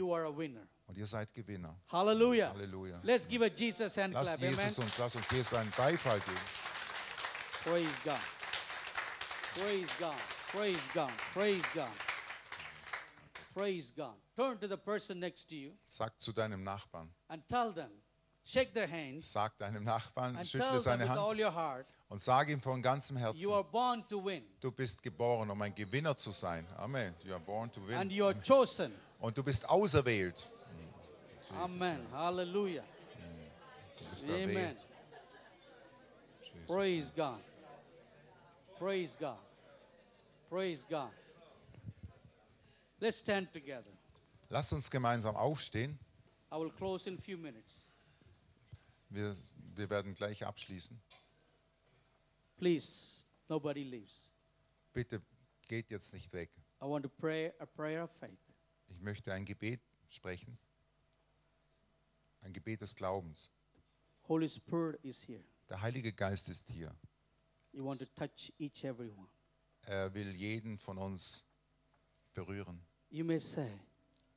[0.88, 1.76] Und ihr seid Gewinner.
[1.92, 2.50] Hallelujah.
[2.50, 3.00] Halleluja.
[3.04, 4.40] Let's give a Jesus hand Lass clap.
[4.40, 4.52] Amen.
[4.52, 6.38] Jesus und lass uns Jesus einen Beifall geben.
[7.64, 8.20] Praise God.
[9.56, 10.16] Praise God.
[10.52, 11.12] Praise God.
[11.34, 11.90] Praise God.
[13.56, 14.14] Praise God.
[14.36, 17.90] Turn to the person next to you Sag zu deinem Nachbarn, and tell them,
[18.44, 21.52] shake their hands sag deinem Nachbarn, and schüttle tell them seine with all Hand your
[21.52, 25.50] heart, und sag ihm von ganzem Herzen, you are born to win du bist geboren,
[25.50, 26.68] um ein Gewinner zu sein.
[26.78, 27.16] Amen.
[27.24, 28.10] You are born to and win.
[28.10, 28.92] you are chosen.
[29.20, 30.50] Und du bist auserwählt.
[31.54, 32.06] Amen.
[32.12, 32.84] Hallelujah.
[33.98, 34.76] Du bist Amen.
[36.68, 37.40] Praise God.
[38.78, 39.38] Praise God.
[40.50, 41.12] Praise God.
[43.00, 43.92] Let's stand together.
[44.50, 46.00] Lass uns gemeinsam aufstehen.
[46.52, 47.86] I will close in few minutes.
[49.10, 49.36] Wir,
[49.76, 51.00] wir werden gleich abschließen.
[52.58, 54.32] Please, nobody leaves.
[54.94, 55.22] Bitte
[55.68, 56.50] geht jetzt nicht weg.
[56.82, 58.40] I want to pray a prayer of faith.
[58.88, 60.58] Ich möchte ein Gebet sprechen.
[62.46, 63.50] Ein Gebet des Glaubens.
[64.28, 65.44] Holy Spirit is here.
[65.68, 66.96] Der Heilige Geist ist hier.
[67.72, 69.28] You want to touch each everyone.
[69.82, 71.44] Er will jeden von uns
[72.36, 72.86] berühren.
[73.10, 73.68] You may say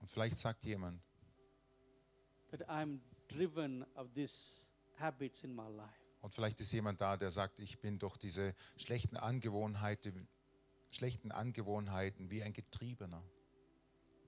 [0.00, 1.02] Und vielleicht sagt jemand,
[2.50, 5.92] that I'm driven of these habits in my life.
[6.22, 10.28] und vielleicht ist jemand da, der sagt, ich bin durch diese schlechten Angewohnheiten,
[10.90, 13.22] schlechten Angewohnheiten wie ein Getriebener.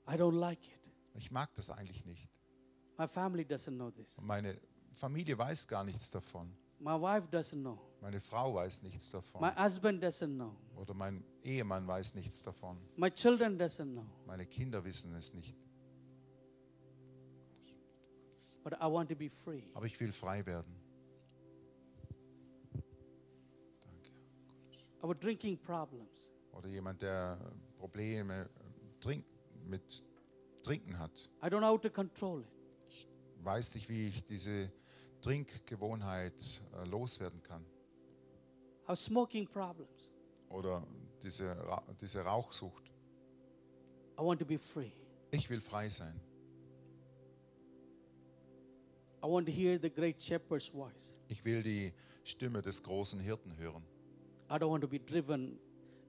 [0.06, 0.80] I don't like it.
[1.14, 2.28] Ich mag das eigentlich nicht.
[4.20, 4.60] Meine
[4.92, 6.52] Familie weiß gar nichts davon.
[6.78, 7.78] My wife doesn't know.
[8.00, 9.42] Meine Frau weiß nichts davon.
[9.42, 10.56] My husband doesn't know.
[10.76, 12.78] Oder mein Ehemann weiß nichts davon.
[12.96, 14.06] My children doesn't know.
[14.26, 15.54] Meine Kinder wissen es nicht.
[18.62, 19.62] But I want to be free.
[19.74, 20.74] Aber ich will frei werden.
[25.02, 26.30] Our drinking problems.
[26.52, 27.38] Oder jemand, der
[27.78, 28.48] Probleme
[29.00, 29.24] trink,
[29.66, 30.04] mit
[30.62, 31.30] Trinken hat.
[31.42, 32.59] I don't know how to control it.
[33.42, 34.70] Weiß nicht, wie ich diese
[35.20, 37.64] Trinkgewohnheit äh, loswerden kann.
[38.86, 40.12] Have smoking problems.
[40.48, 40.86] Oder
[41.22, 42.90] diese, Ra diese Rauchsucht.
[44.18, 44.90] I want to be free.
[45.30, 46.20] Ich will frei sein.
[49.22, 51.16] I want to hear the great shepherd's voice.
[51.28, 51.92] Ich will die
[52.24, 53.82] Stimme des großen Hirten hören.
[54.50, 55.58] I don't want to be driven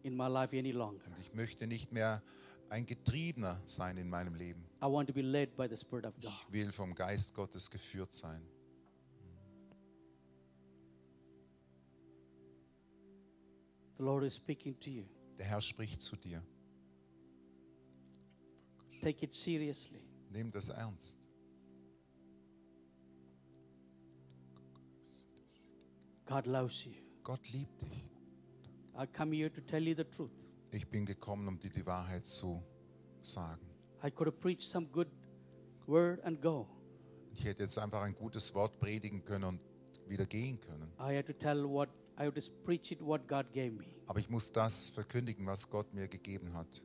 [0.04, 1.06] in my life any longer.
[1.06, 2.24] Und ich möchte nicht mehr
[2.72, 4.66] ein Getriebener sein in meinem Leben.
[4.82, 6.32] I want to be led by the Spirit of God.
[6.32, 8.42] Ich will vom Geist Gottes geführt sein.
[13.98, 15.04] The Lord is speaking to you.
[15.38, 16.42] Der Herr spricht zu dir.
[19.02, 20.02] Take it seriously.
[20.30, 21.20] Nimm das ernst.
[26.26, 26.94] God loves you.
[27.22, 28.06] Gott liebt dich.
[28.96, 30.32] I come here to tell you the truth.
[30.74, 32.64] Ich bin gekommen, um dir die Wahrheit zu
[33.22, 33.70] sagen.
[34.04, 35.08] I could have preached some good
[35.86, 36.68] word and go.
[37.34, 39.60] Ich hätte jetzt einfach ein gutes Wort predigen können und
[40.08, 40.92] wieder gehen können.
[40.98, 43.86] I had to tell what I had to preach it what God gave me.
[44.08, 46.84] Aber ich muss das verkündigen, was Gott mir gegeben hat.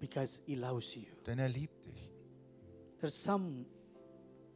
[0.00, 1.04] Because He loves you.
[1.26, 2.12] Denn er liebt dich.
[2.98, 3.66] There's some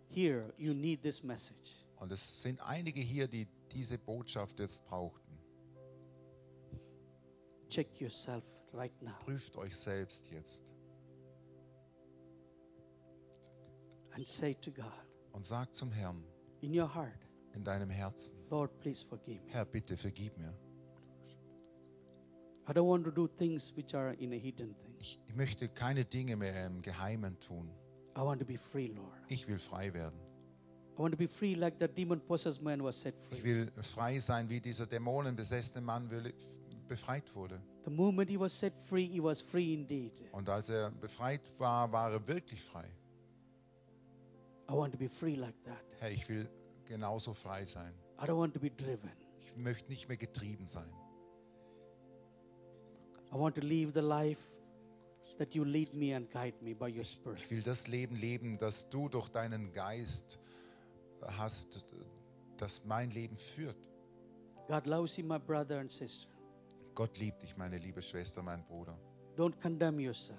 [0.08, 1.84] here you need this message.
[1.96, 5.38] Und es sind einige hier, die diese Botschaft jetzt brauchten.
[7.68, 10.70] Check yourself right now Prüft euch selbst jetzt
[14.12, 14.92] and say to God
[15.32, 16.24] und sagt zum Herrn
[16.60, 19.52] in your heart, in deinem Herzen, Lord, please forgive me.
[19.52, 20.54] Herr, bitte vergib mir.
[22.66, 24.94] I don't want to do things which are in a hidden thing.
[24.98, 27.70] Ich, ich möchte keine Dinge mehr im Geheimen tun.
[28.16, 29.20] I want to be free, Lord.
[29.28, 30.18] Ich will frei werden.
[30.96, 31.18] Ich
[33.44, 36.08] will frei sein, wie dieser dämonenbesessene Mann
[36.88, 37.60] befreit wurde.
[40.32, 42.88] Und als er befreit war, war er wirklich frei.
[44.68, 45.84] I want to be free like that.
[45.98, 46.48] Herr, ich will
[46.86, 47.92] genauso frei sein.
[48.18, 49.10] I don't want to be driven.
[49.40, 50.88] Ich möchte nicht mehr getrieben sein.
[53.30, 54.40] I want to live the life
[55.38, 57.40] that you lead me and guide me by your Spirit.
[57.40, 60.38] Ich will das Leben leben, das du durch deinen Geist
[61.38, 61.84] hast,
[62.56, 63.76] das mein Leben führt.
[64.68, 66.28] God loves you, my brother and sister.
[66.94, 68.96] Gott liebt dich, meine liebe Schwester, mein Bruder.
[69.36, 70.38] Don't condemn yourself.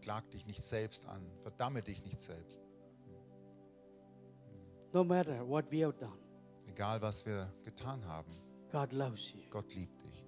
[0.00, 1.22] Klag dich nicht selbst an.
[1.42, 2.62] Verdamme dich nicht selbst.
[4.92, 6.18] No matter what we have done,
[6.68, 8.32] Egal, was wir getan haben.
[8.70, 9.40] God loves you.
[9.50, 10.24] Gott liebt dich.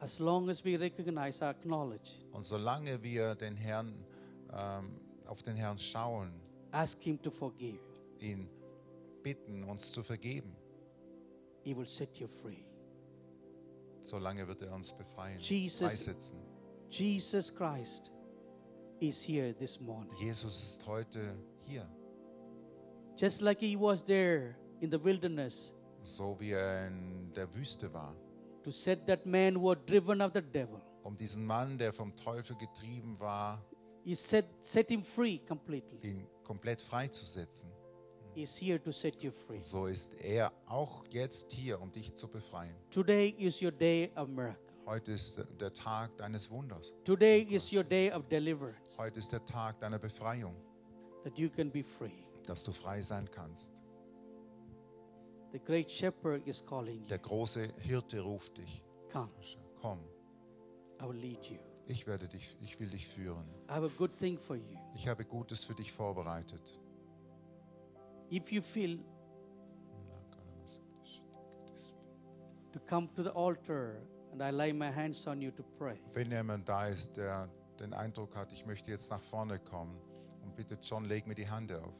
[0.00, 4.04] As long as we recognize, acknowledge, Und solange wir den Herrn,
[4.52, 6.30] ähm, auf den Herrn schauen,
[6.72, 7.80] ask Him to forgive,
[8.20, 8.48] ihn
[9.24, 10.54] bitten, uns zu vergeben,
[11.64, 12.64] He will set you free.
[14.02, 16.38] solange wird er uns befreien, Jesus- freisetzen.
[16.90, 18.12] Jesus Christ
[19.00, 20.14] is here this morning.
[20.20, 21.88] Jesus ist heute hier,
[23.16, 25.72] Just like He was there in the wilderness
[26.02, 28.14] so wie er in der Wüste war,
[28.62, 30.80] to set that man who was driven of the devil.
[31.02, 33.64] um diesen Mann, der vom Teufel getrieben war,
[34.04, 35.98] He set, set him free completely.
[36.02, 37.70] ihn komplett freizusetzen.
[38.34, 39.60] He's here to set you free.
[39.60, 42.74] So ist er auch jetzt hier, um dich zu befreien.
[42.90, 44.58] Today is your day of miracle.
[44.86, 46.92] Heute ist der Tag deines Wunders.
[47.04, 50.54] Today is your day of deliverance, Heute ist der Tag deiner Befreiung,
[51.22, 52.24] that you can be free.
[52.46, 53.72] dass du frei sein kannst.
[55.52, 57.06] The great shepherd is calling you.
[57.06, 58.82] Der große Hirte ruft dich.
[59.12, 59.30] Come,
[59.80, 60.00] Komm,
[61.00, 61.58] I will lead you.
[61.86, 63.48] ich werde dich, ich will dich führen.
[63.68, 64.76] I have a good thing for you.
[64.96, 66.80] Ich habe Gutes für dich vorbereitet.
[68.30, 68.98] If you feel
[72.72, 74.00] to come to the altar
[74.32, 77.48] and I lay my hands on you to pray, Wenn jemand da ist, der
[77.78, 79.96] den Eindruck hat, ich möchte jetzt nach vorne kommen
[80.42, 81.92] und bitte John, leg mir die Hand auf.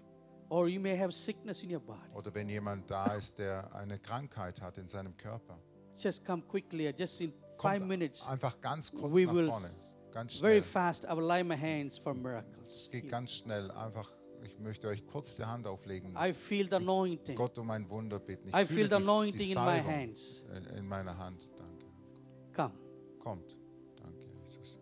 [0.51, 3.99] or you may have sickness in your body, Oder wenn jemand da ist, der eine
[3.99, 5.59] Krankheit hat in seinem Körper.
[5.99, 6.93] just come quickly.
[6.97, 9.69] Just in five minutes, einfach ganz kurz we nach will vorne.
[10.13, 10.63] Ganz very schnell.
[10.63, 11.05] fast.
[11.05, 12.75] I will lay my hands for miracles.
[12.83, 13.71] Es geht ganz schnell.
[13.73, 14.09] Einfach,
[14.45, 16.15] ich möchte euch kurz die Hand auflegen.
[16.17, 17.35] I feel the anointing.
[17.37, 18.49] Gott um ein Wunder bitten.
[18.49, 20.45] Ich I fühle feel the die, anointing die in my hands.
[20.57, 21.51] in- in meiner Hand.
[21.59, 21.85] Danke.
[22.55, 22.73] Come.
[23.19, 23.57] Kommt.
[23.97, 24.79] Danke, Jesus.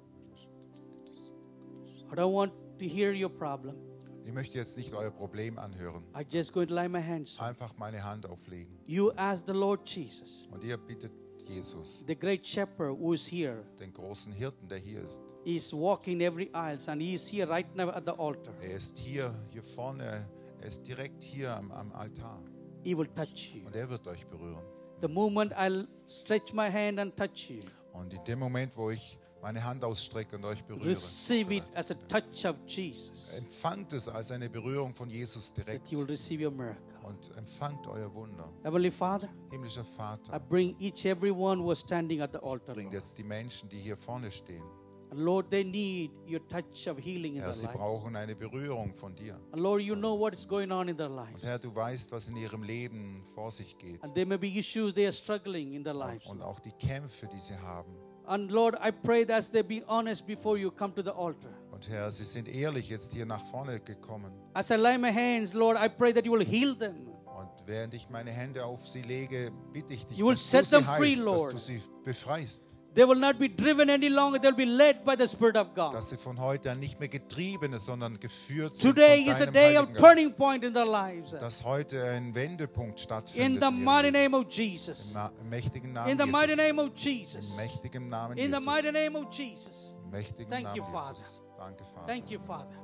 [2.11, 3.77] I don't want to hear your problem.
[4.25, 6.05] Ich möchte jetzt nicht euer Problem anhören.
[6.15, 7.39] I just going to lay my hands.
[7.41, 8.79] Einfach meine Hand auflegen.
[8.87, 11.13] You ask the Lord Jesus, Und ihr bittet
[11.49, 15.21] Jesus, the great shepherd who is here, den großen Hirten, der hier ist.
[15.45, 18.53] is walking every aisles and he is here right now at the altar.
[18.61, 20.27] Er ist hier, hier vorne.
[20.61, 22.41] Er ist direkt hier am, am Altar.
[22.85, 23.67] He will touch you.
[23.67, 24.63] Und er wird euch berühren.
[25.01, 27.63] The moment I'll stretch my hand and touch you,
[27.93, 30.87] Und in dem Moment, wo ich meine Hand ausstrecke und euch berühre.
[30.89, 33.29] Receive it as a touch of Jesus.
[33.37, 36.92] Empfangt es als eine Berührung von Jesus That direkt you will receive your miracle.
[37.05, 38.49] Und empfangt euer Wunder.
[38.63, 42.75] Heavenly Father, Himmlischer I Vater, bring each every one who is standing at the altar.
[42.75, 44.63] bringt jetzt die Menschen, die hier vorne stehen.
[45.11, 47.77] And Lord, they need your touch of healing in Herr, their sie life.
[47.77, 49.39] brauchen eine Berührung von dir.
[49.53, 51.35] And Lord, you know what is going on in their lives.
[51.35, 54.03] Und Herr, du weißt, was in ihrem Leben vor sich geht.
[54.03, 56.25] And there may be issues they are struggling in their lives.
[56.27, 57.95] Und auch die Kämpfe, die sie haben.
[58.25, 61.53] And Lord, I pray that as they be honest before you come to the altar.
[61.83, 64.33] Und Herr, sie sind ehrlich jetzt hier nach vorne gekommen.
[64.55, 67.09] As I lay my hands, Lord, I pray that you will heal them.
[67.27, 70.67] Und während ich meine Hände auf sie lege, bitte ich dich, You will dass set
[70.67, 71.53] du them free, heilst, dass Lord.
[71.55, 72.63] du sie befreist.
[72.95, 75.95] They will not be driven any longer, they'll be led by the Spirit of God.
[75.95, 79.77] Dass sie von heute an nicht mehr getriebene, sondern geführt sind Today is a day
[79.79, 81.31] of turning point in their lives.
[81.33, 83.61] Dass heute ein Wendepunkt In stattfindet.
[83.63, 85.15] the in ihrem mighty name of Im, Jesus.
[85.41, 86.67] Im mächtigen Namen In the mighty Jesus.
[86.69, 87.51] name of Jesus.
[87.51, 88.67] Im mächtigen Namen In the Jesus.
[88.67, 89.95] mighty name of Jesus.
[90.05, 91.17] Im mächtigen Thank Namen you, Father.
[91.63, 91.77] Jesus.
[91.77, 92.07] Danke, Vater.
[92.07, 92.79] Thank you, Father.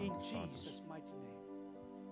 [0.00, 0.24] In Vater.
[0.24, 0.83] Jesus' mighty